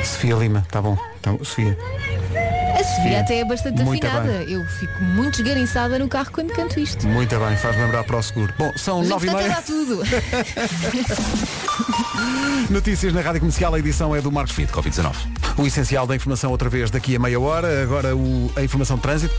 Sofia 0.03 0.35
Lima, 0.35 0.67
tá 0.69 0.81
bom. 0.81 0.97
Então, 1.21 1.37
Sofia. 1.41 1.77
A 2.79 2.83
Sofia 2.83 3.19
até 3.21 3.39
é 3.39 3.45
bastante 3.45 3.83
Muito 3.83 4.05
afinada. 4.05 4.43
Eu 4.43 4.65
fico 4.65 5.03
muito 5.03 5.41
esganiçada 5.41 5.99
no 5.99 6.07
carro 6.07 6.31
quando 6.31 6.53
canto 6.53 6.79
isto. 6.79 7.07
Muito 7.07 7.37
bem, 7.37 7.57
faz 7.57 7.77
lembrar 7.77 8.03
para 8.03 8.17
o 8.17 8.23
seguro. 8.23 8.53
Bom, 8.57 8.71
são 8.75 9.03
9 9.03 9.27
e 9.27 9.33
meia. 9.33 9.61
tudo. 9.61 10.01
Notícias 12.69 13.13
na 13.13 13.21
Rádio 13.21 13.41
Comercial, 13.41 13.73
a 13.73 13.79
edição 13.79 14.15
é 14.15 14.21
do 14.21 14.31
Marcos 14.31 14.53
Fito. 14.55 14.73
Covid-19. 14.73 15.15
O 15.57 15.65
essencial 15.65 16.07
da 16.07 16.15
informação 16.15 16.51
outra 16.51 16.69
vez 16.69 16.89
daqui 16.89 17.15
a 17.15 17.19
meia 17.19 17.39
hora. 17.39 17.83
Agora 17.83 18.15
o- 18.15 18.51
a 18.55 18.63
informação 18.63 18.95
de 18.95 19.01
trânsito 19.01 19.33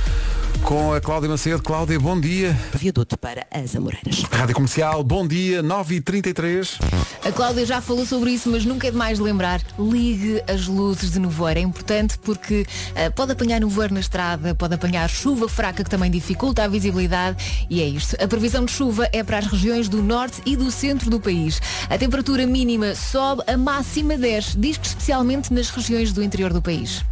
com 0.62 0.92
a 0.92 1.00
Cláudia 1.00 1.28
Macedo. 1.30 1.62
Cláudia, 1.62 1.98
bom 1.98 2.20
dia. 2.20 2.56
Viaduto 2.74 3.16
para 3.16 3.46
as 3.50 3.74
Amoreiras. 3.74 4.22
Rádio 4.30 4.54
Comercial, 4.54 5.02
bom 5.02 5.26
dia, 5.26 5.62
9h33. 5.62 6.78
A 7.24 7.32
Cláudia 7.32 7.64
já 7.64 7.80
falou 7.80 8.04
sobre 8.04 8.30
isso, 8.32 8.50
mas 8.50 8.64
nunca 8.64 8.86
é 8.86 8.90
demais 8.90 9.18
lembrar. 9.18 9.60
Ligue 9.78 10.42
as 10.46 10.66
luzes 10.66 11.10
de 11.10 11.18
nevoeiro. 11.18 11.60
É 11.60 11.62
importante 11.62 12.18
porque 12.18 12.66
ah, 12.94 13.10
pode 13.10 13.32
apanhar 13.32 13.60
nevoeiro 13.60 13.94
na 13.94 14.00
estrada, 14.00 14.54
pode 14.54 14.74
apanhar 14.74 15.08
chuva 15.08 15.48
fraca 15.48 15.82
que 15.82 15.90
também 15.90 16.10
dificulta 16.10 16.62
a 16.64 16.68
visibilidade. 16.68 17.64
E 17.70 17.80
é 17.80 17.86
isto. 17.86 18.16
A 18.22 18.28
previsão 18.28 18.64
de 18.64 18.72
chuva 18.72 19.08
é 19.12 19.22
para 19.24 19.38
as 19.38 19.46
regiões 19.46 19.88
do 19.88 20.02
norte 20.02 20.42
e 20.44 20.54
do 20.56 20.70
centro 20.70 21.08
do 21.08 21.18
país. 21.18 21.60
A 21.88 21.96
temperatura 21.96 22.31
mínima 22.40 22.94
sobe, 22.94 23.42
a 23.46 23.56
máxima 23.56 24.16
10. 24.16 24.56
Diz 24.58 24.76
que 24.76 24.86
especialmente 24.86 25.52
nas 25.52 25.70
regiões 25.70 26.12
do 26.12 26.22
interior 26.22 26.52
do 26.52 26.62
país. 26.62 27.04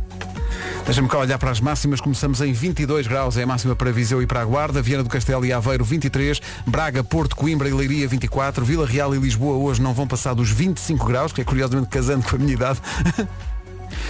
Deixa-me 0.85 1.09
cá 1.09 1.19
olhar 1.19 1.39
para 1.39 1.51
as 1.51 1.61
máximas. 1.61 2.01
Começamos 2.01 2.41
em 2.41 2.53
22 2.53 3.07
graus, 3.07 3.37
é 3.37 3.43
a 3.43 3.47
máxima 3.47 3.77
para 3.77 3.93
Viseu 3.93 4.21
e 4.23 4.27
para 4.27 4.41
a 4.41 4.45
Guarda. 4.45 4.83
Viana 4.83 5.05
do 5.05 5.09
Castelo 5.09 5.45
e 5.45 5.53
Aveiro 5.53 5.85
23. 5.85 6.41
Braga, 6.67 7.05
Porto, 7.05 7.37
Coimbra 7.37 7.69
e 7.69 7.73
Leiria 7.73 8.09
24. 8.09 8.65
Vila 8.65 8.87
Real 8.87 9.15
e 9.15 9.19
Lisboa 9.19 9.57
hoje 9.57 9.81
não 9.81 9.95
vão 9.95 10.07
passar 10.07 10.35
dos 10.35 10.51
25 10.51 11.07
graus, 11.07 11.33
que 11.33 11.41
é 11.41 11.45
curiosamente 11.45 11.89
casando 11.89 12.27
com 12.29 12.37
a 12.37 12.39
minha 12.39 12.55
idade. 12.55 12.81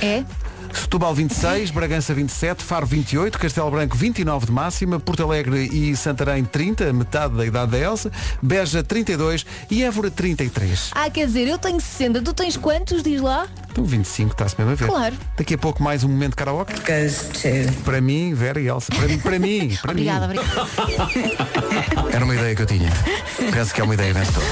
É? 0.01 0.25
Setúbal 0.73 1.15
26, 1.15 1.71
Bragança 1.71 2.13
27, 2.15 2.63
Faro 2.65 2.87
28, 2.87 3.39
Castelo 3.39 3.71
Branco 3.71 3.97
29 3.97 4.47
de 4.47 4.53
máxima, 4.53 4.99
Porto 5.01 5.23
Alegre 5.23 5.69
e 5.73 5.97
Santarém 5.97 6.45
30, 6.45 6.93
metade 6.93 7.35
da 7.35 7.45
idade 7.47 7.73
da 7.73 7.79
Elsa, 7.79 8.11
Beja 8.43 8.83
32 8.83 9.45
e 9.71 9.83
Évora 9.85 10.11
33. 10.11 10.91
Ah, 10.95 11.09
quer 11.11 11.27
dizer, 11.27 11.47
eu 11.49 11.59
tenho 11.59 11.81
60. 11.81 12.23
Tu 12.23 12.33
tens 12.35 12.57
quantos, 12.57 13.03
diz 13.03 13.21
lá? 13.21 13.47
Então 13.71 13.85
25, 13.85 14.33
está-se 14.33 14.55
mesmo 14.59 14.73
a 14.73 14.75
ver. 14.75 14.89
Claro. 14.89 15.15
Daqui 15.37 15.55
a 15.55 15.59
pouco 15.59 15.83
mais 15.83 16.03
um 16.05 16.09
momento 16.09 16.31
de 16.31 16.37
karaoke. 16.37 16.75
Para 17.85 18.01
mim, 18.01 18.35
Vera 18.35 18.61
e 18.61 18.67
Elsa. 18.69 18.93
Para 18.95 19.07
mim, 19.09 19.19
para 19.19 19.39
mim. 19.39 19.79
Para 19.81 19.91
Obrigada, 19.93 20.29
mim. 20.29 20.39
obrigada. 20.39 22.13
Era 22.13 22.25
uma 22.25 22.35
ideia 22.35 22.55
que 22.55 22.63
eu 22.63 22.67
tinha. 22.67 22.91
Penso 23.53 23.73
que 23.75 23.81
é 23.81 23.85
uma 23.85 23.95
ideia 23.95 24.13
vencedora. 24.13 24.47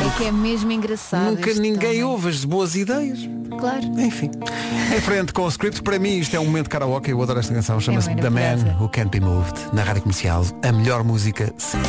É 0.00 0.18
que 0.18 0.24
é 0.24 0.32
mesmo 0.32 0.70
engraçado. 0.70 1.36
Nunca 1.36 1.54
ninguém 1.54 2.04
ouve 2.04 2.28
as 2.28 2.44
boas 2.44 2.74
ideias. 2.74 3.18
Claro. 3.58 3.84
Enfim. 3.98 4.30
Em 4.94 5.00
frente 5.00 5.32
com 5.32 5.42
o 5.42 5.48
script, 5.48 5.82
para 5.82 5.98
mim 5.98 6.18
isto 6.18 6.36
é 6.36 6.40
um 6.40 6.44
momento 6.44 6.64
de 6.64 6.70
karaoke, 6.70 7.10
eu 7.10 7.22
adoro 7.22 7.38
esta 7.38 7.54
canção, 7.54 7.80
chama-se 7.80 8.14
The 8.14 8.30
Man. 8.30 8.76
Who 8.80 8.88
Can't 8.88 9.08
Be 9.08 9.20
Moved, 9.20 9.54
na 9.72 9.82
rádio 9.82 10.02
comercial, 10.02 10.44
a 10.62 10.72
melhor 10.72 11.02
música 11.02 11.52
sempre. 11.58 11.88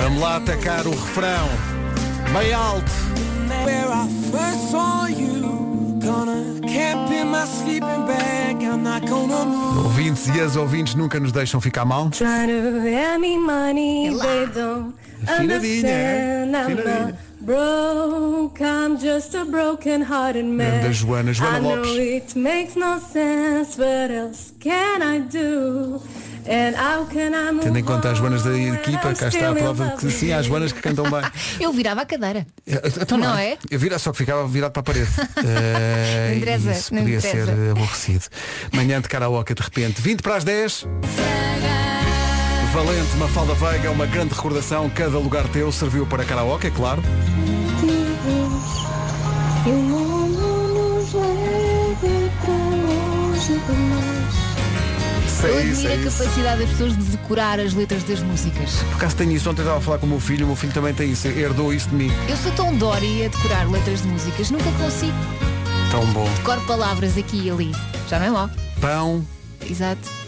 Vamos 0.00 0.20
lá 0.20 0.36
atacar 0.36 0.86
o 0.86 0.90
refrão. 0.90 1.48
Bem 2.32 2.52
alto. 2.52 2.90
Where 3.64 3.88
I 3.88 4.08
first 4.30 4.70
saw 4.70 5.06
you, 5.08 5.98
gonna 6.00 6.60
camp 6.62 7.10
in 7.10 7.30
my 7.30 7.44
sleeping 7.46 8.06
bag. 8.06 8.64
I'm 8.64 8.82
not 8.82 9.06
gonna 9.06 9.44
move. 9.44 9.78
Ouvintes 9.86 10.28
e 10.28 10.40
as 10.40 10.56
ouvintes 10.56 10.94
nunca 10.94 11.18
nos 11.18 11.32
deixam 11.32 11.60
ficar 11.60 11.84
mal. 11.84 12.10
Afinadinha, 15.34 15.88
é? 15.88 16.50
Afinadinha. 16.54 17.18
broke, 17.40 18.60
I'm 18.60 18.98
just 18.98 19.34
a 19.34 19.44
broken-hearted 19.44 20.44
man. 20.44 20.82
da 20.82 20.90
Joana, 20.92 21.32
Joana 21.32 21.58
I 21.58 21.60
know 21.60 21.76
Lopes. 21.76 21.96
it 21.98 22.36
makes 22.36 22.76
no 22.76 22.98
sense, 23.00 23.78
what 23.78 24.10
else 24.10 24.52
can 24.60 25.02
I 25.02 25.20
do? 25.20 26.00
And 26.50 26.74
how 26.76 27.04
can 27.04 27.34
I 27.34 27.52
move 27.52 27.64
Tendo 27.64 27.78
em 27.78 27.84
conta 27.84 28.10
as 28.10 28.18
Joanas 28.18 28.42
da 28.42 28.50
on 28.50 28.74
equipa, 28.74 29.14
cá 29.14 29.28
está 29.28 29.50
a 29.50 29.54
prova 29.54 29.96
que 29.98 30.10
sim, 30.10 30.32
há 30.32 30.38
you? 30.38 30.44
Joanas 30.44 30.72
que 30.72 30.80
cantam 30.80 31.04
bem. 31.10 31.22
Eu 31.60 31.72
virava 31.72 32.00
a 32.02 32.06
cadeira. 32.06 32.46
Então 32.66 33.18
Não 33.18 33.36
é? 33.36 33.58
Eu 33.70 33.78
vira, 33.78 33.98
só 33.98 34.12
que 34.12 34.18
ficava 34.18 34.46
virado 34.48 34.72
para 34.72 34.80
a 34.80 34.84
parede. 34.84 35.10
Interessa, 36.36 36.70
isso 36.72 36.94
podia 36.94 37.20
ser 37.20 37.48
aborrecido. 37.70 38.24
Manhã 38.72 38.98
de 39.00 39.08
karaoke 39.08 39.52
de 39.52 39.62
repente. 39.62 40.00
20 40.00 40.22
para 40.22 40.36
as 40.36 40.44
10. 40.44 40.86
Valente, 42.78 43.16
Mafalda 43.16 43.54
Veiga, 43.54 43.90
uma 43.90 44.06
grande 44.06 44.32
recordação. 44.32 44.88
Cada 44.88 45.18
lugar 45.18 45.48
teu 45.48 45.72
serviu 45.72 46.06
para 46.06 46.24
karaoke, 46.24 46.68
é 46.68 46.70
claro. 46.70 47.02
E 49.66 49.68
o 49.68 49.72
mundo 49.72 50.38
nos 50.38 51.12
leve 51.12 52.30
para 52.40 52.52
longe 52.86 53.54
de 53.54 53.72
nós. 53.72 55.26
Isso 55.26 55.46
Eu 55.46 55.58
é 55.58 55.62
isso, 55.64 55.80
admiro 55.88 55.88
é 55.88 56.06
a 56.06 56.10
capacidade 56.12 56.60
das 56.60 56.70
pessoas 56.70 56.96
de 56.96 57.02
decorar 57.02 57.58
as 57.58 57.74
letras 57.74 58.04
das 58.04 58.20
músicas. 58.20 58.70
Por 58.76 58.94
acaso 58.94 59.16
tenho 59.16 59.32
isso, 59.32 59.50
ontem 59.50 59.62
estava 59.62 59.78
a 59.78 59.80
falar 59.80 59.98
com 59.98 60.06
o 60.06 60.10
meu 60.10 60.20
filho, 60.20 60.44
o 60.44 60.46
meu 60.46 60.56
filho 60.56 60.72
também 60.72 60.94
tem 60.94 61.10
isso, 61.10 61.26
herdou 61.26 61.74
isso 61.74 61.88
de 61.88 61.96
mim. 61.96 62.12
Eu 62.28 62.36
sou 62.36 62.52
tão 62.52 62.72
Dory 62.76 63.24
a 63.24 63.28
decorar 63.28 63.68
letras 63.68 64.02
de 64.02 64.06
músicas, 64.06 64.52
nunca 64.52 64.70
consigo. 64.80 65.18
Tão 65.90 66.06
bom. 66.12 66.30
Decoro 66.36 66.60
palavras 66.60 67.18
aqui 67.18 67.46
e 67.46 67.50
ali. 67.50 67.72
Já 68.08 68.20
não 68.20 68.26
é 68.26 68.30
mau. 68.30 68.50
Pão. 68.80 69.26
Exato. 69.68 70.27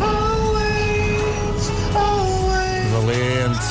Always, 0.02 1.72
always. 1.96 2.92
Valentes. 2.92 3.68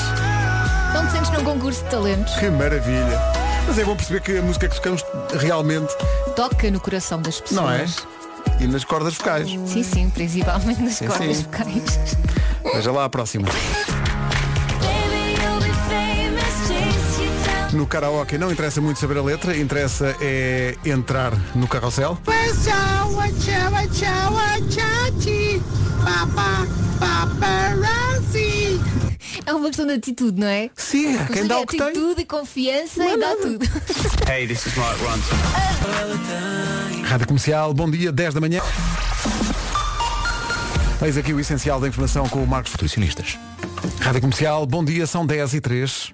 Não 0.93 1.05
te 1.05 1.11
sentes 1.11 1.29
num 1.31 1.43
concurso 1.43 1.83
de 1.83 1.89
talentos. 1.89 2.33
Que 2.35 2.49
maravilha. 2.49 3.19
Mas 3.67 3.77
é 3.77 3.83
bom 3.83 3.95
perceber 3.97 4.21
que 4.21 4.37
a 4.37 4.41
música 4.41 4.69
que 4.69 4.75
tocamos 4.75 5.03
realmente, 5.39 5.93
Toca 6.35 6.71
no 6.71 6.79
coração 6.79 7.21
das 7.21 7.41
pessoas. 7.41 7.59
não 7.61 7.69
é? 7.69 7.85
E 8.63 8.67
nas 8.67 8.83
cordas 8.85 9.15
vocais. 9.15 9.47
Sim, 9.67 9.83
sim, 9.83 10.09
principalmente 10.09 10.81
nas 10.81 10.93
Sim, 10.93 11.07
cordas 11.07 11.37
sim. 11.37 11.43
vocais. 11.43 12.17
Veja 12.75 12.91
lá 12.91 13.03
a 13.05 13.09
próxima. 13.09 13.47
No 17.73 17.85
karaoke 17.85 18.37
não 18.37 18.51
interessa 18.51 18.79
muito 18.79 18.99
saber 18.99 19.17
a 19.17 19.21
letra, 19.21 19.55
interessa 19.55 20.15
é 20.21 20.75
entrar 20.85 21.33
no 21.53 21.67
carrossel. 21.67 22.17
É 29.45 29.53
uma 29.53 29.67
questão 29.67 29.85
de 29.85 29.93
atitude, 29.93 30.39
não 30.39 30.47
é? 30.47 30.69
Sim, 30.75 31.17
é 31.17 31.25
quem 31.25 31.47
dá 31.47 31.59
o 31.59 31.65
que 31.65 31.77
tem. 31.77 31.87
atitude 31.87 32.21
e 32.21 32.25
confiança 32.25 33.03
e 33.03 33.19
dá 33.19 33.35
tudo. 33.35 33.65
Hey, 34.29 34.45
this 34.45 34.65
is 34.65 34.75
Mark 34.75 34.97
Ronson. 34.99 35.35
Rádio 37.05 37.27
Comercial, 37.27 37.73
bom 37.73 37.89
dia, 37.89 38.11
10 38.11 38.33
da 38.33 38.41
manhã. 38.41 38.61
Eis 41.01 41.17
aqui 41.17 41.31
o 41.31 41.39
essencial 41.39 41.79
da 41.79 41.87
informação 41.87 42.27
com 42.27 42.43
o 42.43 42.47
Marcos 42.47 42.73
Nutricionistas. 42.73 43.37
Rádio 44.01 44.21
Comercial, 44.21 44.65
bom 44.65 44.83
dia, 44.83 45.07
são 45.07 45.25
10 45.25 45.53
e 45.53 45.61
3. 45.61 46.13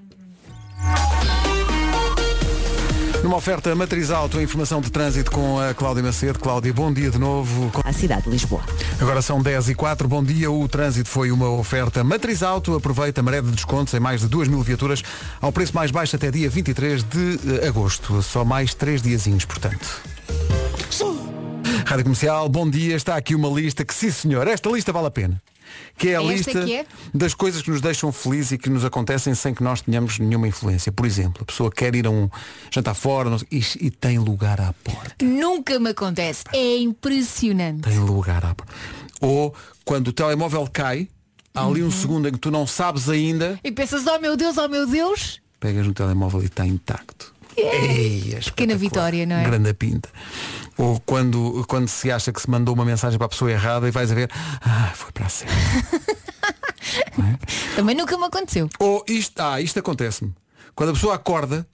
Numa 3.24 3.38
oferta 3.38 3.74
matriz 3.74 4.12
auto, 4.12 4.38
a 4.38 4.44
informação 4.44 4.82
de 4.82 4.92
trânsito 4.92 5.32
com 5.32 5.58
a 5.58 5.74
Cláudia 5.74 6.04
Macedo. 6.04 6.38
Cláudia, 6.38 6.74
bom 6.74 6.92
dia 6.92 7.10
de 7.10 7.18
novo. 7.18 7.72
A 7.86 7.94
cidade 7.94 8.24
de 8.24 8.30
Lisboa. 8.30 8.62
Agora 9.00 9.22
são 9.22 9.42
10 9.42 9.70
e 9.70 9.76
4, 9.76 10.10
bom 10.10 10.22
dia. 10.22 10.52
O 10.52 10.68
trânsito 10.68 11.08
foi 11.08 11.32
uma 11.32 11.50
oferta 11.50 12.04
matriz 12.04 12.44
auto. 12.44 12.76
Aproveita 12.76 13.22
a 13.22 13.24
maré 13.24 13.42
de 13.42 13.50
descontos 13.50 13.94
em 13.94 14.00
mais 14.02 14.20
de 14.20 14.28
2 14.28 14.50
mil 14.50 14.62
viaturas 14.62 15.02
ao 15.40 15.54
preço 15.54 15.74
mais 15.74 15.90
baixo 15.90 16.18
até 16.18 16.30
dia 16.30 16.50
23 16.50 17.02
de 17.04 17.40
eh, 17.62 17.68
agosto. 17.70 18.22
Só 18.22 18.44
mais 18.44 18.74
3 18.74 19.02
diazinhos, 19.02 19.46
portanto. 19.46 20.04
Rádio 21.86 22.04
Comercial, 22.04 22.50
bom 22.50 22.70
dia. 22.70 22.94
Está 22.94 23.16
aqui 23.16 23.36
uma 23.36 23.48
lista 23.48 23.86
que, 23.86 23.94
sim 23.94 24.12
senhor, 24.12 24.46
esta 24.50 24.70
lista 24.70 24.92
vale 24.92 25.08
a 25.08 25.12
pena. 25.12 25.42
Que 25.98 26.10
é 26.10 26.16
a 26.18 26.22
Esta 26.24 26.34
lista 26.34 26.72
é? 26.72 26.86
das 27.14 27.34
coisas 27.34 27.62
que 27.62 27.70
nos 27.70 27.80
deixam 27.82 28.12
felizes 28.12 28.54
e 28.54 28.58
que 28.58 28.70
nos 28.70 28.84
acontecem 28.84 29.34
sem 29.36 29.54
que 29.54 29.64
nós 29.64 29.82
tenhamos 29.82 30.18
nenhuma 30.20 30.48
influência. 30.48 30.92
Por 30.92 31.06
exemplo, 31.06 31.42
a 31.42 31.46
pessoa 31.46 31.72
quer 31.72 31.96
ir 31.96 32.08
a 32.08 32.10
um 32.10 32.30
jantar 32.72 32.94
fora 32.96 33.38
sei- 33.38 33.48
e, 33.52 33.88
e 33.88 33.92
tem 33.92 34.18
lugar 34.18 34.60
à 34.60 34.74
porta. 34.84 35.16
Nunca 35.24 35.80
me 35.80 35.90
acontece. 35.92 36.44
É 36.54 36.78
impressionante. 36.78 37.82
Tem 37.82 38.00
lugar 38.00 38.44
à 38.46 38.56
porta. 38.56 38.74
Ou 39.22 39.54
quando 39.86 40.08
o 40.10 40.14
telemóvel 40.14 40.68
cai, 40.72 41.08
há 41.54 41.66
ali 41.66 41.82
um 41.82 41.86
Uhum. 41.86 41.92
segundo 41.92 42.28
em 42.28 42.32
que 42.32 42.40
tu 42.40 42.50
não 42.52 42.66
sabes 42.68 43.08
ainda, 43.10 43.60
E 43.64 43.72
pensas, 43.72 44.06
oh 44.08 44.20
meu 44.20 44.36
Deus, 44.36 44.58
oh 44.58 44.68
meu 44.68 44.88
Deus. 44.88 45.40
pegas 45.60 45.86
no 45.88 45.94
telemóvel 45.94 46.42
e 46.42 46.46
está 46.46 46.66
intacto. 46.66 47.34
Ei, 47.58 48.36
é 48.36 48.40
Pequena 48.40 48.76
vitória, 48.76 49.26
não 49.26 49.36
é? 49.36 49.44
Grande 49.44 49.74
pinta. 49.74 50.10
Ou 50.78 51.00
quando, 51.06 51.64
quando 51.68 51.88
se 51.88 52.12
acha 52.12 52.32
que 52.34 52.42
se 52.42 52.50
mandou 52.50 52.74
uma 52.74 52.86
mensagem 52.86 53.18
para 53.18 53.26
a 53.26 53.30
pessoa 53.30 53.52
errada 53.52 53.88
e 53.88 53.92
vais 53.92 54.12
a 54.12 54.16
ver, 54.16 54.30
ah, 54.62 54.92
foi 54.96 55.12
para 55.12 55.28
a 55.28 55.30
sério. 55.30 55.54
Também 57.76 57.96
nunca 57.96 58.18
me 58.18 58.26
aconteceu. 58.26 58.70
Ou 58.80 59.04
isto, 59.08 59.40
ah, 59.40 59.62
isto 59.62 59.80
acontece-me. 59.80 60.34
Quando 60.76 60.90
a 60.90 60.94
pessoa 60.94 61.16
acorda, 61.16 61.66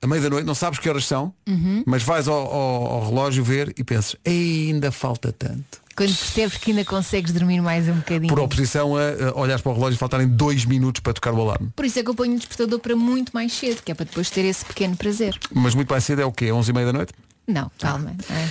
à 0.00 0.06
meia 0.06 0.22
da 0.22 0.30
noite, 0.30 0.46
não 0.46 0.54
sabes 0.54 0.78
que 0.78 0.88
horas 0.88 1.04
são, 1.06 1.32
Uhum. 1.48 1.82
mas 1.86 2.02
vais 2.02 2.28
ao, 2.28 2.34
ao- 2.36 2.86
ao 2.86 3.08
relógio 3.08 3.42
ver 3.44 3.72
e 3.76 3.84
pensas, 3.84 4.16
"Ei, 4.24 4.70
ainda 4.70 4.90
falta 4.92 5.32
tanto. 5.32 5.80
Quando 5.96 6.14
percebes 6.14 6.58
que 6.58 6.70
ainda 6.72 6.84
consegues 6.84 7.32
dormir 7.32 7.60
mais 7.62 7.88
um 7.88 7.94
bocadinho. 7.94 8.28
Por 8.28 8.38
oposição 8.38 8.96
a, 8.96 9.30
a 9.30 9.40
olhares 9.40 9.62
para 9.62 9.72
o 9.72 9.74
relógio 9.74 9.96
e 9.96 9.98
faltarem 9.98 10.28
dois 10.28 10.64
minutos 10.66 11.00
para 11.00 11.14
tocar 11.14 11.32
o 11.32 11.40
alarme. 11.40 11.70
Por 11.74 11.84
isso 11.84 11.98
é 11.98 12.02
que 12.02 12.10
eu 12.10 12.14
ponho 12.14 12.34
o 12.34 12.36
despertador 12.36 12.78
para 12.78 12.94
muito 12.94 13.30
mais 13.32 13.52
cedo, 13.52 13.82
que 13.82 13.90
é 13.90 13.94
para 13.94 14.04
depois 14.04 14.28
ter 14.28 14.44
esse 14.44 14.64
pequeno 14.64 14.96
prazer. 14.96 15.38
Mas 15.52 15.74
muito 15.74 15.88
mais 15.88 16.04
cedo 16.04 16.20
é 16.20 16.24
o 16.24 16.32
quê? 16.32 16.52
11 16.52 16.70
e 16.70 16.74
meia 16.74 16.86
da 16.86 16.92
noite? 16.92 17.12
Não, 17.46 17.70
calma. 17.78 18.14
não 18.28 18.36
é? 18.36 18.48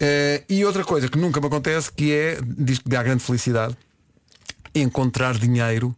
Eh, 0.00 0.42
e 0.48 0.64
outra 0.64 0.84
coisa 0.84 1.08
que 1.08 1.18
nunca 1.18 1.40
me 1.40 1.46
acontece, 1.46 1.90
que 1.90 2.12
é, 2.12 2.38
diz 2.58 2.78
que 2.78 2.88
dá 2.88 3.02
grande 3.02 3.22
felicidade, 3.22 3.76
encontrar 4.74 5.36
dinheiro 5.36 5.94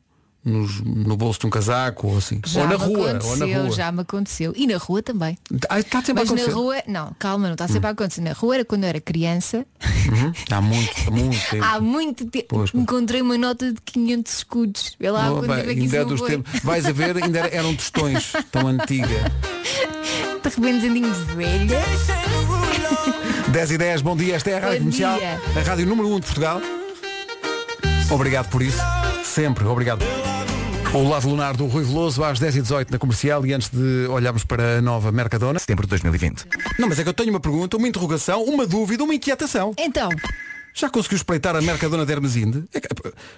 nos- 0.46 0.80
no 0.80 1.16
bolso 1.16 1.40
de 1.40 1.46
um 1.46 1.50
casaco 1.50 2.06
ou 2.06 2.18
assim. 2.18 2.40
Já 2.46 2.62
ou 2.62 2.68
na 2.68 2.76
rua. 2.76 3.18
Ou 3.24 3.36
na 3.36 3.46
rua. 3.46 3.70
já 3.72 3.90
me 3.92 4.00
aconteceu. 4.02 4.52
E 4.56 4.66
na 4.66 4.78
rua 4.78 5.02
também. 5.02 5.36
Ah, 5.68 5.80
está 5.80 6.00
sempre 6.02 6.22
Mas 6.22 6.30
a 6.30 6.34
na 6.34 6.40
acontecer. 6.42 6.50
rua, 6.56 6.76
não, 6.86 7.12
calma, 7.18 7.46
não 7.48 7.54
está 7.54 7.66
sempre 7.68 7.88
a 7.88 7.90
acontecer. 7.90 8.20
Na 8.20 8.32
rua 8.32 8.54
era 8.54 8.64
quando 8.64 8.84
eu 8.84 8.88
era 8.88 9.00
criança. 9.00 9.66
Uhum. 9.84 10.32
Há 10.50 10.60
muito, 10.60 10.92
há 11.06 11.10
muito 11.10 11.36
tempo. 11.50 11.64
Há 11.64 11.80
muito 11.80 12.24
tempo 12.26 12.46
Pois, 12.48 12.70
pois. 12.70 12.82
encontrei 12.82 13.20
uma 13.20 13.36
nota 13.36 13.72
de 13.72 13.80
500 13.84 14.32
escudos. 14.32 14.96
Vê 14.98 15.10
lá 15.10 15.30
Oh, 15.32 15.38
quando 15.40 15.48
bem, 15.64 15.80
ainda 15.82 15.96
é 15.96 16.04
dos 16.04 16.20
tempos. 16.22 16.60
Vais 16.62 16.86
a 16.86 16.92
ver, 16.92 17.16
ainda 17.22 17.38
era- 17.40 17.48
eram 17.54 17.74
tostões, 17.74 18.32
tão 18.52 18.66
antiga. 18.68 19.06
De 20.42 20.48
repente 20.48 20.86
andinho 20.86 21.12
de 21.12 21.34
velha. 21.34 21.80
10 23.48 23.70
e 23.72 23.78
10, 23.78 24.02
bom 24.02 24.16
dia, 24.16 24.36
esta 24.36 24.50
é 24.50 24.54
a 24.56 24.60
Rádio 24.60 24.74
Bom 24.78 24.84
Comercial, 24.84 25.18
dia. 25.18 25.40
a 25.56 25.60
Rádio 25.60 25.86
número 25.86 26.08
1 26.08 26.20
de 26.20 26.26
Portugal. 26.26 26.60
Obrigado 28.10 28.48
por 28.50 28.62
isso, 28.62 28.78
sempre, 29.24 29.64
obrigado. 29.64 30.04
O 30.94 31.08
lado 31.08 31.28
lunar 31.28 31.56
do 31.56 31.66
Rui 31.66 31.84
Veloso 31.84 32.24
às 32.24 32.38
10h18 32.40 32.90
na 32.90 32.98
comercial 32.98 33.44
e 33.44 33.52
antes 33.52 33.68
de 33.68 34.06
olharmos 34.08 34.44
para 34.44 34.78
a 34.78 34.82
nova 34.82 35.12
Mercadona. 35.12 35.58
Setembro 35.58 35.84
de 35.86 35.90
2020. 35.90 36.44
Não, 36.78 36.88
mas 36.88 36.98
é 36.98 37.02
que 37.02 37.08
eu 37.08 37.14
tenho 37.14 37.30
uma 37.30 37.40
pergunta, 37.40 37.76
uma 37.76 37.86
interrogação, 37.88 38.42
uma 38.44 38.66
dúvida, 38.66 39.04
uma 39.04 39.14
inquietação. 39.14 39.72
Então, 39.78 40.08
Já 40.74 40.88
conseguiu 40.90 41.16
espreitar 41.16 41.54
a 41.56 41.60
Mercadona 41.62 42.04
de 42.06 42.12
Hermesinde? 42.12 42.64
É 42.74 42.80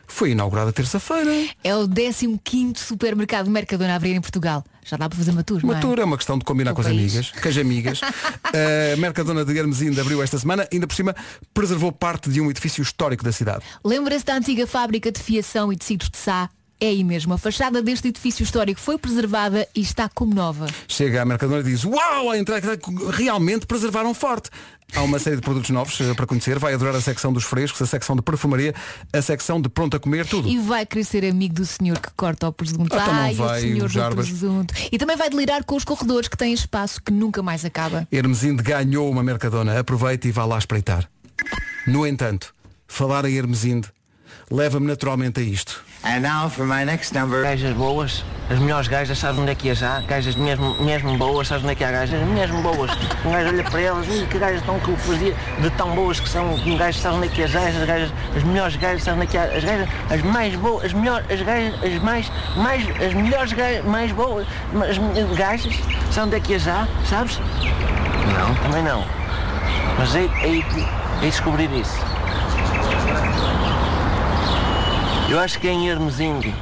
Foi 0.07 0.31
inaugurada 0.33 0.73
terça-feira. 0.73 1.31
é 1.65 1.75
o 1.77 1.87
15º 1.89 2.77
supermercado 2.79 3.51
Mercadona 3.51 3.93
a 3.93 3.97
abrir 3.97 4.15
em 4.15 4.21
Portugal. 4.21 4.65
Já 4.85 4.97
dá 4.97 5.09
para 5.09 5.19
fazer 5.19 5.31
uma 5.33 5.43
tour, 5.45 5.61
Uma 5.63 5.73
não 5.75 5.79
é? 5.79 5.83
tour 5.83 5.99
é 5.99 6.05
uma 6.05 6.17
questão 6.17 6.39
de 6.39 6.45
combinar 6.45 6.71
Do 6.73 6.77
com 6.77 6.81
as 6.81 6.87
país. 6.87 7.13
amigas, 7.15 7.31
com 7.31 7.49
as 7.49 7.57
amigas. 7.59 8.01
a 8.03 8.97
Mercadona 8.99 9.45
de 9.45 9.57
Hermesinde 9.57 10.01
abriu 10.01 10.23
esta 10.23 10.39
semana, 10.39 10.67
ainda 10.73 10.87
por 10.87 10.95
cima 10.95 11.15
preservou 11.53 11.93
parte 11.93 12.31
de 12.31 12.41
um 12.41 12.51
edifício 12.51 12.83
histórico 12.83 13.23
da 13.25 13.33
cidade. 13.33 13.65
Lembra-se 13.85 14.25
da 14.25 14.35
antiga 14.35 14.67
fábrica 14.67 15.11
de 15.13 15.21
fiação 15.21 15.73
e 15.73 15.77
tecidos 15.77 16.09
de 16.11 16.17
Sá? 16.19 16.49
É 16.81 16.87
aí 16.87 17.03
mesmo. 17.03 17.35
A 17.35 17.39
fachada 17.39 17.83
deste 17.83 18.09
edifício 18.09 18.45
histórico 18.45 18.81
foi 18.81 18.97
preservada 18.97 19.67
e 19.75 19.81
está 19.81 20.09
como 20.09 20.33
nova. 20.33 20.67
Chega 20.87 21.23
à 21.23 21.25
Mercadona 21.25 21.61
e 21.61 21.65
diz, 21.65 21.85
uau, 21.85 22.31
a 22.31 22.39
entrada 22.39 22.79
realmente 23.11 23.67
preservaram 23.67 24.15
forte. 24.15 24.49
Há 24.95 25.03
uma 25.03 25.19
série 25.19 25.37
de 25.37 25.43
produtos 25.43 25.69
novos 25.71 25.99
para 26.17 26.27
conhecer, 26.27 26.59
vai 26.59 26.73
adorar 26.73 26.95
a 26.95 27.01
secção 27.01 27.33
dos 27.33 27.45
frescos, 27.45 27.83
a 27.83 27.87
secção 27.87 28.17
de 28.17 28.23
perfumaria, 28.23 28.75
a 29.13 29.21
secção 29.21 29.61
de 29.61 29.69
pronto 29.69 29.97
a 29.97 30.01
comer, 30.01 30.25
tudo. 30.25 30.49
E 30.49 30.57
vai 30.59 30.87
querer 30.87 31.05
ser 31.05 31.25
amigo 31.27 31.55
do 31.55 31.67
senhor 31.67 31.99
que 31.99 32.11
corta 32.17 32.49
o 32.49 32.53
presunto. 32.53 32.97
Ah, 32.97 33.03
então 33.03 33.15
Ai, 33.15 33.35
vai, 33.35 33.59
o 33.59 33.89
senhor 33.91 34.11
do 34.11 34.17
presunto. 34.17 34.75
E 34.91 34.97
também 34.97 35.17
vai 35.17 35.29
delirar 35.29 35.65
com 35.65 35.77
os 35.77 35.85
corredores 35.85 36.29
que 36.29 36.37
têm 36.39 36.55
espaço 36.55 37.03
que 37.03 37.13
nunca 37.13 37.43
mais 37.43 37.65
acaba. 37.65 38.09
Hermesinde 38.11 38.63
ganhou 38.63 39.11
uma 39.11 39.23
Mercadona, 39.23 39.79
aproveite 39.79 40.29
e 40.29 40.31
vá 40.31 40.47
lá 40.47 40.57
espreitar. 40.57 41.09
No 41.87 42.07
entanto, 42.07 42.55
falar 42.87 43.25
em 43.27 43.35
Hermesinde 43.35 43.89
leva-me 44.51 44.87
naturalmente 44.87 45.41
a 45.41 45.43
isto. 45.43 45.85
And 46.05 46.23
now 46.23 46.49
for 46.49 46.65
my 46.65 46.85
next 46.85 47.13
number. 47.13 47.43
Gajas 47.43 47.75
boas, 47.75 48.25
as 48.49 48.59
melhores 48.59 48.87
gajas, 48.87 49.19
sabes 49.19 49.41
onde 49.41 49.51
é 49.51 49.55
que 49.55 49.69
as 49.69 49.83
há? 49.83 50.01
Gajas 50.01 50.37
mesmo, 50.37 50.75
mesmo 50.83 51.19
boas, 51.19 51.49
sabes 51.49 51.65
onde 51.65 51.73
é 51.73 51.75
que 51.75 51.85
há 51.85 51.91
gajas? 51.91 52.27
Mesmo 52.29 52.63
boas. 52.63 52.91
Um 53.25 53.33
gajo 53.33 53.49
olha 53.49 53.65
para 53.65 53.81
elas, 53.81 54.09
ui, 54.09 54.27
que 54.27 54.39
gajas 54.39 54.63
tão 54.63 54.79
que 54.79 54.89
eu 54.89 54.97
fazia, 54.97 55.35
de 55.61 55.71
tão 55.71 55.95
boas 55.95 56.21
que 56.21 56.29
são, 56.29 56.55
um 56.55 56.77
gajo 56.77 56.99
sabe 56.99 57.17
onde 57.17 57.27
é 57.27 57.31
que 57.31 57.43
as 57.43 57.55
há, 57.55 57.67
as 57.67 57.85
gajas, 57.85 58.13
as 58.37 58.43
melhores 58.45 58.77
gajas, 58.77 59.03
sabes 59.03 59.21
onde 59.21 59.29
é 59.29 59.31
que 59.31 59.39
há? 59.39 59.57
As 59.57 59.65
gajas, 59.65 59.89
as 60.11 60.23
mais 60.23 60.55
boas, 60.55 60.85
as 60.85 60.93
melhores, 60.93 61.31
as 61.31 61.43
gajas, 61.43 61.75
as 61.83 62.03
mais, 62.03 62.33
mais, 62.57 63.03
as 63.03 63.15
melhores 63.15 63.53
gajas, 63.53 63.85
mais 63.85 64.13
boas, 64.13 64.47
as 64.89 65.37
gajas, 65.37 65.75
sabes 66.11 66.19
onde 66.19 66.37
é 66.37 66.41
que 66.41 66.55
as 66.55 66.69
há, 66.69 66.87
sabes? 67.05 67.39
Não. 67.39 68.55
Também 68.63 68.83
não. 68.85 69.05
Mas 69.99 70.15
é, 70.15 70.25
é, 70.25 70.59
é 70.59 71.27
descobrir 71.27 71.71
isso. 71.73 72.18
Eu 75.29 75.39
acho 75.39 75.61
que 75.61 75.69
é 75.69 75.73
em 75.73 75.89
Hermesinde. 75.89 76.55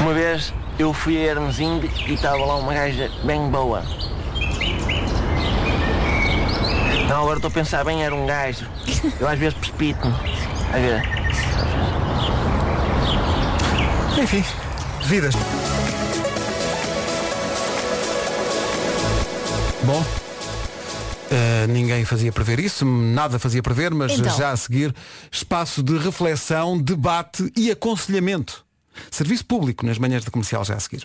Uma 0.00 0.12
vez 0.12 0.52
eu 0.78 0.92
fui 0.92 1.16
a 1.16 1.30
Hermesinde 1.30 1.90
e 2.06 2.12
estava 2.12 2.36
lá 2.44 2.56
uma 2.56 2.74
gaja 2.74 3.10
bem 3.24 3.48
boa. 3.48 3.82
Não, 7.08 7.22
agora 7.22 7.36
estou 7.36 7.48
a 7.48 7.52
pensar 7.52 7.82
bem, 7.82 8.04
era 8.04 8.14
um 8.14 8.26
gajo. 8.26 8.66
Eu 9.18 9.26
às 9.26 9.38
vezes 9.38 9.54
precipito-me. 9.54 10.14
A 10.72 10.78
ver. 10.78 11.02
Enfim, 14.20 14.44
vidas. 15.06 15.34
Bom, 19.84 20.04
eh, 21.30 21.66
ninguém 21.68 22.04
fazia 22.04 22.30
prever 22.32 22.58
isso, 22.60 22.84
nada 22.84 23.38
fazia 23.38 23.62
prever, 23.62 23.92
mas 23.94 24.12
Então. 24.12 24.36
já 24.36 24.50
a 24.50 24.56
seguir, 24.56 24.94
espaço 25.30 25.82
de 25.82 25.96
reflexão, 25.98 26.80
debate 26.80 27.50
e 27.56 27.70
aconselhamento. 27.70 28.64
Serviço 29.10 29.44
público 29.44 29.84
nas 29.84 29.98
manhãs 29.98 30.24
da 30.24 30.30
comercial 30.30 30.64
já 30.64 30.74
a 30.74 30.80
seguir. 30.80 31.02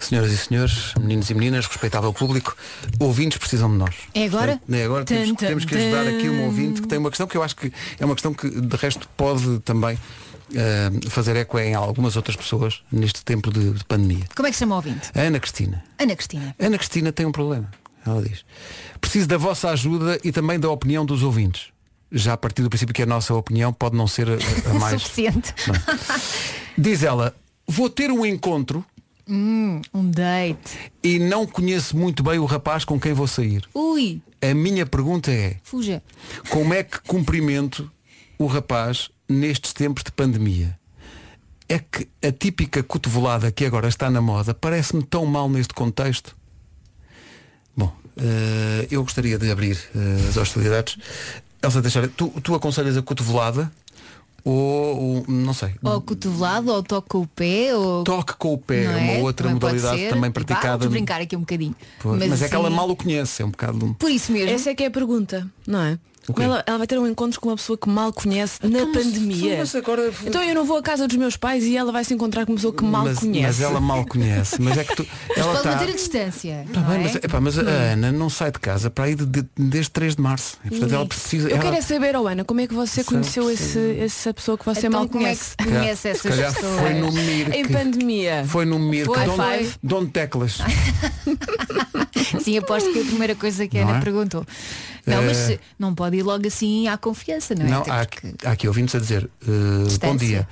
Senhoras 0.00 0.32
e 0.32 0.36
senhores, 0.36 0.92
meninos 0.98 1.30
e 1.30 1.34
meninas, 1.34 1.66
respeitável 1.66 2.12
público, 2.12 2.56
ouvintes 2.98 3.38
precisam 3.38 3.70
de 3.70 3.76
nós. 3.76 3.94
É 4.14 4.24
agora? 4.24 4.60
É 4.70 4.84
agora 4.84 5.04
temos, 5.04 5.28
Tum, 5.28 5.34
tum, 5.36 5.46
temos 5.46 5.64
que 5.64 5.74
ajudar 5.76 6.06
aqui 6.08 6.28
um 6.28 6.44
ouvinte 6.44 6.82
que 6.82 6.88
tem 6.88 6.98
uma 6.98 7.10
questão 7.10 7.26
que 7.26 7.36
eu 7.36 7.42
acho 7.42 7.54
que 7.56 7.72
é 7.98 8.04
uma 8.04 8.14
questão 8.14 8.34
que 8.34 8.48
de 8.48 8.76
resto 8.76 9.08
pode 9.16 9.60
também 9.60 9.98
eh, 10.54 10.90
fazer 11.08 11.36
eco 11.36 11.58
em 11.58 11.74
algumas 11.74 12.16
outras 12.16 12.36
pessoas 12.36 12.82
neste 12.90 13.24
tempo 13.24 13.50
de, 13.52 13.70
de 13.70 13.84
pandemia. 13.84 14.24
Como 14.34 14.46
é 14.46 14.50
que 14.50 14.56
se 14.56 14.60
chama 14.60 14.74
o 14.74 14.78
ouvinte? 14.78 15.10
Ana 15.14 15.38
Cristina. 15.38 15.84
Ana 15.98 16.16
Cristina. 16.16 16.56
Ana 16.58 16.76
Cristina 16.76 17.12
tem 17.12 17.24
um 17.24 17.32
problema. 17.32 17.70
Ela 18.06 18.22
diz. 18.22 18.44
Preciso 19.00 19.26
da 19.28 19.36
vossa 19.38 19.70
ajuda 19.70 20.18
e 20.24 20.30
também 20.32 20.58
da 20.60 20.70
opinião 20.70 21.04
dos 21.06 21.22
ouvintes. 21.22 21.68
Já 22.12 22.34
a 22.34 22.36
partir 22.36 22.62
do 22.62 22.68
princípio 22.70 22.94
que 22.94 23.02
a 23.02 23.06
nossa 23.06 23.34
opinião 23.34 23.72
pode 23.72 23.96
não 23.96 24.06
ser 24.06 24.28
a, 24.28 24.34
a 24.70 24.74
mais. 24.78 25.02
Suficiente. 25.02 25.52
Diz 26.76 27.02
ela, 27.02 27.34
vou 27.66 27.88
ter 27.88 28.10
um 28.10 28.24
encontro 28.24 28.84
Hum, 29.26 29.80
um 29.94 30.10
date. 30.10 30.78
e 31.02 31.18
não 31.18 31.46
conheço 31.46 31.96
muito 31.96 32.22
bem 32.22 32.38
o 32.38 32.44
rapaz 32.44 32.84
com 32.84 33.00
quem 33.00 33.14
vou 33.14 33.26
sair. 33.26 33.64
Ui, 33.72 34.20
A 34.42 34.52
minha 34.52 34.84
pergunta 34.84 35.30
é, 35.32 35.56
fuja. 35.62 36.02
como 36.50 36.74
é 36.74 36.82
que 36.84 37.00
cumprimento 37.00 37.90
o 38.38 38.44
rapaz 38.46 39.08
nestes 39.26 39.72
tempos 39.72 40.04
de 40.04 40.12
pandemia? 40.12 40.78
É 41.66 41.78
que 41.78 42.06
a 42.22 42.30
típica 42.30 42.82
cotovelada 42.82 43.50
que 43.50 43.64
agora 43.64 43.88
está 43.88 44.10
na 44.10 44.20
moda 44.20 44.52
parece-me 44.52 45.02
tão 45.02 45.24
mal 45.24 45.48
neste 45.48 45.72
contexto. 45.72 46.36
Eh, 48.16 48.86
eu 48.90 49.02
gostaria 49.02 49.38
de 49.38 49.50
abrir 49.50 49.78
eh, 49.94 50.28
as 50.28 50.36
hostilidades. 50.36 50.96
Elsa 51.62 51.80
Teixeira, 51.82 52.08
tu, 52.08 52.28
tu 52.42 52.54
aconselhas 52.54 52.96
a 52.96 53.02
cotovelada 53.02 53.72
ou, 54.44 54.54
ou- 54.54 55.24
não 55.26 55.54
sei, 55.54 55.70
Ou 55.82 56.00
cotovelado, 56.02 56.70
ou 56.70 56.82
toque 56.82 57.08
com 57.08 57.22
o 57.22 57.26
pé, 57.26 57.74
ou. 57.74 58.04
toque 58.04 58.34
com 58.36 58.52
o 58.52 58.58
pé, 58.58 58.84
Não 58.84 58.92
é 58.92 58.96
uma 58.98 59.12
é? 59.14 59.22
outra 59.22 59.44
Também 59.48 59.54
modalidade 59.54 59.98
ser. 59.98 60.10
também 60.10 60.30
praticada. 60.30 60.76
Vamos 60.78 60.92
brincar 60.92 61.20
aqui 61.22 61.34
um 61.34 61.40
bocadinho. 61.40 61.74
Pois, 62.00 62.28
mas, 62.28 62.42
é 62.42 62.48
que 62.48 62.54
ela 62.54 62.68
assim, 62.68 62.76
mal 62.76 62.90
o 62.90 62.94
conhece, 62.94 63.40
é 63.42 63.46
um 63.46 63.50
bocado. 63.50 63.96
Por 63.98 64.10
isso 64.10 64.30
mesmo. 64.32 64.50
Essa 64.50 64.70
é 64.70 64.74
que 64.74 64.82
é 64.84 64.86
a 64.86 64.90
pergunta, 64.90 65.48
não 65.66 65.80
é? 65.80 65.98
O 66.26 66.32
quê? 66.32 66.42
Ela, 66.42 66.62
ela 66.66 66.78
vai 66.78 66.86
ter 66.86 66.98
um 66.98 67.06
encontro 67.06 67.38
com 67.40 67.50
uma 67.50 67.56
pessoa 67.56 67.76
que 67.76 67.88
mal 67.88 68.12
conhece 68.12 68.58
na 68.62 68.68
Então, 68.80 68.92
pandemia. 68.92 69.58
mas 69.58 69.74
agora- 69.74 70.10
Então 70.24 70.42
eu 70.42 70.54
não 70.54 70.64
vou 70.64 70.78
à 70.78 70.82
casa 70.82 71.06
dos 71.06 71.16
meus 71.16 71.36
pais 71.36 71.64
e 71.64 71.76
ela 71.76 71.92
vai 71.92 72.02
se 72.04 72.14
encontrar 72.14 72.46
com 72.46 72.52
uma 72.52 72.56
pessoa 72.56 72.72
que 72.72 72.82
mal 72.82 73.04
mas, 73.04 73.18
conhece. 73.18 73.42
mas 73.46 73.60
ela 73.60 73.80
mal 73.80 74.04
conhece. 74.06 74.60
Mas 74.60 74.78
é 74.78 74.84
que 74.84 74.96
tu. 74.96 75.06
Mas 75.28 75.38
ela 75.38 75.46
pode 75.46 75.58
está. 75.58 75.70
manter 75.72 75.90
a 75.90 75.94
distância. 75.96 76.66
Tá 76.72 76.80
bem, 76.80 76.96
é? 76.96 77.02
mas, 77.02 77.14
epá, 77.16 77.40
mas 77.40 77.58
a 77.58 77.62
Ana 77.62 78.10
não 78.12 78.30
sai 78.30 78.50
de 78.50 78.58
casa 78.58 78.88
para 78.90 79.10
ir 79.10 79.16
de- 79.16 79.26
de- 79.26 79.48
desde 79.56 79.90
3 79.90 80.16
de 80.16 80.22
março. 80.22 80.56
E, 80.64 80.70
portanto, 80.70 80.92
ela 80.94 81.06
precisa. 81.06 81.48
Eu 81.48 81.56
ela- 81.56 81.62
quero 81.64 81.76
é 81.76 81.80
saber, 81.82 82.16
oh 82.16 82.26
Ana, 82.26 82.44
como 82.44 82.60
é 82.60 82.66
que 82.66 82.74
você 82.74 83.04
conheceu 83.04 83.50
esse, 83.50 83.98
essa 84.00 84.32
pessoa 84.32 84.56
que 84.56 84.64
você 84.64 84.86
Então, 84.86 85.00
mal 85.00 85.08
como 85.08 85.20
é 85.20 85.24
conhece? 85.26 85.56
que 85.56 85.64
se 85.64 85.70
conhece 85.70 86.08
essas 86.08 86.30
calhar 86.34 86.54
pessoas? 86.54 86.80
foi 86.80 86.94
no 86.94 87.12
Mir. 87.12 87.54
Em 87.54 87.68
pandemia. 87.68 88.44
Foi 88.46 88.64
no 88.64 88.78
Mir. 88.78 89.04
Foi, 89.04 89.16
Teclas. 90.12 90.58
Sim, 92.40 92.58
aposto 92.58 92.92
que 92.92 92.98
é 92.98 93.02
a 93.02 93.04
primeira 93.04 93.34
coisa 93.34 93.66
que 93.66 93.78
a 93.78 93.82
Ana 93.82 93.98
é? 93.98 94.00
perguntou. 94.00 94.44
Não, 95.06 95.18
Eh, 95.22 95.26
mas 95.26 95.36
se- 95.36 95.60
não 95.78 95.94
pode 95.94 96.13
ir 96.14 96.22
logo 96.22 96.46
assim 96.46 96.88
à 96.88 96.96
confiança, 96.96 97.54
não 97.54 97.66
é? 97.66 97.68
Não, 97.68 97.80
Até 97.82 97.90
há, 97.90 98.06
porque- 98.06 98.26
aqui- 98.28 98.46
há 98.46 98.50
aqui 98.52 98.68
ouvintes 98.68 98.94
a 98.94 98.98
dizer 98.98 99.28
eh, 99.46 99.98
bom 100.00 100.16
dia. 100.16 100.48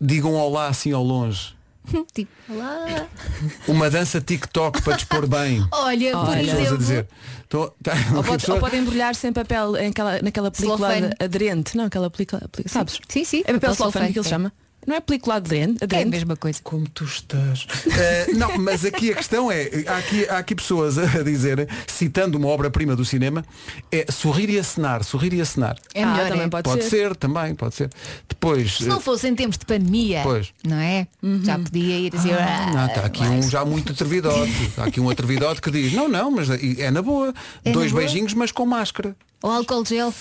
Digam 0.00 0.34
olá 0.34 0.66
assim 0.68 0.92
ao 0.92 1.02
longe. 1.02 1.54
tipo, 2.14 2.30
lá. 2.48 3.06
Uma 3.68 3.90
dança 3.90 4.20
TikTok 4.20 4.80
para 4.82 4.96
dispor 4.96 5.26
bem. 5.26 5.66
Olha, 5.72 6.12
por 6.12 6.28
Olha. 6.30 6.54
A 6.54 6.60
exemplo. 6.60 6.78
dizer. 6.78 7.06
Tô- 7.48 7.68
tá- 7.82 7.92
Ou 8.16 8.24
pode, 8.24 8.38
pessoa- 8.40 8.54
ou 8.56 8.60
pode 8.60 8.76
embrulhar-se 8.76 9.26
em 9.28 9.32
papel 9.32 9.76
em 9.76 9.88
aquela, 9.88 10.20
naquela 10.22 10.50
película 10.50 10.88
Celofane. 10.88 11.14
de- 11.18 11.24
aderente. 11.24 11.76
Não, 11.76 11.84
aquela 11.84 12.10
película, 12.10 12.42
sabes? 12.66 12.98
Sim, 13.08 13.24
sim. 13.24 13.40
É 13.40 13.52
papel 13.52 13.60
Papel 13.60 13.74
celofane 13.74 14.12
que 14.12 14.18
ele 14.18 14.26
é. 14.26 14.30
chama. 14.30 14.52
Não 14.86 14.96
é 14.96 15.00
película 15.00 15.36
aderente? 15.36 15.78
É 15.88 16.02
a 16.02 16.06
mesma 16.06 16.36
coisa. 16.36 16.60
Como 16.62 16.88
tu 16.88 17.04
estás? 17.04 17.66
Eh, 17.86 18.26
não, 18.34 18.58
mas 18.58 18.84
aqui 18.84 19.12
a 19.12 19.14
questão 19.16 19.50
é, 19.50 19.68
há 19.86 19.96
aqui, 19.98 20.28
há 20.28 20.38
aqui 20.38 20.54
pessoas 20.54 20.98
a 20.98 21.22
dizer, 21.22 21.68
citando 21.86 22.36
uma 22.38 22.48
obra-prima 22.48 22.94
do 22.96 23.04
cinema, 23.04 23.44
é 23.90 24.06
sorrir 24.10 24.50
e 24.50 24.58
acenar, 24.58 25.02
sorrir 25.04 25.32
e 25.34 25.40
acenar. 25.40 25.76
É 25.94 26.02
Ah, 26.02 26.06
melhor, 26.12 26.28
também 26.28 26.44
é? 26.44 26.48
pode, 26.48 26.62
Pode 26.68 26.82
ser. 26.84 26.90
ser, 26.90 27.16
também, 27.16 27.54
pode 27.54 27.74
ser. 27.74 27.90
Depois. 28.28 28.76
Se 28.78 28.84
não 28.84 28.98
eh, 28.98 29.00
fosse 29.00 29.26
em 29.28 29.34
tempos 29.34 29.58
de 29.58 29.64
pandemia, 29.66 30.20
Pois. 30.22 30.52
não 30.64 30.76
é? 30.78 31.06
Já 31.42 31.58
podia 31.58 31.98
ir 31.98 32.14
assim. 32.14 32.30
Não, 32.74 32.86
está 32.86 33.00
aqui 33.06 33.22
um 33.24 33.42
já 33.48 33.64
muito 33.64 33.92
atrevidote. 33.92 34.50
Está 34.64 34.84
aqui 34.84 35.00
um 35.00 35.08
atrevidote 35.10 35.60
que 35.60 35.70
diz, 35.70 35.92
não, 35.92 36.08
não, 36.08 36.30
mas 36.30 36.48
é 36.50 36.90
na 36.90 37.02
boa. 37.02 37.32
É 37.64 37.70
na 37.70 37.74
Dois 37.74 37.90
boa? 37.90 38.02
beijinhos, 38.02 38.34
mas 38.34 38.52
com 38.52 38.66
máscara. 38.66 39.16
Ou 39.42 39.50
álcool 39.50 39.84
gel. 39.84 40.12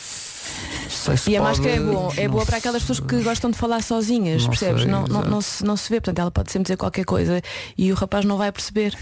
Sei 0.94 1.18
se 1.18 1.32
E 1.32 1.38
a 1.38 1.42
pode- 1.42 1.60
máscara 1.60 1.76
é 1.76 1.80
boa, 1.80 2.14
é 2.16 2.28
boa 2.28 2.46
para 2.46 2.58
aquelas 2.58 2.84
pessoas 2.84 3.00
que 3.00 3.22
gostam 3.24 3.50
de 3.52 3.58
falar 3.58 3.82
sozinhas, 3.84 4.44
Não 4.44 4.50
percebes? 4.50 4.84
sei, 4.84 4.92
não, 4.92 5.06
não, 5.08 5.22
não, 5.24 5.42
se, 5.42 5.64
não 5.66 5.76
se 5.76 5.90
vê, 5.90 6.00
portanto 6.00 6.20
ela 6.20 6.32
pode 6.32 6.52
sempre 6.52 6.64
dizer 6.64 6.78
qualquer 6.78 7.04
coisa 7.06 7.42
e 7.78 7.92
o 7.92 7.96
rapaz 7.96 8.24
não 8.26 8.38
vai 8.38 8.52
perceber. 8.52 8.98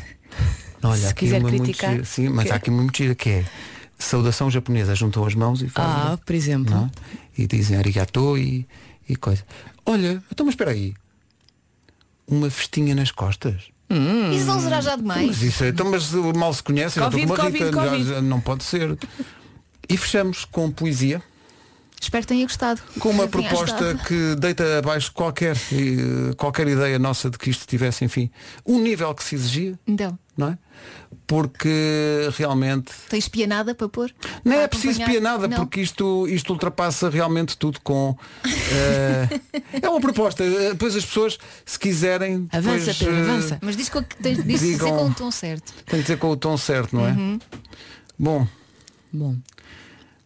Olha, 0.84 1.08
se 1.10 1.14
quiser 1.14 1.44
criticar. 1.44 1.92
gira. 1.92 2.06
Sim, 2.06 2.30
mas 2.30 2.46
Quê? 2.48 2.52
há 2.54 2.56
aqui 2.56 2.70
uma 2.70 2.82
muito 2.82 2.98
gira 2.98 3.14
que 3.14 3.30
é 3.30 3.46
saudação 4.00 4.50
japonesa. 4.50 4.96
Juntam 4.96 5.24
as 5.26 5.36
mãos 5.36 5.62
e 5.62 5.68
fazem. 5.70 5.92
Ah, 6.14 6.18
por 6.26 6.34
exemplo. 6.36 6.74
não 6.74 6.86
é? 6.86 6.90
E 7.38 7.46
dizem 7.46 7.78
arigato 7.78 8.38
e, 8.38 8.66
e 9.08 9.16
coisa. 9.16 9.44
Olha, 9.86 10.24
então 10.32 10.46
mas 10.46 10.54
espera 10.54 10.72
aí. 10.72 10.94
Uma 12.28 12.50
festinha 12.50 12.96
nas 12.96 13.12
costas. 13.12 13.56
Isso 14.34 14.46
não 14.46 14.62
será 14.62 14.80
já 14.80 14.96
demais. 14.96 15.28
Mas 15.28 15.42
isso 15.42 15.64
é, 15.66 15.68
então, 15.70 15.92
mas 15.92 16.10
mal 16.14 16.54
se 16.54 16.64
conhece, 16.64 16.98
já 16.98 17.08
estou 17.08 17.20
Covid, 17.20 17.28
com 17.28 17.34
uma 17.34 17.44
Covid, 17.44 17.64
rica, 17.66 17.76
já- 17.76 17.90
Covid. 17.90 18.10
já 18.10 18.22
não 18.22 18.40
pode 18.40 18.64
ser. 18.64 18.98
E 19.90 19.98
fechamos 19.98 20.46
com 20.46 20.72
poesia. 20.72 21.22
Espero 22.02 22.24
que 22.24 22.28
tenha 22.30 22.44
gostado. 22.46 22.82
Com 23.00 23.10
uma 23.12 23.28
proposta 23.30 23.76
ajudado. 23.76 24.00
que 24.08 24.36
deita 24.36 24.80
abaixo 24.80 25.12
qualquer, 25.14 25.56
eh, 25.56 26.34
qualquer 26.36 26.68
ideia 26.68 26.98
nossa 26.98 27.30
de 27.30 27.38
que 27.38 27.50
isto 27.52 27.66
tivesse, 27.68 28.04
enfim, 28.04 28.30
o 28.66 28.80
nível 28.80 29.14
que 29.14 29.24
se 29.24 29.36
exigia, 29.36 29.80
Então, 29.88 30.18
não 30.36 30.48
é? 30.50 30.58
Porque 31.28 31.70
realmente 32.38 32.92
tens 33.08 33.28
pianada 33.30 33.74
para 33.76 33.88
pôr? 33.88 34.12
não 34.44 34.54
Para 34.54 34.62
é 34.64 34.68
preciso 34.68 35.02
acompanhar? 35.02 35.12
pianada, 35.22 35.48
Não. 35.48 35.58
porque 35.58 35.80
isto, 35.80 36.28
isto 36.28 36.50
ultrapassa 36.52 37.10
realmente 37.10 37.56
tudo 37.56 37.80
com. 37.82 38.18
eh, 38.46 39.40
é 39.82 39.88
uma 39.88 40.02
proposta. 40.02 40.44
Eh, 40.44 40.70
Depois 40.72 40.96
as 40.96 41.06
pessoas, 41.06 41.38
se 41.66 41.78
quiserem. 41.80 42.48
Avança, 42.52 42.78
depois, 42.92 42.98
Pedro, 42.98 43.20
avança. 43.22 43.60
Mas 43.62 43.78
diz, 43.78 43.88
com, 43.90 44.02
tens, 44.02 44.44
diz 44.44 44.60
dizer 44.60 44.74
Digam- 44.74 44.98
com 44.98 45.06
o 45.10 45.14
tom 45.14 45.32
certo. 45.32 45.72
Tem 45.86 46.00
que 46.00 46.02
dizer 46.02 46.18
com 46.18 46.32
o 46.32 46.36
tom 46.36 46.58
certo, 46.58 46.96
não 46.96 47.08
é? 47.08 47.12
Uhum. 47.12 47.40
Bom. 48.18 48.48
Bom. 49.14 49.36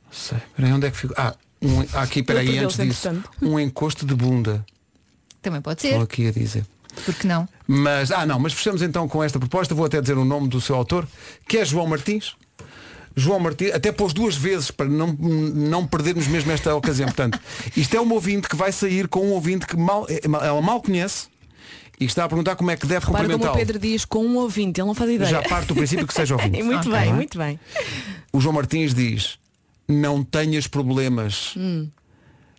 Sei. 0.09 0.37
Peraí, 0.55 0.71
onde 0.71 0.87
é 0.87 0.91
que 0.91 0.97
fico? 0.97 1.13
Ah, 1.17 1.35
um, 1.65 1.99
aqui, 1.99 2.21
peraí, 2.21 2.57
antes 2.59 2.77
disso. 2.77 3.09
Um 3.41 3.59
encosto 3.59 4.05
de 4.05 4.15
bunda. 4.15 4.65
Também 5.41 5.61
pode 5.61 5.81
ser. 5.81 5.89
Estou 5.89 6.03
aqui 6.03 6.27
a 6.27 6.31
dizer. 6.31 6.65
Porque 7.03 7.27
não? 7.27 7.47
Mas, 7.67 8.11
ah 8.11 8.25
não, 8.25 8.39
mas 8.39 8.53
fechamos 8.53 8.81
então 8.81 9.07
com 9.07 9.23
esta 9.23 9.37
proposta, 9.37 9.75
vou 9.75 9.85
até 9.85 9.99
dizer 9.99 10.17
o 10.17 10.23
nome 10.23 10.47
do 10.47 10.61
seu 10.61 10.75
autor, 10.75 11.07
que 11.47 11.57
é 11.57 11.65
João 11.65 11.87
Martins. 11.87 12.35
João 13.15 13.39
Martins, 13.39 13.73
até 13.73 13.91
pôs 13.91 14.13
duas 14.13 14.35
vezes 14.35 14.71
para 14.71 14.87
não, 14.87 15.07
não 15.07 15.87
perdermos 15.87 16.27
mesmo 16.27 16.51
esta 16.51 16.75
ocasião. 16.75 17.07
Portanto, 17.07 17.39
isto 17.75 17.95
é 17.95 17.99
uma 17.99 18.13
ouvinte 18.13 18.47
que 18.47 18.55
vai 18.55 18.71
sair 18.71 19.07
com 19.07 19.21
um 19.21 19.31
ouvinte 19.31 19.65
que 19.65 19.77
mal, 19.77 20.05
eh, 20.09 20.21
ela 20.23 20.61
mal 20.61 20.81
conhece 20.81 21.27
e 21.99 22.05
está 22.05 22.25
a 22.25 22.27
perguntar 22.27 22.55
como 22.55 22.71
é 22.71 22.75
que 22.75 22.85
deve 22.85 23.05
Repara 23.05 23.29
como 23.29 23.45
o. 23.45 23.53
Pedro 23.53 23.79
diz 23.79 24.03
com 24.03 24.25
um 24.25 24.37
ouvinte, 24.37 24.81
ele 24.81 24.87
não 24.87 24.95
faz 24.95 25.09
ideia. 25.09 25.29
Já 25.29 25.41
parte 25.43 25.67
do 25.67 25.75
princípio 25.75 26.05
que 26.05 26.13
seja 26.13 26.35
ouvinte. 26.35 26.61
muito 26.61 26.89
bem, 26.89 27.13
muito 27.13 27.37
bem. 27.37 27.59
O 28.33 28.41
João 28.41 28.53
Martins 28.53 28.93
diz, 28.93 29.37
não 29.87 30.23
tenhas 30.23 30.67
problemas, 30.67 31.53
Hum. 31.57 31.87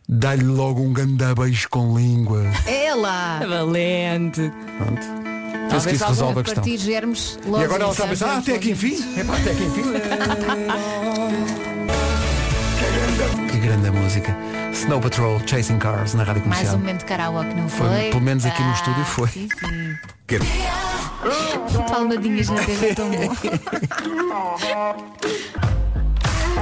dá-lhe 0.09 0.45
logo 0.45 0.81
um 0.83 0.93
ganda 0.93 1.35
beijo 1.35 1.69
com 1.71 1.97
língua. 1.99 2.45
Ela! 2.67 3.41
Valente. 3.47 4.51
Pronto. 4.79 5.07
Penso 5.71 5.89
que 5.89 5.95
isso 5.97 6.05
resolve 6.07 6.41
a 6.41 6.45
questão. 6.45 6.63
partir 6.63 6.79
germes 6.79 7.39
logo 7.45 7.61
E 7.61 7.65
agora 7.65 7.83
ela 7.83 7.91
está 7.93 8.05
a 8.05 8.09
pensar, 8.09 8.29
ah, 8.35 8.39
até 8.39 8.55
aqui 8.55 8.71
enfim? 8.71 8.97
É 9.19 9.25
pá, 9.25 9.37
até 9.37 9.51
aqui 9.51 9.65
enfim. 9.65 9.83
que 13.51 13.59
grande 13.59 13.91
música. 13.91 14.37
Snow 14.73 15.01
Patrol, 15.01 15.41
Chasing 15.47 15.79
Cars 15.79 16.15
na 16.15 16.23
Rádio 16.23 16.47
Mais 16.47 16.69
um 16.69 16.73
Comercial. 16.73 16.79
momento 16.79 16.99
de 17.01 17.05
karaoke, 17.07 17.53
não 17.55 17.69
Foi, 17.69 17.89
foi? 17.89 18.11
pelo 18.11 18.21
menos 18.23 18.47
aqui 18.47 18.63
no 18.63 18.71
Ah, 18.71 18.75
estúdio 18.75 19.05
foi. 19.07 19.29
Sim, 19.29 19.49
sim. 19.59 19.97
Palmadinhas 21.89 22.49
na 22.51 22.63
testa 22.63 22.95
tão 22.95 23.11
bom. 23.11 23.35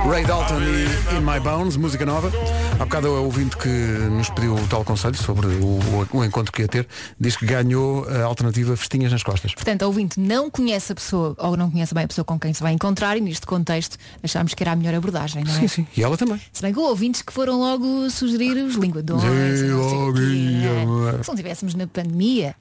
Ray 0.09 0.25
Dalton 0.25 0.61
e 0.61 1.17
In 1.17 1.21
My 1.21 1.41
Bones, 1.41 1.77
música 1.77 2.05
nova. 2.05 2.31
Há 2.79 2.85
bocado 2.85 3.09
o 3.09 3.25
ouvinte 3.25 3.57
que 3.57 3.69
nos 3.69 4.29
pediu 4.31 4.55
o 4.55 4.69
tal 4.69 4.85
conselho 4.85 5.17
sobre 5.17 5.47
o, 5.47 5.79
o- 6.13 6.25
encontro 6.25 6.53
que 6.53 6.63
ia 6.63 6.69
ter, 6.69 6.87
diz 7.19 7.37
que 7.37 7.47
ganhou 7.47 8.07
a 8.09 8.23
alternativa 8.25 8.77
Festinhas 8.77 9.11
nas 9.11 9.23
Costas. 9.23 9.55
Portanto, 9.55 9.83
o 9.83 9.87
ouvinte 9.87 10.21
não 10.21 10.51
conhece 10.51 10.93
a 10.93 10.95
pessoa 10.95 11.35
ou 11.39 11.57
não 11.57 11.71
conhece 11.71 11.95
bem 11.95 12.05
a 12.05 12.09
pessoa 12.09 12.25
com 12.25 12.39
quem 12.39 12.53
se 12.53 12.63
vai 12.63 12.73
encontrar 12.73 13.17
e 13.17 13.21
neste 13.21 13.47
contexto 13.47 13.97
achámos 14.23 14.55
que 14.55 14.63
era 14.63 14.73
a 14.73 14.77
melhor 14.77 14.95
abordagem, 14.95 15.43
não 15.45 15.53
é? 15.55 15.61
Sim, 15.61 15.69
sim. 15.69 15.87
E 15.97 16.03
ela 16.03 16.17
também. 16.17 16.41
Se 16.53 16.61
bem 16.63 16.73
que 16.73 16.79
houve 16.79 16.91
ouvintes 16.91 17.23
que 17.23 17.33
foram 17.33 17.59
logo 17.59 18.09
sugerir 18.11 18.57
os 18.63 18.75
linguadões. 18.75 19.23
e 19.25 19.65
não 19.67 20.13
quê. 20.13 21.23
Se 21.23 21.29
não 21.29 21.35
estivéssemos 21.35 21.75
na 21.75 21.87
pandemia, 21.87 22.55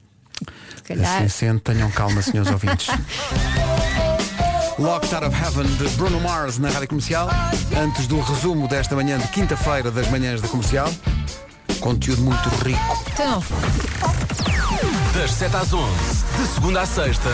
se 0.78 0.84
calhar. 0.84 1.18
Assim 1.18 1.28
sendo, 1.28 1.60
tenham 1.60 1.92
calma, 1.92 2.22
senhores 2.22 2.52
ouvintes. 2.52 2.88
Locked 4.80 5.14
Out 5.14 5.24
of 5.24 5.36
Heaven 5.36 5.66
de 5.78 5.88
Bruno 5.98 6.20
Mars 6.20 6.58
na 6.58 6.70
Rádio 6.70 6.88
Comercial. 6.88 7.30
Antes 7.78 8.08
do 8.08 8.20
resumo 8.20 8.68
desta 8.68 8.96
manhã 8.96 9.20
de 9.20 9.28
quinta-feira 9.28 9.92
das 9.92 10.10
manhãs 10.10 10.42
da 10.42 10.48
Comercial. 10.48 10.90
Conteúdo 11.80 12.24
muito 12.24 12.50
rico. 12.66 13.04
Então, 13.14 13.44
Das 15.24 15.32
7 15.36 15.56
às 15.56 15.72
11, 15.72 15.90
de 16.38 16.48
segunda 16.54 16.82
à 16.82 16.86
sexta, 16.86 17.30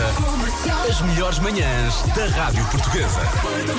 as 0.88 1.00
melhores 1.00 1.40
manhãs 1.40 1.92
da 2.14 2.24
Rádio 2.26 2.64
Portuguesa. 2.66 3.18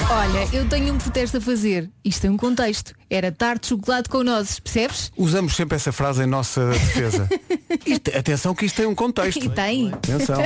olha, 0.10 0.50
eu 0.52 0.68
tenho 0.68 0.94
um 0.94 0.98
protesto 0.98 1.38
a 1.38 1.42
fazer. 1.42 1.90
Isto 2.04 2.24
tem 2.24 2.30
um 2.30 2.36
contexto. 2.36 2.94
Era 3.10 3.32
tarte 3.32 3.62
de 3.62 3.68
chocolate 3.70 4.10
com 4.10 4.22
nozes, 4.22 4.60
percebes? 4.60 5.14
Usamos 5.16 5.56
sempre 5.56 5.78
essa 5.78 5.94
frase 5.94 6.24
em 6.24 6.26
nossa 6.26 6.72
defesa. 6.72 7.30
Isto- 7.88 8.12
atenção 8.18 8.54
que 8.54 8.66
isto 8.66 8.76
tem 8.76 8.86
um 8.86 8.94
contexto. 8.94 9.46
E 9.46 9.48
tem. 9.48 9.94
Atenção. 9.94 10.42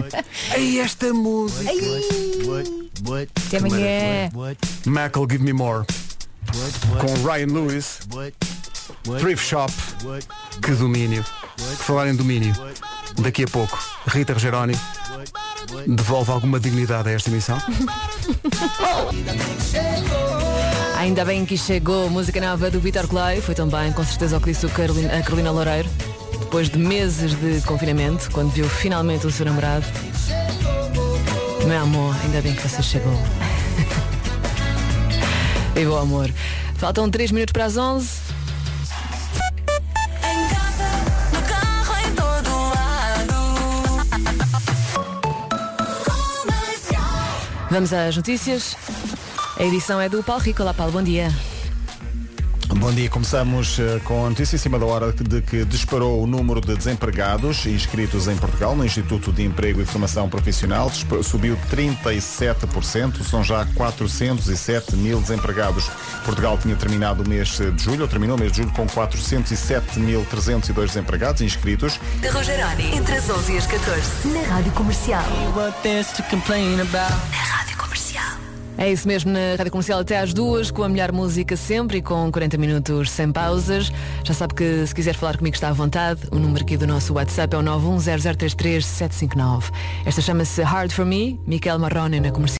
Ei, 0.55 0.79
esta 0.79 1.11
música. 1.11 1.71
Até 3.47 3.57
amanhã. 3.57 4.29
Mackle 4.85 5.25
Give 5.27 5.43
Me 5.43 5.53
More. 5.53 5.87
Com 6.99 7.27
Ryan 7.27 7.47
Lewis. 7.47 7.97
Thrift 9.19 9.43
Shop. 9.43 9.73
Que 10.61 10.71
domínio. 10.73 11.25
Por 11.57 11.75
falar 11.77 12.07
em 12.09 12.15
domínio. 12.15 12.53
Daqui 13.19 13.43
a 13.43 13.47
pouco, 13.47 13.77
Rita 14.07 14.33
Rogeroni 14.33 14.75
devolve 15.87 16.31
alguma 16.31 16.59
dignidade 16.59 17.09
a 17.09 17.13
esta 17.13 17.29
emissão. 17.29 17.57
Ainda 20.97 21.23
bem 21.25 21.45
que 21.45 21.57
chegou 21.57 22.09
música 22.09 22.41
nova 22.41 22.71
do 22.71 22.79
Vitor 22.79 23.07
Clay, 23.07 23.41
foi 23.41 23.53
também 23.53 23.91
com 23.91 24.03
certeza 24.03 24.37
o 24.37 24.41
que 24.41 24.51
disse 24.51 24.65
o 24.65 24.69
Carolina, 24.69 25.17
a 25.17 25.21
Carolina 25.21 25.51
Loureiro, 25.51 25.89
depois 26.39 26.69
de 26.69 26.77
meses 26.77 27.35
de 27.35 27.61
confinamento, 27.61 28.31
quando 28.31 28.51
viu 28.51 28.67
finalmente 28.67 29.27
o 29.27 29.31
seu 29.31 29.45
namorado. 29.45 29.85
Meu 31.65 31.81
amor, 31.81 32.15
ainda 32.23 32.41
bem 32.41 32.55
que 32.55 32.67
você 32.67 32.81
chegou. 32.81 33.13
e 35.75 35.85
bom 35.85 35.97
amor. 35.97 36.31
Faltam 36.75 37.09
3 37.09 37.31
minutos 37.31 37.51
para 37.51 37.65
as 37.65 37.77
11. 37.77 38.24
Vamos 47.75 47.91
às 47.91 48.15
notícias. 48.15 48.73
A 49.59 49.63
edição 49.65 49.99
é 49.99 50.07
do 50.07 50.23
Paulo 50.23 50.41
Rico. 50.41 50.61
Olá 50.61 50.73
Paulo, 50.73 50.93
bom 50.93 51.03
dia. 51.03 51.27
Bom 52.77 52.91
dia, 52.91 53.09
começamos 53.09 53.79
eh, 53.79 54.01
com 54.03 54.25
a 54.25 54.29
notícia 54.29 54.57
em 54.57 54.59
cima 54.59 54.77
da 54.77 54.85
hora 54.85 55.13
de 55.13 55.41
que 55.41 55.63
disparou 55.63 56.21
o 56.21 56.27
número 56.27 56.59
de 56.59 56.75
desempregados 56.75 57.65
inscritos 57.65 58.27
em 58.27 58.35
Portugal 58.35 58.75
no 58.75 58.85
Instituto 58.85 59.31
de 59.31 59.43
Emprego 59.43 59.81
e 59.81 59.85
Formação 59.85 60.29
Profissional, 60.29 60.91
subiu 61.23 61.57
37%, 61.71 63.23
são 63.23 63.43
já 63.43 63.65
407 63.65 64.95
mil 64.97 65.21
desempregados. 65.21 65.89
Portugal 66.25 66.57
tinha 66.57 66.75
terminado 66.75 67.23
o 67.23 67.27
mês 67.27 67.57
de 67.57 67.83
julho, 67.83 68.01
ou 68.01 68.07
terminou 68.07 68.35
o 68.35 68.39
mês 68.39 68.51
de 68.51 68.57
julho 68.57 68.73
com 68.73 68.85
407.302 68.85 70.85
desempregados 70.85 71.41
inscritos. 71.41 71.99
De 72.19 72.27
Rogeroni, 72.27 72.95
entre 72.95 73.15
as 73.15 73.29
11 73.29 73.53
e 73.53 73.57
as 73.57 73.67
14, 73.67 74.27
na 74.27 74.41
Rádio 74.53 74.73
Comercial. 74.73 75.23
Na 77.31 77.37
Rádio 77.37 77.77
Comercial. 77.77 78.44
É 78.77 78.91
isso 78.91 79.07
mesmo 79.07 79.31
na 79.31 79.55
Rádio 79.57 79.71
Comercial 79.71 79.99
até 79.99 80.19
às 80.19 80.33
duas, 80.33 80.69
com 80.69 80.83
a 80.83 80.89
melhor 80.89 81.13
música 81.13 81.55
sempre 81.55 81.99
e 81.99 82.01
com 82.01 82.29
40 82.29 82.57
minutos 82.57 83.09
sem 83.09 83.31
pausas. 83.31 83.89
Já 84.23 84.33
sabe 84.33 84.53
que 84.53 84.85
se 84.85 84.93
quiser 84.93 85.15
falar 85.15 85.37
comigo 85.37 85.55
está 85.55 85.69
à 85.69 85.73
vontade. 85.73 86.23
O 86.29 86.35
número 86.35 86.61
aqui 86.63 86.75
do 86.75 86.85
nosso 86.85 87.13
WhatsApp 87.13 87.55
é 87.55 87.59
o 87.59 87.63
910033759. 87.63 89.71
Esta 90.05 90.21
chama-se 90.21 90.61
Hard 90.61 90.91
For 90.91 91.05
Me, 91.05 91.39
Miquel 91.47 91.79
Marrone 91.79 92.19
na 92.19 92.31
Comercial. 92.31 92.53